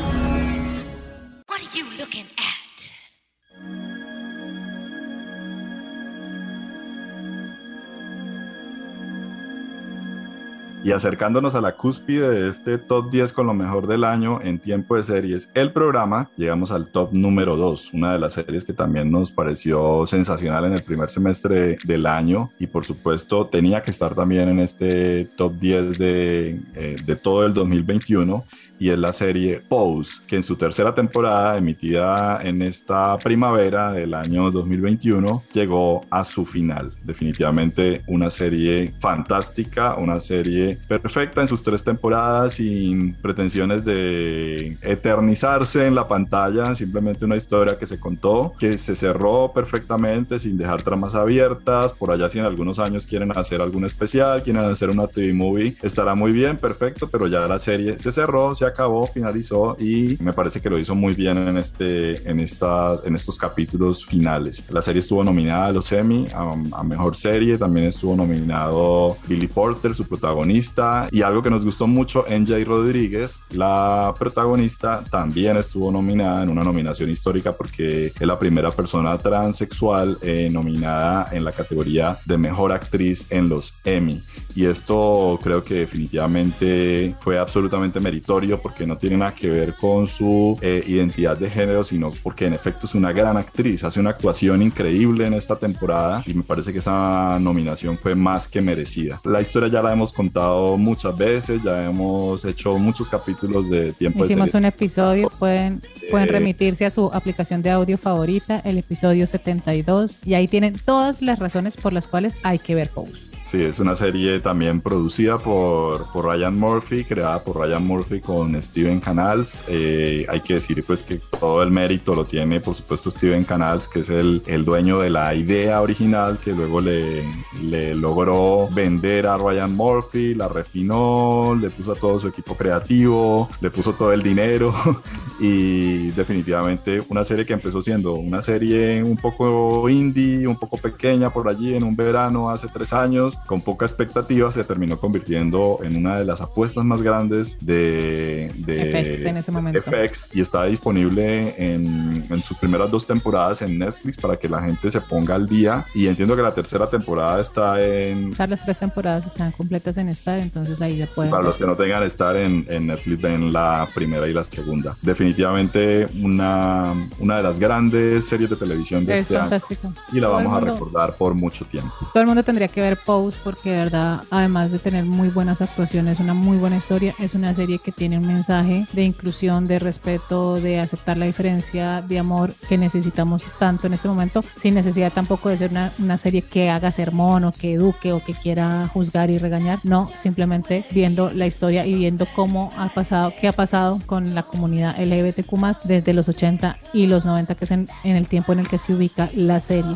Y 10.82 10.92
acercándonos 10.92 11.54
a 11.54 11.60
la 11.60 11.72
cúspide 11.72 12.30
de 12.30 12.48
este 12.48 12.78
top 12.78 13.10
10 13.10 13.34
con 13.34 13.46
lo 13.46 13.52
mejor 13.52 13.86
del 13.86 14.02
año 14.02 14.40
en 14.42 14.58
tiempo 14.58 14.96
de 14.96 15.04
series, 15.04 15.50
el 15.52 15.72
programa, 15.72 16.30
llegamos 16.38 16.70
al 16.70 16.86
top 16.86 17.12
número 17.12 17.56
2, 17.56 17.92
una 17.92 18.14
de 18.14 18.18
las 18.18 18.32
series 18.32 18.64
que 18.64 18.72
también 18.72 19.10
nos 19.10 19.30
pareció 19.30 20.06
sensacional 20.06 20.64
en 20.64 20.72
el 20.72 20.82
primer 20.82 21.10
semestre 21.10 21.76
del 21.84 22.06
año. 22.06 22.50
Y 22.58 22.66
por 22.66 22.86
supuesto 22.86 23.46
tenía 23.46 23.82
que 23.82 23.90
estar 23.90 24.14
también 24.14 24.48
en 24.48 24.60
este 24.60 25.26
top 25.36 25.52
10 25.58 25.98
de, 25.98 26.60
eh, 26.74 26.96
de 27.04 27.16
todo 27.16 27.44
el 27.44 27.52
2021 27.52 28.42
y 28.80 28.88
es 28.88 28.98
la 28.98 29.12
serie 29.12 29.60
Pose, 29.68 30.22
que 30.26 30.36
en 30.36 30.42
su 30.42 30.56
tercera 30.56 30.94
temporada, 30.94 31.58
emitida 31.58 32.40
en 32.42 32.62
esta 32.62 33.18
primavera 33.18 33.92
del 33.92 34.14
año 34.14 34.50
2021, 34.50 35.44
llegó 35.52 36.06
a 36.10 36.24
su 36.24 36.46
final. 36.46 36.90
Definitivamente 37.04 38.02
una 38.06 38.30
serie 38.30 38.94
fantástica, 38.98 39.96
una 39.96 40.18
serie 40.18 40.78
perfecta 40.88 41.42
en 41.42 41.48
sus 41.48 41.62
tres 41.62 41.84
temporadas, 41.84 42.54
sin 42.54 43.12
pretensiones 43.14 43.84
de 43.84 44.78
eternizarse 44.80 45.86
en 45.86 45.94
la 45.94 46.08
pantalla, 46.08 46.74
simplemente 46.74 47.26
una 47.26 47.36
historia 47.36 47.78
que 47.78 47.86
se 47.86 48.00
contó, 48.00 48.54
que 48.58 48.78
se 48.78 48.96
cerró 48.96 49.52
perfectamente 49.54 50.38
sin 50.38 50.56
dejar 50.56 50.82
tramas 50.82 51.14
abiertas. 51.14 51.92
Por 51.92 52.10
allá, 52.12 52.30
si 52.30 52.38
en 52.38 52.46
algunos 52.46 52.78
años 52.78 53.06
quieren 53.06 53.30
hacer 53.36 53.60
algún 53.60 53.84
especial, 53.84 54.42
quieren 54.42 54.62
hacer 54.62 54.88
una 54.88 55.06
TV 55.06 55.34
movie, 55.34 55.76
estará 55.82 56.14
muy 56.14 56.32
bien, 56.32 56.56
perfecto, 56.56 57.10
pero 57.10 57.26
ya 57.26 57.46
la 57.46 57.58
serie 57.58 57.98
se 57.98 58.10
cerró, 58.10 58.54
se 58.54 58.69
acabó, 58.70 59.06
finalizó 59.06 59.76
y 59.78 60.16
me 60.20 60.32
parece 60.32 60.60
que 60.60 60.70
lo 60.70 60.78
hizo 60.78 60.94
muy 60.94 61.14
bien 61.14 61.36
en, 61.38 61.56
este, 61.56 62.28
en, 62.28 62.40
esta, 62.40 62.96
en 63.04 63.14
estos 63.14 63.36
capítulos 63.38 64.04
finales. 64.04 64.70
La 64.70 64.82
serie 64.82 65.00
estuvo 65.00 65.22
nominada 65.22 65.66
a 65.66 65.72
los 65.72 65.90
Emmy, 65.92 66.26
a, 66.34 66.54
a 66.72 66.82
mejor 66.82 67.16
serie, 67.16 67.58
también 67.58 67.86
estuvo 67.86 68.16
nominado 68.16 69.16
Billy 69.26 69.46
Porter, 69.46 69.94
su 69.94 70.04
protagonista, 70.06 71.08
y 71.10 71.22
algo 71.22 71.42
que 71.42 71.50
nos 71.50 71.64
gustó 71.64 71.86
mucho, 71.86 72.24
NJ 72.28 72.64
Rodríguez, 72.64 73.42
la 73.50 74.14
protagonista, 74.18 75.04
también 75.10 75.56
estuvo 75.56 75.90
nominada 75.90 76.42
en 76.42 76.48
una 76.48 76.62
nominación 76.62 77.10
histórica 77.10 77.52
porque 77.52 78.06
es 78.06 78.20
la 78.20 78.38
primera 78.38 78.70
persona 78.70 79.16
transexual 79.18 80.18
eh, 80.22 80.48
nominada 80.50 81.28
en 81.32 81.44
la 81.44 81.52
categoría 81.52 82.18
de 82.24 82.38
mejor 82.38 82.72
actriz 82.72 83.26
en 83.30 83.48
los 83.48 83.74
Emmy. 83.84 84.22
Y 84.54 84.66
esto 84.66 85.38
creo 85.42 85.62
que 85.62 85.74
definitivamente 85.74 87.14
fue 87.20 87.38
absolutamente 87.38 88.00
meritorio 88.00 88.59
porque 88.60 88.86
no 88.86 88.96
tiene 88.96 89.16
nada 89.16 89.34
que 89.34 89.48
ver 89.48 89.74
con 89.74 90.06
su 90.06 90.58
eh, 90.60 90.82
identidad 90.86 91.36
de 91.36 91.50
género, 91.50 91.84
sino 91.84 92.10
porque 92.22 92.46
en 92.46 92.54
efecto 92.54 92.86
es 92.86 92.94
una 92.94 93.12
gran 93.12 93.36
actriz, 93.36 93.84
hace 93.84 94.00
una 94.00 94.10
actuación 94.10 94.62
increíble 94.62 95.26
en 95.26 95.34
esta 95.34 95.56
temporada 95.56 96.22
y 96.26 96.34
me 96.34 96.42
parece 96.42 96.72
que 96.72 96.78
esa 96.78 97.38
nominación 97.40 97.96
fue 97.98 98.14
más 98.14 98.48
que 98.48 98.60
merecida. 98.60 99.20
La 99.24 99.40
historia 99.40 99.68
ya 99.68 99.82
la 99.82 99.92
hemos 99.92 100.12
contado 100.12 100.76
muchas 100.76 101.16
veces, 101.16 101.62
ya 101.62 101.84
hemos 101.84 102.44
hecho 102.44 102.78
muchos 102.78 103.08
capítulos 103.08 103.68
de 103.68 103.92
tiempo 103.92 104.24
Hicimos 104.24 104.52
de 104.52 104.58
un 104.58 104.64
episodio, 104.64 105.30
pueden, 105.38 105.80
pueden 106.10 106.28
Eh, 106.28 106.32
remitirse 106.32 106.86
a 106.86 106.90
su 106.90 107.10
aplicación 107.12 107.62
de 107.62 107.70
audio 107.70 107.98
favorita, 107.98 108.60
el 108.64 108.78
episodio 108.78 109.26
72, 109.26 110.18
y 110.24 110.34
ahí 110.34 110.48
tienen 110.48 110.74
todas 110.74 111.22
las 111.22 111.38
razones 111.38 111.76
por 111.76 111.92
las 111.92 112.06
cuales 112.06 112.38
hay 112.42 112.58
que 112.58 112.74
ver 112.74 112.88
Pose. 112.88 113.29
Sí, 113.50 113.64
es 113.64 113.80
una 113.80 113.96
serie 113.96 114.38
también 114.38 114.80
producida 114.80 115.36
por, 115.36 116.08
por 116.12 116.26
Ryan 116.26 116.54
Murphy, 116.54 117.02
creada 117.02 117.42
por 117.42 117.56
Ryan 117.56 117.84
Murphy 117.84 118.20
con 118.20 118.62
Steven 118.62 119.00
Canals. 119.00 119.64
Eh, 119.66 120.24
hay 120.28 120.40
que 120.40 120.54
decir 120.54 120.84
pues 120.86 121.02
que 121.02 121.16
todo 121.18 121.60
el 121.64 121.72
mérito 121.72 122.14
lo 122.14 122.24
tiene 122.24 122.60
por 122.60 122.76
supuesto 122.76 123.10
Steven 123.10 123.42
Canals, 123.42 123.88
que 123.88 124.00
es 124.00 124.08
el, 124.08 124.40
el 124.46 124.64
dueño 124.64 125.00
de 125.00 125.10
la 125.10 125.34
idea 125.34 125.80
original 125.80 126.38
que 126.38 126.52
luego 126.52 126.80
le, 126.80 127.28
le 127.60 127.96
logró 127.96 128.68
vender 128.72 129.26
a 129.26 129.36
Ryan 129.36 129.74
Murphy, 129.74 130.32
la 130.34 130.46
refinó, 130.46 131.58
le 131.60 131.70
puso 131.70 131.90
a 131.90 131.96
todo 131.96 132.20
su 132.20 132.28
equipo 132.28 132.54
creativo, 132.54 133.48
le 133.60 133.70
puso 133.72 133.94
todo 133.94 134.12
el 134.12 134.22
dinero 134.22 134.72
y 135.40 136.10
definitivamente 136.10 137.02
una 137.08 137.24
serie 137.24 137.44
que 137.44 137.54
empezó 137.54 137.82
siendo 137.82 138.12
una 138.12 138.42
serie 138.42 139.02
un 139.02 139.16
poco 139.16 139.88
indie, 139.88 140.46
un 140.46 140.56
poco 140.56 140.76
pequeña 140.76 141.30
por 141.30 141.48
allí 141.48 141.74
en 141.74 141.82
un 141.82 141.96
verano 141.96 142.48
hace 142.48 142.68
tres 142.68 142.92
años, 142.92 143.39
con 143.46 143.60
poca 143.60 143.86
expectativa, 143.86 144.50
se 144.52 144.64
terminó 144.64 144.98
convirtiendo 144.98 145.80
en 145.82 145.96
una 145.96 146.18
de 146.18 146.24
las 146.24 146.40
apuestas 146.40 146.84
más 146.84 147.02
grandes 147.02 147.56
de, 147.60 148.52
de 148.58 149.14
FX 149.14 149.24
en 149.26 149.36
ese 149.36 149.52
momento. 149.52 149.80
FX 149.80 150.30
y 150.34 150.40
está 150.40 150.64
disponible 150.64 151.54
en, 151.56 152.24
en 152.28 152.42
sus 152.42 152.58
primeras 152.58 152.90
dos 152.90 153.06
temporadas 153.06 153.62
en 153.62 153.78
Netflix 153.78 154.16
para 154.16 154.36
que 154.36 154.48
la 154.48 154.60
gente 154.62 154.90
se 154.90 155.00
ponga 155.00 155.34
al 155.34 155.46
día 155.46 155.86
y 155.94 156.06
entiendo 156.06 156.36
que 156.36 156.42
la 156.42 156.52
tercera 156.52 156.88
temporada 156.88 157.40
está 157.40 157.80
en 157.82 158.30
las 158.50 158.64
tres 158.64 158.78
temporadas 158.78 159.26
están 159.26 159.52
completas 159.52 159.96
en 159.96 160.08
Star, 160.08 160.40
entonces 160.40 160.80
ahí 160.82 160.98
ya 160.98 161.06
pueden. 161.06 161.30
para 161.30 161.44
los 161.44 161.56
que 161.56 161.64
no 161.64 161.76
tengan 161.76 162.02
estar 162.02 162.36
en, 162.36 162.66
en 162.68 162.86
Netflix, 162.88 163.22
ven 163.22 163.52
la 163.52 163.86
primera 163.94 164.28
y 164.28 164.32
la 164.32 164.42
segunda. 164.44 164.96
Definitivamente 165.02 166.08
una, 166.22 166.94
una 167.18 167.36
de 167.36 167.42
las 167.42 167.58
grandes 167.58 168.26
series 168.26 168.50
de 168.50 168.56
televisión 168.56 169.04
de 169.04 169.14
Es 169.14 169.22
este 169.22 169.36
año 169.36 169.50
fantástico. 169.50 169.92
y 170.12 170.20
la 170.20 170.26
Todo 170.26 170.36
vamos 170.36 170.56
a 170.56 170.60
recordar 170.72 171.14
por 171.14 171.34
mucho 171.34 171.64
tiempo. 171.64 171.92
Todo 172.12 172.20
el 172.22 172.26
mundo 172.26 172.42
tendría 172.42 172.68
que 172.68 172.80
ver 172.80 172.98
Pose 173.04 173.29
porque 173.36 173.70
de 173.70 173.76
verdad, 173.76 174.22
además 174.30 174.72
de 174.72 174.78
tener 174.78 175.04
muy 175.04 175.28
buenas 175.28 175.62
actuaciones, 175.62 176.20
una 176.20 176.34
muy 176.34 176.56
buena 176.56 176.76
historia, 176.76 177.14
es 177.18 177.34
una 177.34 177.54
serie 177.54 177.78
que 177.78 177.92
tiene 177.92 178.18
un 178.18 178.26
mensaje 178.26 178.86
de 178.92 179.04
inclusión, 179.04 179.66
de 179.66 179.78
respeto, 179.78 180.56
de 180.56 180.80
aceptar 180.80 181.16
la 181.16 181.26
diferencia, 181.26 182.02
de 182.02 182.18
amor 182.18 182.52
que 182.68 182.78
necesitamos 182.78 183.44
tanto 183.58 183.86
en 183.86 183.94
este 183.94 184.08
momento, 184.08 184.42
sin 184.56 184.74
necesidad 184.74 185.12
tampoco 185.12 185.48
de 185.48 185.56
ser 185.56 185.70
una, 185.70 185.92
una 185.98 186.18
serie 186.18 186.42
que 186.42 186.70
haga 186.70 186.92
sermón 186.92 187.44
o 187.44 187.52
que 187.52 187.74
eduque 187.74 188.12
o 188.12 188.22
que 188.22 188.34
quiera 188.34 188.88
juzgar 188.92 189.30
y 189.30 189.38
regañar. 189.38 189.78
No, 189.82 190.10
simplemente 190.16 190.84
viendo 190.90 191.30
la 191.32 191.46
historia 191.46 191.86
y 191.86 191.94
viendo 191.94 192.26
cómo 192.34 192.72
ha 192.76 192.88
pasado, 192.88 193.32
qué 193.40 193.48
ha 193.48 193.52
pasado 193.52 194.00
con 194.06 194.34
la 194.34 194.42
comunidad 194.42 194.98
LGBTQ 194.98 195.50
desde 195.84 196.12
los 196.12 196.28
80 196.28 196.78
y 196.92 197.06
los 197.06 197.26
90, 197.26 197.54
que 197.54 197.64
es 197.64 197.70
en, 197.70 197.88
en 198.04 198.16
el 198.16 198.26
tiempo 198.26 198.52
en 198.52 198.60
el 198.60 198.68
que 198.68 198.78
se 198.78 198.94
ubica 198.94 199.30
la 199.34 199.60
serie. 199.60 199.94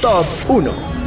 Top 0.00 0.24
1. 0.48 0.99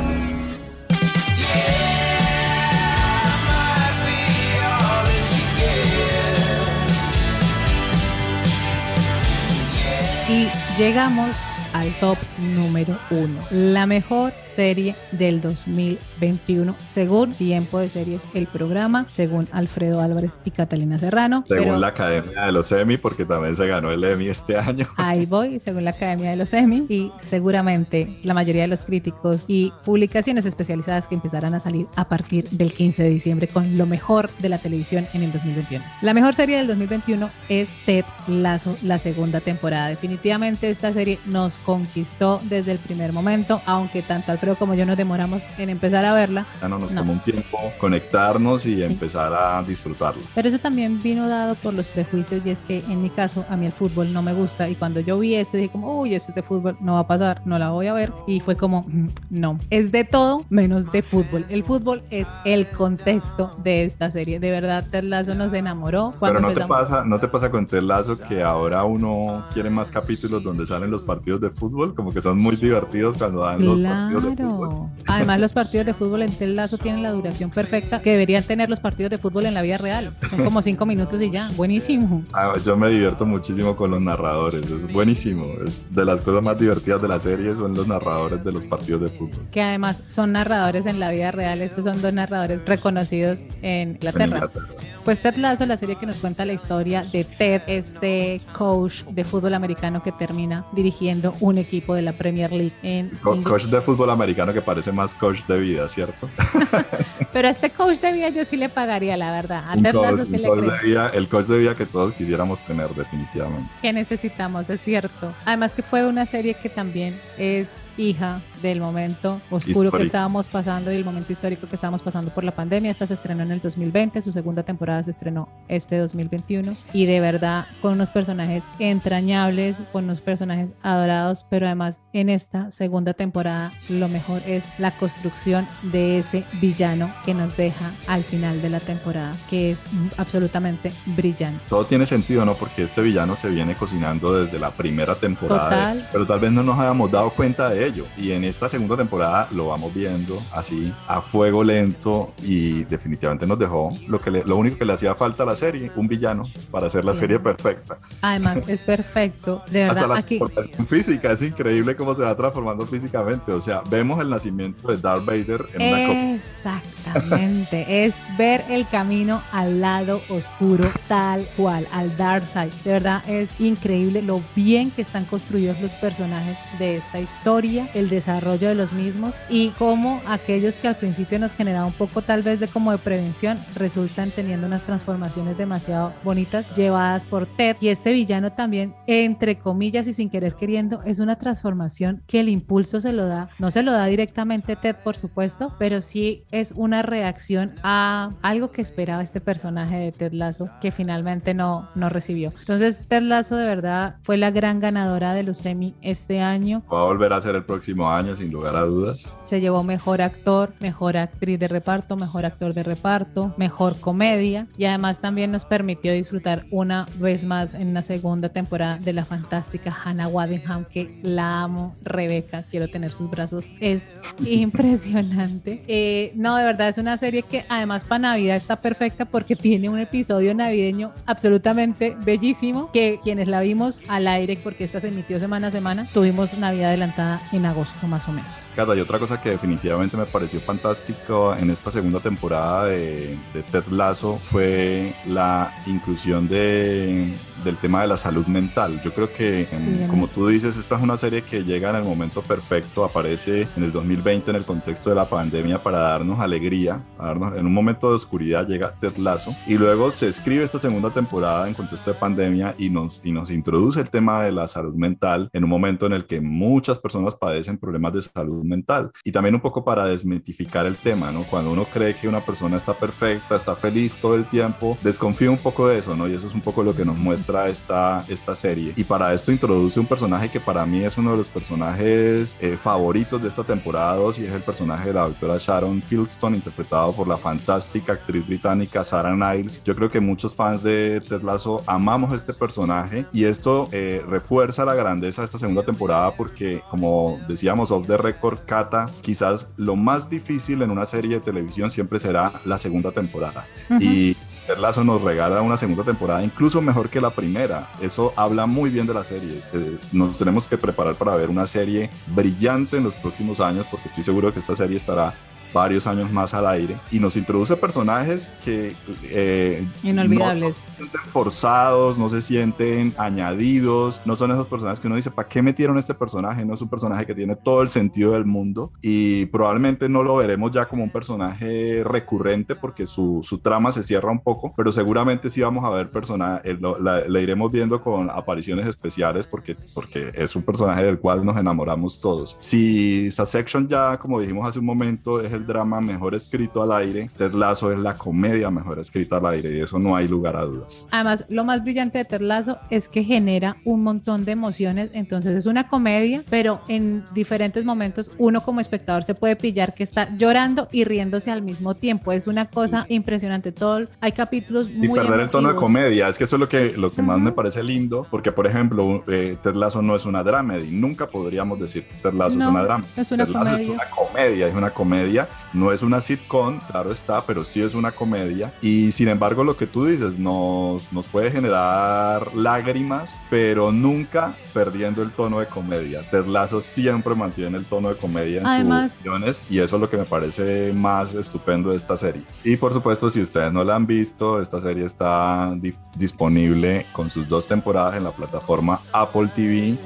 Llegamos 10.78 11.62
al 11.74 11.94
top 12.00 12.18
número 12.56 12.98
uno. 13.12 13.40
La 13.52 13.86
mejor 13.86 14.34
serie 14.40 14.96
del 15.12 15.40
2021, 15.40 16.76
según 16.84 17.34
Tiempo 17.34 17.80
de 17.80 17.90
Series, 17.90 18.24
el 18.34 18.48
programa, 18.48 19.06
según 19.08 19.48
Alfredo 19.52 20.02
Álvarez 20.02 20.38
y 20.46 20.52
Catalina 20.52 20.98
Serrano. 20.98 21.44
Según 21.48 21.66
pero 21.66 21.80
la 21.80 21.88
Academia 21.88 22.46
de 22.46 22.52
los 22.52 22.72
Emmy, 22.72 22.98
porque 22.98 23.26
también 23.26 23.56
se 23.56 23.68
ganó 23.68 23.92
el 23.92 24.04
Emmy 24.04 24.28
este 24.28 24.58
año. 24.58 24.88
Ahí 24.98 25.26
voy, 25.26 25.60
según 25.60 25.84
la 25.86 25.92
Academia 25.92 26.32
de 26.32 26.38
los 26.38 26.54
Emmy. 26.54 26.86
Y 26.90 27.12
seguramente 27.18 28.18
la 28.24 28.34
mayoría 28.34 28.64
de 28.64 28.70
los 28.70 28.84
críticos 28.84 29.46
y 29.48 29.72
publicaciones 29.86 30.46
especializadas 30.46 31.08
que 31.08 31.16
empezarán 31.16 31.54
a 31.54 31.60
salir 31.60 31.88
a 31.96 32.08
partir 32.08 32.50
del 32.50 32.74
15 32.74 33.04
de 33.04 33.10
diciembre 33.10 33.48
con 33.48 33.78
lo 33.78 33.86
mejor 33.86 34.32
de 34.40 34.50
la 34.50 34.58
televisión 34.58 35.08
en 35.14 35.24
el 35.24 35.32
2021. 35.32 35.86
La 36.02 36.14
mejor 36.14 36.34
serie 36.34 36.58
del 36.58 36.68
2021 36.68 37.30
es 37.50 37.70
Ted 37.86 38.06
Lasso, 38.28 38.76
la 38.82 38.98
segunda 38.98 39.40
temporada. 39.40 39.90
Definitivamente 39.90 40.63
esta 40.70 40.92
serie 40.94 41.20
nos 41.26 41.58
conquistó 41.60 42.40
desde 42.44 42.72
el 42.72 42.80
primer 42.80 43.14
momento, 43.14 43.62
aunque 43.66 44.02
tanto 44.02 44.32
Alfredo 44.32 44.56
como 44.56 44.74
yo 44.76 44.86
nos 44.86 44.98
demoramos 44.98 45.44
en 45.58 45.70
empezar 45.70 46.06
a 46.06 46.14
verla. 46.14 46.46
Ya 46.62 46.68
no 46.68 46.80
nos 46.80 46.92
No. 46.94 47.02
tomó 47.02 47.14
un 47.14 47.20
tiempo 47.20 47.58
conectarnos 47.80 48.66
y 48.66 48.84
empezar 48.84 49.34
a 49.34 49.62
disfrutarlo. 49.64 50.22
Pero 50.36 50.48
eso 50.50 50.60
también 50.60 51.02
vino 51.02 51.28
dado 51.28 51.56
por 51.56 51.74
los 51.74 51.88
prejuicios 51.88 52.46
y 52.46 52.50
es 52.50 52.62
que 52.62 52.80
en 52.90 53.02
mi 53.02 53.10
caso 53.10 53.46
a 53.50 53.56
mí 53.56 53.66
el 53.66 53.72
fútbol 53.72 54.12
no 54.14 54.22
me 54.22 54.34
gusta 54.34 54.70
y 54.70 54.76
cuando 54.76 55.00
yo 55.00 55.20
vi 55.20 55.36
esto 55.36 55.58
dije 55.58 55.70
como, 55.70 56.00
uy, 56.02 56.16
esto 56.16 56.32
es 56.32 56.36
de 56.36 56.44
fútbol, 56.44 56.78
no 56.82 56.94
va 56.94 57.00
a 57.00 57.08
pasar, 57.08 57.42
no 57.46 57.58
la 57.60 57.70
voy 57.72 57.88
a 57.88 57.94
ver 57.94 58.12
y 58.28 58.40
fue 58.40 58.56
como, 58.56 58.84
"Mm, 58.88 59.08
no, 59.30 59.58
es 59.70 59.92
de 59.92 60.04
todo 60.04 60.46
menos 60.50 60.92
de 60.92 61.02
fútbol. 61.02 61.46
El 61.50 61.64
fútbol 61.64 62.04
es 62.10 62.28
el 62.46 62.68
contexto 62.68 63.56
de 63.64 63.84
esta 63.86 64.12
serie. 64.12 64.40
De 64.40 64.52
verdad, 64.52 64.86
Ted 64.90 65.04
Lasso 65.04 65.36
nos 65.36 65.54
enamoró 65.54 66.14
Pero 66.20 66.40
no 66.40 66.52
te 66.52 66.62
pasa, 66.66 67.04
no 67.06 67.20
te 67.20 67.28
pasa 67.28 67.50
con 67.50 67.66
Ted 67.68 67.82
Lasso 67.84 68.18
que 68.20 68.44
ahora 68.44 68.84
uno 68.84 69.44
quiere 69.54 69.70
más 69.70 69.90
capítulos 69.92 70.44
donde 70.44 70.53
salen 70.66 70.92
los 70.92 71.02
partidos 71.02 71.42
de 71.42 71.50
fútbol, 71.50 71.94
como 71.96 72.12
que 72.12 72.22
son 72.22 72.38
muy 72.38 72.56
divertidos 72.56 73.18
cuando 73.18 73.42
dan 73.42 73.64
los 73.64 73.82
partidos 73.82 74.24
de 74.24 74.44
fútbol. 74.44 74.70
Claro. 74.70 74.90
Además, 75.08 75.40
los 75.40 75.54
partidos 75.54 75.86
de 75.86 75.94
fútbol 75.94 76.22
en 76.22 76.32
Ted 76.32 76.50
Lasso 76.56 76.78
tienen 76.78 77.04
la 77.04 77.12
duración 77.12 77.50
perfecta 77.50 78.02
que 78.02 78.12
deberían 78.12 78.44
tener 78.44 78.70
los 78.70 78.80
partidos 78.80 79.10
de 79.10 79.18
fútbol 79.18 79.46
en 79.46 79.54
la 79.54 79.62
vida 79.62 79.78
real. 79.78 80.18
Son 80.30 80.44
como 80.44 80.62
cinco 80.62 80.86
minutos 80.86 81.22
y 81.22 81.30
ya. 81.32 81.50
Buenísimo. 81.56 82.24
Ah, 82.34 82.54
yo 82.64 82.78
me 82.78 82.90
divierto 82.90 83.26
muchísimo 83.26 83.76
con 83.76 83.92
los 83.92 84.02
narradores, 84.02 84.70
es 84.70 84.92
buenísimo. 84.92 85.46
Es 85.66 85.94
de 85.94 86.06
las 86.06 86.22
cosas 86.22 86.42
más 86.44 86.60
divertidas 86.60 87.02
de 87.02 87.08
la 87.08 87.20
serie 87.20 87.56
son 87.56 87.74
los 87.76 87.88
narradores 87.88 88.44
de 88.44 88.52
los 88.52 88.66
partidos 88.66 89.02
de 89.02 89.10
fútbol. 89.10 89.38
que 89.52 89.62
además 89.62 90.04
son 90.10 90.32
narradores 90.34 90.86
en 90.86 91.00
la 91.00 91.12
vida 91.12 91.32
real. 91.32 91.62
Estos 91.62 91.84
son 91.86 92.02
dos 92.02 92.14
narradores 92.14 92.64
reconocidos 92.66 93.42
en 93.62 93.74
En 93.74 93.90
Inglaterra. 93.96 94.26
Inglaterra. 94.38 94.66
Pues 95.04 95.22
Ted 95.22 95.36
Lasso, 95.36 95.66
la 95.66 95.76
serie 95.78 95.98
que 95.98 96.06
nos 96.06 96.18
cuenta 96.18 96.46
la 96.46 96.54
historia 96.54 97.04
de 97.12 97.24
Ted, 97.26 97.62
este 97.68 98.40
coach 98.54 99.04
de 99.04 99.24
fútbol 99.26 99.54
americano 99.54 100.02
que 100.02 100.12
termina 100.14 100.43
dirigiendo 100.72 101.36
un 101.40 101.58
equipo 101.58 101.96
de 101.96 102.02
la 102.02 102.14
Premier 102.14 102.52
League 102.52 102.74
en 102.84 103.10
Co- 103.22 103.36
Ingl- 103.36 103.44
coach 103.44 103.64
de 103.66 103.82
fútbol 103.82 104.10
americano 104.10 104.54
que 104.54 104.62
parece 104.62 104.92
más 104.92 105.14
coach 105.16 105.46
de 105.48 105.60
vida, 105.60 105.88
¿cierto? 105.90 106.30
Pero 107.34 107.48
a 107.48 107.52
este 107.52 107.70
coach 107.72 107.98
de 108.00 108.14
vida 108.14 108.30
yo 108.30 108.46
sí 108.46 108.58
le 108.58 108.70
pagaría, 108.70 109.18
la 109.18 109.32
verdad. 109.32 109.64
A 109.68 109.74
Un 109.74 109.84
coach- 109.84 110.20
un 110.28 110.32
le 110.32 110.48
coach 110.48 110.60
de 110.62 110.88
vida- 110.88 111.12
el 111.14 111.28
coach 111.28 111.46
de 111.46 111.58
vida 111.60 111.76
que 111.76 111.86
todos 111.86 112.14
quisiéramos 112.14 112.62
tener 112.62 112.90
definitivamente. 112.90 113.70
que 113.82 113.94
necesitamos, 113.94 114.70
es 114.70 114.82
cierto. 114.82 115.34
Además 115.46 115.74
que 115.74 115.82
fue 115.84 116.06
una 116.08 116.26
serie 116.26 116.54
que 116.54 116.70
también 116.70 117.20
es 117.38 117.78
hija 117.98 118.42
del 118.64 118.80
momento 118.80 119.40
oscuro 119.52 119.70
Histórico. 119.70 119.98
que 119.98 120.04
estábamos 120.04 120.48
pasando 120.48 120.92
y 120.92 120.96
el 120.96 121.06
momento 121.06 121.32
histórico 121.32 121.68
que 121.68 121.76
estábamos 121.76 122.02
pasando 122.02 122.32
por 122.32 122.44
la 122.44 122.52
pandemia. 122.52 122.90
Esta 122.90 123.06
se 123.06 123.14
estrenó 123.14 123.44
en 123.44 123.52
el 123.52 123.62
2020, 123.62 124.22
su 124.24 124.32
segunda 124.32 124.64
temporada 124.64 125.04
se 125.04 125.12
estrenó 125.12 125.50
este 125.68 125.98
2021 125.98 126.76
y 126.94 127.06
de 127.06 127.20
verdad 127.20 127.66
con 127.82 127.94
unos 127.94 128.10
personajes 128.10 128.64
entrañables, 128.80 129.78
con 129.92 130.06
unos 130.06 130.22
personajes 130.22 130.72
adorados, 130.82 131.46
pero 131.50 131.68
además 131.68 132.00
en 132.14 132.30
esta 132.30 132.72
segunda 132.72 133.14
temporada 133.14 133.72
lo 133.90 134.08
mejor 134.08 134.42
es 134.48 134.64
la 134.80 134.92
construcción 134.98 135.68
de 135.84 136.18
ese 136.18 136.46
villano 136.62 137.14
que 137.26 137.34
nos 137.34 137.58
deja 137.58 137.92
al 138.08 138.24
final 138.24 138.62
de 138.62 138.70
la 138.70 138.80
temporada, 138.80 139.36
que 139.50 139.72
es 139.72 139.82
absolutamente 140.18 140.92
brillante. 141.06 141.60
Todo 141.68 141.86
tiene 141.86 142.06
sentido, 142.06 142.46
¿no? 142.46 142.56
Porque 142.56 142.84
este 142.84 143.02
villano 143.02 143.36
se 143.36 143.50
viene 143.50 143.76
cocinando 143.76 144.34
desde 144.34 144.58
la 144.58 144.72
primera 144.72 145.16
temporada, 145.16 145.94
Total. 145.94 146.10
pero 146.12 146.26
tal 146.26 146.40
vez 146.40 146.52
no 146.52 146.64
nos 146.64 146.80
hayamos 146.80 147.12
dado 147.12 147.30
cuenta 147.32 147.70
de 147.70 147.86
ello. 147.86 148.06
Y 148.18 148.32
en 148.32 148.46
esta 148.54 148.70
segunda 148.70 148.96
temporada 148.96 149.48
lo 149.52 149.68
vamos 149.68 149.94
viendo 149.94 150.42
así 150.54 150.94
a 151.08 151.22
fuego 151.22 151.64
lento 151.64 152.34
y 152.44 152.84
definitivamente 152.86 153.48
nos 153.48 153.58
dejó 153.58 153.98
lo 154.08 154.22
que 154.22 154.30
le- 154.32 154.44
lo 154.46 154.58
único 154.58 154.78
que 154.78 154.86
le 154.86 154.94
hacía 154.94 155.16
falta 155.16 155.44
a 155.44 155.46
la 155.48 155.56
serie, 155.56 155.92
un 155.96 156.08
villano 156.08 156.44
para 156.72 156.86
hacer 156.88 157.04
la 157.04 157.14
Sí. 157.14 157.20
serie 157.22 157.40
perfecta. 157.40 157.98
Además, 158.22 158.60
es 158.68 158.84
perfecto. 158.84 159.62
De 159.72 159.84
Hasta 159.84 160.02
verdad, 160.02 160.14
la 160.16 160.20
aquí. 160.20 160.38
transformación 160.38 160.88
física, 160.88 161.32
es 161.32 161.42
increíble 161.42 161.96
cómo 161.96 162.14
se 162.14 162.22
va 162.22 162.36
transformando 162.38 162.86
físicamente. 162.86 163.52
O 163.52 163.60
sea, 163.62 163.82
vemos 163.90 164.22
el 164.22 164.30
nacimiento 164.30 164.88
de 164.88 164.98
Darth 164.98 165.26
Vader 165.26 165.66
en 165.74 165.82
una 165.82 166.08
copa. 166.08 166.34
Exactamente. 166.36 168.06
es 168.06 168.16
ver 168.38 168.64
el 168.70 168.88
camino 168.88 169.42
al 169.52 169.82
lado 169.82 170.22
oscuro, 170.30 170.86
tal 171.08 171.48
cual, 171.58 171.88
al 171.92 172.16
dark 172.18 172.46
side. 172.46 172.72
De 172.84 172.92
verdad, 172.94 173.24
es 173.28 173.50
increíble 173.60 174.22
lo 174.22 174.42
bien 174.56 174.92
que 174.92 175.02
están 175.02 175.26
construidos 175.26 175.80
los 175.82 175.94
personajes 175.96 176.58
de 176.80 176.98
esta 176.98 177.20
historia, 177.20 177.90
el 177.94 178.10
desarrollo 178.10 178.43
de 178.44 178.76
los 178.76 178.92
mismos 178.92 179.36
y 179.50 179.70
cómo 179.80 180.22
aquellos 180.28 180.78
que 180.78 180.90
al 180.90 180.96
principio 180.96 181.40
nos 181.40 181.54
generaba 181.54 181.86
un 181.86 181.94
poco 181.94 182.22
tal 182.22 182.44
vez 182.44 182.60
de 182.60 182.68
como 182.68 182.92
de 182.92 182.98
prevención 182.98 183.58
resultan 183.76 184.32
teniendo 184.32 184.68
unas 184.68 184.84
transformaciones 184.84 185.58
demasiado 185.58 186.12
bonitas 186.24 186.76
llevadas 186.76 187.24
por 187.24 187.46
Ted. 187.46 187.78
Y 187.80 187.88
este 187.88 188.12
villano 188.12 188.52
también 188.52 188.94
entre 189.08 189.58
comillas 189.58 190.08
y 190.08 190.14
sin 190.14 190.30
querer 190.30 190.56
queriendo 190.56 191.02
es 191.04 191.20
una 191.20 191.38
transformación 191.38 192.22
que 192.28 192.42
el 192.42 192.50
impulso 192.50 193.00
se 193.00 193.14
lo 193.14 193.28
da 193.28 193.48
no 193.60 193.72
se 193.72 193.82
lo 193.82 193.94
da 193.94 194.06
directamente 194.08 194.76
Ted 194.76 194.98
por 195.04 195.16
supuesto 195.16 195.74
pero 195.80 196.02
sí 196.02 196.44
es 196.52 196.74
una 196.76 197.02
reacción 197.02 197.72
a 197.82 198.32
algo 198.42 198.72
que 198.72 198.82
esperaba 198.82 199.24
este 199.24 199.40
personaje 199.40 199.96
de 199.96 200.12
Ted 200.12 200.34
Lasso 200.34 200.70
que 200.82 200.92
finalmente 200.92 201.54
no, 201.54 201.90
no 201.96 202.10
recibió. 202.10 202.52
Entonces 202.60 203.08
Ted 203.08 203.22
Lasso 203.22 203.56
de 203.56 203.68
verdad 203.68 204.18
fue 204.22 204.36
la 204.36 204.52
gran 204.52 204.82
ganadora 204.82 205.34
de 205.34 205.44
los 205.44 205.66
Emmy 205.66 205.96
este 206.02 206.42
año. 206.42 206.84
Va 206.92 207.02
a 207.02 207.06
volver 207.06 207.32
a 207.32 207.40
ser 207.40 207.56
el 207.56 207.64
próximo 207.64 208.10
año, 208.10 208.33
sin 208.36 208.52
lugar 208.52 208.76
a 208.76 208.82
dudas. 208.82 209.38
se 209.44 209.62
llevó 209.62 209.84
mejor 209.84 210.22
actor, 210.22 210.74
mejor 210.80 211.18
actriz 211.18 211.60
de 211.60 211.68
reparto, 211.68 212.16
mejor 212.16 212.46
actor 212.46 212.74
de 212.74 212.84
reparto, 212.84 213.54
mejor 213.58 214.00
comedia 214.00 214.68
y 214.78 214.86
además 214.86 215.20
también 215.20 215.52
nos 215.52 215.66
permitió 215.66 216.14
disfrutar 216.14 216.66
una 216.72 217.08
vez 217.20 217.44
más 217.44 217.74
en 217.74 217.90
una 217.90 218.02
segunda 218.02 218.50
temporada 218.50 218.98
de 218.98 219.14
la 219.14 219.26
fantástica 219.26 219.96
Hannah 220.04 220.28
Waddingham 220.28 220.86
que 220.86 221.20
la 221.22 221.62
amo, 221.62 221.96
Rebeca, 222.04 222.64
quiero 222.70 222.88
tener 222.88 223.12
sus 223.12 223.30
brazos, 223.30 223.72
es 223.80 224.08
impresionante. 224.46 225.84
Eh, 225.96 226.32
no, 226.36 226.56
de 226.56 226.64
verdad 226.64 226.90
es 226.90 226.98
una 226.98 227.18
serie 227.18 227.44
que 227.44 227.66
además 227.70 228.04
para 228.04 228.20
Navidad 228.20 228.56
está 228.56 228.76
perfecta 228.76 229.26
porque 229.26 229.56
tiene 229.56 229.90
un 229.90 230.00
episodio 230.00 230.56
navideño 230.56 231.12
absolutamente 231.26 232.16
bellísimo 232.20 232.90
que 232.92 233.20
quienes 233.22 233.48
la 233.48 233.62
vimos 233.62 234.02
al 234.08 234.28
aire 234.28 234.58
porque 234.64 234.84
esta 234.84 235.00
se 235.00 235.10
emitió 235.10 235.40
semana 235.40 235.68
a 235.68 235.72
semana, 235.72 236.08
tuvimos 236.14 236.58
Navidad 236.58 236.90
adelantada 236.90 237.42
en 237.52 237.66
agosto 237.66 238.08
más 238.14 238.28
o 238.28 238.32
menos. 238.32 238.52
Cata, 238.76 238.96
y 238.96 239.00
otra 239.00 239.18
cosa 239.18 239.42
que 239.42 239.50
definitivamente 239.50 240.16
me 240.16 240.26
pareció 240.26 240.60
fantástico 240.62 241.56
en 241.56 241.72
esta 241.72 241.90
segunda 241.90 242.20
temporada 242.20 242.86
de, 242.86 243.38
de 243.54 243.64
Ted 243.64 243.86
Lasso 243.90 244.40
fue 244.40 245.14
la 245.28 245.74
inclusión 245.88 246.48
de, 246.48 247.34
del 247.64 247.78
tema 247.78 248.02
de 248.02 248.08
la 248.08 248.18
salud 248.18 248.46
mental. 248.46 249.02
Yo 249.04 249.14
creo 249.14 249.32
que, 249.32 249.68
Sí, 249.80 250.06
como 250.08 250.28
tú 250.28 250.48
dices, 250.48 250.78
esta 250.78 250.96
es 250.96 251.02
una 251.02 251.18
serie 251.18 251.44
que 251.44 251.64
llega 251.64 251.90
en 251.90 251.96
el 251.98 252.04
momento 252.04 252.42
perfecto, 252.42 253.04
aparece 253.04 253.68
en 253.76 253.84
el 253.84 253.92
2020 253.92 254.52
en 254.52 254.58
el 254.58 254.64
contexto 254.64 255.10
de 255.10 255.16
la 255.16 255.26
pandemia 255.26 255.82
para 255.82 255.98
darnos 256.00 256.40
alegría, 256.40 257.02
a 257.18 257.28
darnos, 257.28 257.58
en 257.58 257.66
un 257.66 257.74
momento 257.74 258.10
de 258.10 258.16
oscuridad 258.16 258.68
llega 258.68 258.94
Ted 258.94 259.18
Lasso 259.18 259.56
y 259.68 259.78
luego 259.78 260.12
se 260.12 260.30
escribe 260.30 260.64
esta 260.64 260.80
segunda 260.80 261.10
temporada 261.10 261.68
en 261.68 261.74
contexto 261.74 262.14
de 262.14 262.20
pandemia 262.20 262.76
y 262.78 262.90
nos, 262.90 263.20
y 263.24 263.32
nos 263.32 263.50
introduce 263.50 264.00
el 264.00 264.10
tema 264.10 264.44
de 264.44 264.52
la 264.52 264.68
salud 264.68 264.94
mental 264.94 265.50
en 265.52 265.64
un 265.64 265.70
momento 265.70 266.06
en 266.06 266.14
el 266.14 266.26
que 266.26 266.42
muchas 266.42 267.00
personas 267.00 267.36
padecen 267.36 267.78
problemas 267.78 268.03
de 268.12 268.22
salud 268.22 268.64
mental 268.64 269.12
y 269.24 269.32
también 269.32 269.56
un 269.56 269.62
poco 269.62 269.84
para 269.86 270.06
desmitificar 270.06 270.86
el 270.86 270.96
tema, 270.96 271.32
¿no? 271.32 271.44
Cuando 271.44 271.72
uno 271.72 271.86
cree 271.86 272.16
que 272.16 272.28
una 272.28 272.42
persona 272.42 272.78
está 272.78 272.98
perfecta, 272.98 273.56
está 273.56 273.76
feliz 273.76 274.18
todo 274.18 274.36
el 274.36 274.46
tiempo, 274.46 274.98
desconfía 275.02 275.52
un 275.52 275.58
poco 275.58 275.88
de 275.88 276.00
eso, 276.00 276.16
¿no? 276.16 276.28
Y 276.28 276.34
eso 276.34 276.48
es 276.48 276.54
un 276.54 276.62
poco 276.62 276.84
lo 276.84 276.96
que 276.96 277.06
nos 277.06 277.18
muestra 277.18 277.70
esta, 277.70 278.26
esta 278.28 278.56
serie. 278.56 278.94
Y 278.96 279.04
para 279.04 279.34
esto 279.34 279.52
introduce 279.52 280.00
un 280.00 280.06
personaje 280.06 280.50
que 280.50 280.60
para 280.60 280.86
mí 280.86 281.04
es 281.04 281.18
uno 281.18 281.32
de 281.32 281.38
los 281.38 281.50
personajes 281.50 282.58
eh, 282.60 282.78
favoritos 282.78 283.42
de 283.42 283.50
esta 283.50 283.64
temporada 283.64 284.16
2 284.16 284.40
y 284.40 284.46
es 284.46 284.54
el 284.54 284.62
personaje 284.62 285.08
de 285.08 285.14
la 285.14 285.22
doctora 285.22 285.58
Sharon 285.58 286.02
Fieldstone, 286.02 286.58
interpretado 286.58 287.14
por 287.14 287.28
la 287.28 287.38
fantástica 287.38 288.14
actriz 288.14 288.46
británica 288.48 289.04
Sarah 289.04 289.36
Niles. 289.36 289.82
Yo 289.84 289.96
creo 289.96 290.10
que 290.10 290.20
muchos 290.20 290.56
fans 290.56 290.84
de 290.84 291.22
Ted 291.28 291.42
Lasso 291.42 291.82
amamos 291.86 292.34
este 292.34 292.54
personaje 292.54 293.26
y 293.34 293.46
esto 293.46 293.90
eh, 293.92 294.24
refuerza 294.28 294.86
la 294.86 294.96
grandeza 294.96 295.42
de 295.42 295.46
esta 295.46 295.58
segunda 295.58 295.84
temporada 295.84 296.36
porque, 296.36 296.82
como 296.90 297.40
decíamos 297.48 297.92
off 297.94 298.08
the 298.08 298.18
record, 298.18 298.60
Kata, 298.66 299.10
quizás 299.22 299.68
lo 299.78 299.96
más 299.96 300.30
difícil 300.30 300.82
en 300.82 300.92
una 300.92 301.06
serie 301.06 301.36
de 301.36 301.42
televisión 301.42 301.92
siempre 301.92 302.20
será 302.20 302.62
la 302.66 302.78
segunda 302.78 303.12
temporada. 303.12 303.66
Y 304.00 304.36
Ted 304.68 304.78
Lasso 304.78 305.04
nos 305.04 305.22
regala 305.22 305.62
una 305.62 305.76
segunda 305.76 306.04
temporada 306.04 306.44
incluso 306.44 306.82
mejor 306.82 307.10
que 307.10 307.20
la 307.20 307.32
primera. 307.32 307.90
Eso 308.02 308.34
habla 308.36 308.66
muy 308.66 308.90
bien 308.90 309.06
de 309.06 309.14
la 309.14 309.24
serie. 309.24 309.58
Este, 309.58 309.98
nos 310.12 310.38
tenemos 310.38 310.68
que 310.68 310.78
preparar 310.78 311.16
para 311.16 311.36
ver 311.36 311.50
una 311.50 311.68
serie 311.68 312.10
brillante 312.28 312.98
en 312.98 313.04
los 313.04 313.16
próximos 313.16 313.60
años 313.60 313.88
porque 313.90 314.08
estoy 314.08 314.24
seguro 314.24 314.54
que 314.54 314.60
esta 314.60 314.76
serie 314.76 314.98
estará 314.98 315.34
varios 315.74 316.08
años 316.08 316.32
más 316.32 316.54
al 316.54 316.68
aire 316.68 316.96
y 317.12 317.20
nos 317.20 317.36
introduce 317.38 317.76
personajes 317.76 318.52
que 318.64 318.96
eh, 319.24 319.86
Inolvidables. 320.04 320.84
no 320.84 320.92
se 320.92 320.98
sienten 320.98 321.22
forzados, 321.32 322.18
no 322.18 322.30
se 322.30 322.42
sienten 322.42 323.14
añadidos, 323.18 324.22
no 324.26 324.36
son 324.36 324.52
esos 324.52 324.68
personajes 324.68 325.00
que 325.00 325.08
uno 325.08 325.16
dice, 325.16 325.32
¿para 325.32 325.48
qué 325.48 325.62
metieron 325.62 325.98
este 325.98 326.14
personaje? 326.14 326.66
No 326.66 326.74
es 326.74 326.82
un 326.82 326.90
personaje 326.90 327.26
que 327.26 327.36
tiene 327.36 327.56
todo 327.56 327.82
el 327.82 327.90
sentido 327.90 328.34
del 328.34 328.46
mundo 328.46 328.92
y 329.02 329.46
probablemente 329.48 330.10
no 330.10 330.24
lo 330.24 330.36
veremos 330.36 330.72
ya 330.72 330.86
como 330.86 331.04
un 331.04 331.10
personaje 331.10 332.04
recurrente 332.04 332.76
porque 332.76 333.06
su, 333.06 333.42
su 333.44 333.60
trama 333.60 333.92
se 333.92 334.04
cierra 334.04 334.32
un 334.32 334.40
poco, 334.40 334.74
pero 334.76 334.92
seguramente 334.92 335.50
sí 335.50 335.62
vamos 335.62 335.84
a 335.84 335.90
ver 335.90 336.10
personajes, 336.10 336.78
la, 337.00 337.40
iremos 337.40 337.72
viendo 337.72 338.02
con 338.02 338.30
apariciones 338.30 338.88
especiales 338.88 339.48
porque, 339.48 339.76
porque 339.94 340.32
es 340.34 340.56
un 340.56 340.64
personaje 340.64 341.04
del 341.04 341.20
cual 341.20 341.46
nos 341.46 341.58
enamoramos 341.58 342.20
todos. 342.22 342.58
Si 342.60 343.30
Section 343.32 343.88
ya, 343.88 344.18
como 344.18 344.40
dijimos 344.40 344.68
hace 344.68 344.80
un 344.80 344.86
momento, 344.86 345.42
es 345.42 345.52
el 345.52 345.63
drama 345.66 346.02
mejor 346.02 346.36
escrito 346.36 346.82
al 346.84 346.92
aire, 346.92 347.30
Ted 347.38 347.54
Lasso 347.54 347.92
es 347.92 347.98
la 347.98 348.14
comedia 348.16 348.70
mejor 348.70 349.00
escrita 349.00 349.38
al 349.38 349.46
aire 349.48 349.78
y 349.78 349.82
eso 349.82 350.00
no 350.00 350.16
hay 350.16 350.28
lugar 350.28 350.56
a 350.56 350.64
dudas. 350.64 351.08
Además, 351.12 351.46
lo 351.50 351.64
más 351.64 351.84
brillante 351.84 352.18
de 352.20 352.26
Ted 352.26 352.42
Lasso 352.42 352.78
es 352.90 353.08
que 353.08 353.24
genera 353.24 353.78
un 353.86 354.04
montón 354.04 354.46
de 354.46 354.52
emociones, 354.54 355.10
entonces 355.14 355.56
es 355.56 355.66
una 355.66 355.88
comedia, 355.88 356.44
pero 356.50 356.82
en 356.88 357.24
diferentes 357.34 357.86
momentos 357.86 358.32
uno 358.38 358.62
como 358.62 358.80
espectador 358.80 359.24
se 359.24 359.36
puede 359.36 359.56
pillar 359.56 359.94
que 359.94 360.04
está 360.04 360.36
llorando 360.38 360.88
y 360.92 361.04
riéndose 361.06 361.52
al 361.52 361.62
mismo 361.62 361.96
tiempo, 361.96 362.32
es 362.32 362.48
una 362.48 362.66
cosa 362.66 363.06
impresionante, 363.10 363.72
todo, 363.72 364.08
hay 364.22 364.32
capítulos 364.32 364.90
muy 364.92 365.08
Y 365.08 365.12
perder 365.12 365.40
el 365.42 365.50
tono 365.50 365.70
de 365.70 365.74
emotivos. 365.74 365.82
comedia, 365.84 366.28
es 366.30 366.38
que 366.38 366.44
eso 366.46 366.56
es 366.56 366.60
lo 366.60 366.70
que, 366.70 366.94
lo 366.98 367.12
que 367.12 367.22
más 367.22 367.38
Ujú. 367.38 367.46
me 367.46 367.52
parece 367.52 367.84
lindo, 367.84 368.28
porque 368.30 368.52
por 368.52 368.68
ejemplo, 368.68 369.24
eh, 369.28 369.58
Ted 369.62 369.76
Lasso 369.76 370.02
no 370.02 370.16
es 370.16 370.26
una 370.26 370.44
dramedy, 370.44 370.90
nunca 370.92 371.28
podríamos 371.28 371.80
decir 371.80 372.06
que 372.08 372.14
Ted 372.22 372.34
Lasso 372.34 372.58
No, 372.58 372.66
es 372.66 372.72
una 372.72 372.84
drama. 372.84 373.06
es 373.16 373.32
una 373.32 373.46
Ted 373.46 373.54
comedia. 373.54 373.82
es 373.84 373.90
una 373.90 374.10
comedia, 374.10 374.68
es 374.68 374.74
una 374.76 374.90
comedia, 374.92 375.48
no 375.74 375.92
es 375.92 376.04
una 376.04 376.22
sitcom, 376.22 376.80
claro 376.90 377.12
está, 377.12 377.42
pero 377.46 377.64
sí 377.66 377.82
es 377.82 377.96
una 377.96 378.12
comedia. 378.12 378.74
Y 378.82 379.12
sin 379.12 379.28
embargo, 379.28 379.64
lo 379.64 379.76
que 379.76 379.88
tú 379.88 380.06
dices 380.06 380.38
nos, 380.40 381.12
nos 381.12 381.28
puede 381.28 381.50
generar 381.52 382.54
lágrimas, 382.56 383.40
pero 383.50 383.92
nunca 383.92 384.54
perdiendo 384.74 385.22
el 385.24 385.32
tono 385.32 385.60
de 385.60 385.66
comedia. 385.66 386.22
Ted 386.30 386.46
Lasso 386.46 386.82
siempre 386.82 387.36
mantiene 387.36 387.78
el 387.78 387.86
tono 387.86 388.10
de 388.10 388.16
comedia 388.16 388.60
en 388.62 388.68
Además- 388.68 389.14
sus 389.14 389.24
guiones 389.24 389.66
y 389.70 389.80
eso 389.80 389.96
es 389.96 390.02
lo 390.02 390.10
que 390.10 390.18
me 390.18 390.26
parece 390.26 390.92
más 390.94 391.34
estupendo 391.34 391.90
de 391.92 391.98
esta 391.98 392.18
serie. 392.18 392.44
Y 392.64 392.76
por 392.78 392.94
supuesto, 392.94 393.30
si 393.30 393.42
ustedes 393.42 393.72
no 393.74 393.84
la 393.84 393.96
han 393.96 394.06
visto, 394.08 394.62
esta 394.62 394.80
serie 394.80 395.06
está 395.06 395.74
di- 395.76 395.96
disponible 396.16 397.06
con 397.12 397.30
sus 397.30 397.48
dos 397.48 397.68
temporadas 397.68 398.16
en 398.18 398.24
la 398.24 398.32
plataforma 398.32 399.00
Apple 399.12 399.50
TV. 399.56 399.98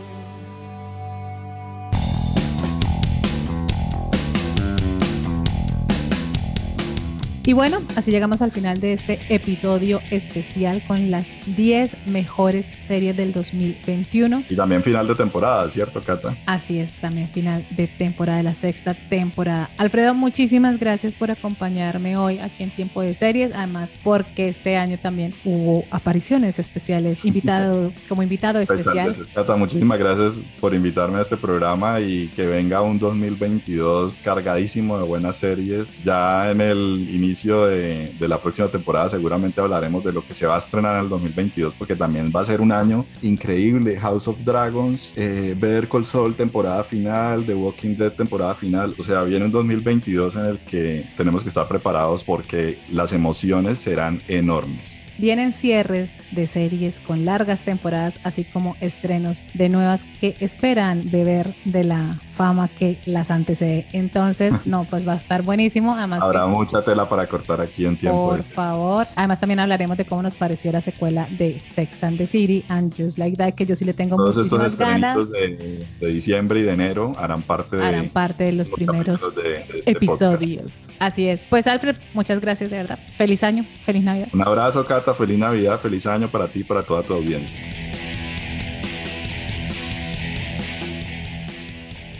Y 7.47 7.53
bueno, 7.53 7.77
así 7.95 8.11
llegamos 8.11 8.41
al 8.41 8.51
final 8.51 8.81
de 8.81 8.91
este 8.91 9.21
episodio 9.29 10.01
especial 10.11 10.83
con 10.85 11.09
las 11.09 11.29
10 11.55 11.95
mejores 12.07 12.73
series 12.77 13.15
del 13.15 13.31
2021. 13.31 14.43
Y 14.49 14.55
también 14.57 14.83
final 14.83 15.07
de 15.07 15.15
temporada, 15.15 15.71
¿cierto, 15.71 16.01
Cata? 16.01 16.35
Así 16.45 16.77
es, 16.77 16.97
también 16.97 17.29
final 17.29 17.65
de 17.69 17.87
temporada, 17.87 18.39
de 18.39 18.43
la 18.43 18.53
sexta 18.53 18.95
temporada. 18.95 19.69
Alfredo, 19.77 20.13
muchísimas 20.13 20.77
gracias 20.77 21.15
por 21.15 21.31
acompañarme 21.31 22.17
hoy 22.17 22.39
aquí 22.39 22.63
en 22.63 22.71
Tiempo 22.71 23.01
de 23.01 23.13
Series, 23.13 23.53
además 23.55 23.93
porque 24.03 24.49
este 24.49 24.75
año 24.75 24.99
también 25.01 25.33
hubo 25.45 25.85
apariciones 25.89 26.59
especiales, 26.59 27.23
invitado 27.23 27.93
como 28.09 28.23
invitado 28.23 28.59
especial. 28.59 29.15
Cata, 29.33 29.55
muchísimas 29.55 29.97
gracias 29.97 30.41
por 30.59 30.73
invitarme 30.75 31.19
a 31.19 31.21
este 31.21 31.37
programa 31.37 32.01
y 32.01 32.27
que 32.27 32.45
venga 32.45 32.81
un 32.81 32.99
2022 32.99 34.19
cargadísimo 34.21 34.97
de 34.97 35.05
buenas 35.05 35.37
series. 35.37 35.95
Ya 36.03 36.51
en 36.51 36.59
el 36.59 37.07
inicio 37.09 37.36
de, 37.43 38.27
la 38.27 38.39
próxima 38.39 38.67
temporada 38.67 39.09
seguramente 39.09 39.61
hablaremos 39.61 40.03
de 40.03 40.11
lo 40.11 40.25
que 40.25 40.33
se 40.33 40.45
va 40.45 40.55
a 40.55 40.57
estrenar 40.57 40.95
en 40.97 41.03
el 41.03 41.09
2022 41.09 41.73
porque 41.75 41.95
también 41.95 42.31
va 42.35 42.41
a 42.41 42.45
ser 42.45 42.61
un 42.61 42.71
año 42.71 43.05
increíble. 43.21 43.97
House 43.99 44.27
of 44.27 44.43
Dragons, 44.43 45.13
eh, 45.15 45.55
Better 45.57 45.87
Call 45.87 46.35
temporada 46.35 46.83
final, 46.83 47.45
The 47.45 47.53
Walking 47.53 47.95
Dead 47.95 48.11
temporada 48.11 48.55
final. 48.55 48.95
O 48.97 49.03
sea, 49.03 49.23
viene 49.23 49.45
un 49.45 49.51
2022 49.51 50.35
en 50.35 50.45
el 50.45 50.59
que 50.59 51.07
tenemos 51.15 51.43
que 51.43 51.49
estar 51.49 51.67
preparados 51.67 52.23
porque 52.23 52.79
las 52.91 53.13
emociones 53.13 53.79
serán 53.79 54.21
enormes. 54.27 54.99
Vienen 55.17 55.51
cierres 55.51 56.19
de 56.31 56.45
series 56.45 56.99
con 56.99 57.25
largas 57.25 57.63
temporadas, 57.63 58.19
así 58.23 58.43
como 58.43 58.75
estrenos 58.81 59.43
de 59.55 59.67
nuevas 59.67 60.05
que 60.21 60.35
esperan 60.39 61.09
beber 61.09 61.49
de 61.65 61.83
la 61.83 62.19
fama 62.37 62.69
que 62.69 62.99
las 63.05 63.31
antecede. 63.31 63.87
Entonces, 63.91 64.53
no, 64.65 64.85
pues 64.85 65.07
va 65.07 65.13
a 65.13 65.17
estar 65.17 65.41
buenísimo. 65.41 65.95
Además, 65.95 66.21
habrá 66.21 66.45
mucha 66.45 66.81
tela 66.83 67.09
para 67.09 67.27
cortar 67.27 67.59
aquí 67.59 67.85
en 67.85 67.97
tiempo. 67.97 68.29
Por 68.29 68.43
favor. 68.43 69.07
Además, 69.15 69.39
también 69.39 69.59
hablaremos 69.59 69.97
de 69.97 70.05
cómo 70.05 70.21
nos 70.21 70.35
pareció 70.35 70.71
la 70.71 70.81
secuela 70.81 71.27
de 71.31 71.59
Sex 71.59 72.03
and 72.03 72.17
the 72.17 72.27
City 72.27 72.63
and 72.69 72.93
Just 72.95 73.17
Like 73.17 73.35
That, 73.37 73.53
que 73.55 73.65
yo 73.65 73.75
sí 73.75 73.83
le 73.83 73.93
tengo 73.93 74.15
Todos 74.15 74.37
muchísimas 74.37 74.73
estos 74.73 74.87
ganas. 74.87 75.31
De, 75.31 75.85
de, 75.99 76.07
diciembre 76.07 76.59
y 76.59 76.63
de 76.63 76.71
enero 76.71 77.15
harán 77.17 77.41
parte 77.41 77.75
de, 77.77 77.85
harán 77.85 78.09
parte 78.09 78.45
de 78.45 78.51
los, 78.53 78.69
los 78.69 78.77
primeros 78.77 79.35
de, 79.35 79.41
de, 79.43 79.83
episodios. 79.85 80.73
Así 80.99 81.27
es. 81.27 81.43
Pues, 81.49 81.67
Alfred, 81.67 81.95
muchas 82.13 82.39
gracias 82.39 82.69
de 82.69 82.77
verdad. 82.77 82.99
Feliz 83.17 83.43
año, 83.43 83.65
feliz 83.83 84.03
Navidad. 84.03 84.27
Un 84.33 84.41
abrazo, 84.41 84.85
Cata. 84.85 85.13
Feliz 85.13 85.37
Navidad, 85.37 85.79
feliz 85.79 86.05
año 86.05 86.27
para 86.27 86.47
ti 86.47 86.59
y 86.59 86.63
para 86.63 86.83
toda 86.83 87.01
tu 87.01 87.13
audiencia. 87.13 87.57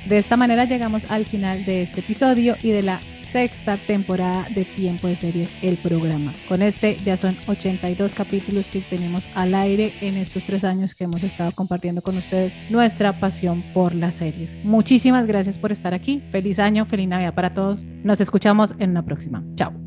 De 0.08 0.18
esta 0.18 0.38
manera 0.38 0.64
llegamos 0.64 1.12
al 1.12 1.26
final 1.26 1.66
de 1.66 1.82
este 1.82 2.00
episodio 2.00 2.56
y 2.64 2.70
de 2.70 2.82
la 2.82 3.02
sexta 3.32 3.76
temporada 3.76 4.48
de 4.56 4.64
Tiempo 4.64 5.08
de 5.08 5.18
Series, 5.18 5.52
el 5.62 5.76
programa. 5.76 6.34
Con 6.48 6.62
este 6.62 6.98
ya 7.04 7.18
son 7.18 7.36
82 7.46 8.16
capítulos 8.16 8.70
que 8.70 8.80
tenemos 8.80 9.28
al 9.36 9.54
aire 9.54 9.92
en 10.00 10.16
estos 10.16 10.44
tres 10.44 10.64
años 10.64 10.96
que 10.96 11.04
hemos 11.04 11.24
estado 11.24 11.52
compartiendo 11.52 12.02
con 12.02 12.18
ustedes 12.18 12.56
nuestra 12.70 13.20
pasión 13.20 13.66
por 13.74 13.94
las 13.94 14.16
series. 14.16 14.58
Muchísimas 14.64 15.28
gracias 15.28 15.60
por 15.60 15.74
estar 15.74 15.94
aquí. 15.94 16.24
Feliz 16.30 16.58
año, 16.60 16.86
feliz 16.86 17.10
Navidad 17.10 17.34
para 17.34 17.54
todos. 17.54 17.86
Nos 18.04 18.22
escuchamos 18.22 18.76
en 18.80 18.92
una 18.92 19.04
próxima. 19.04 19.44
Chao. 19.56 19.87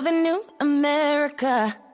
The 0.00 0.12
new 0.12 0.44
America. 0.60 1.87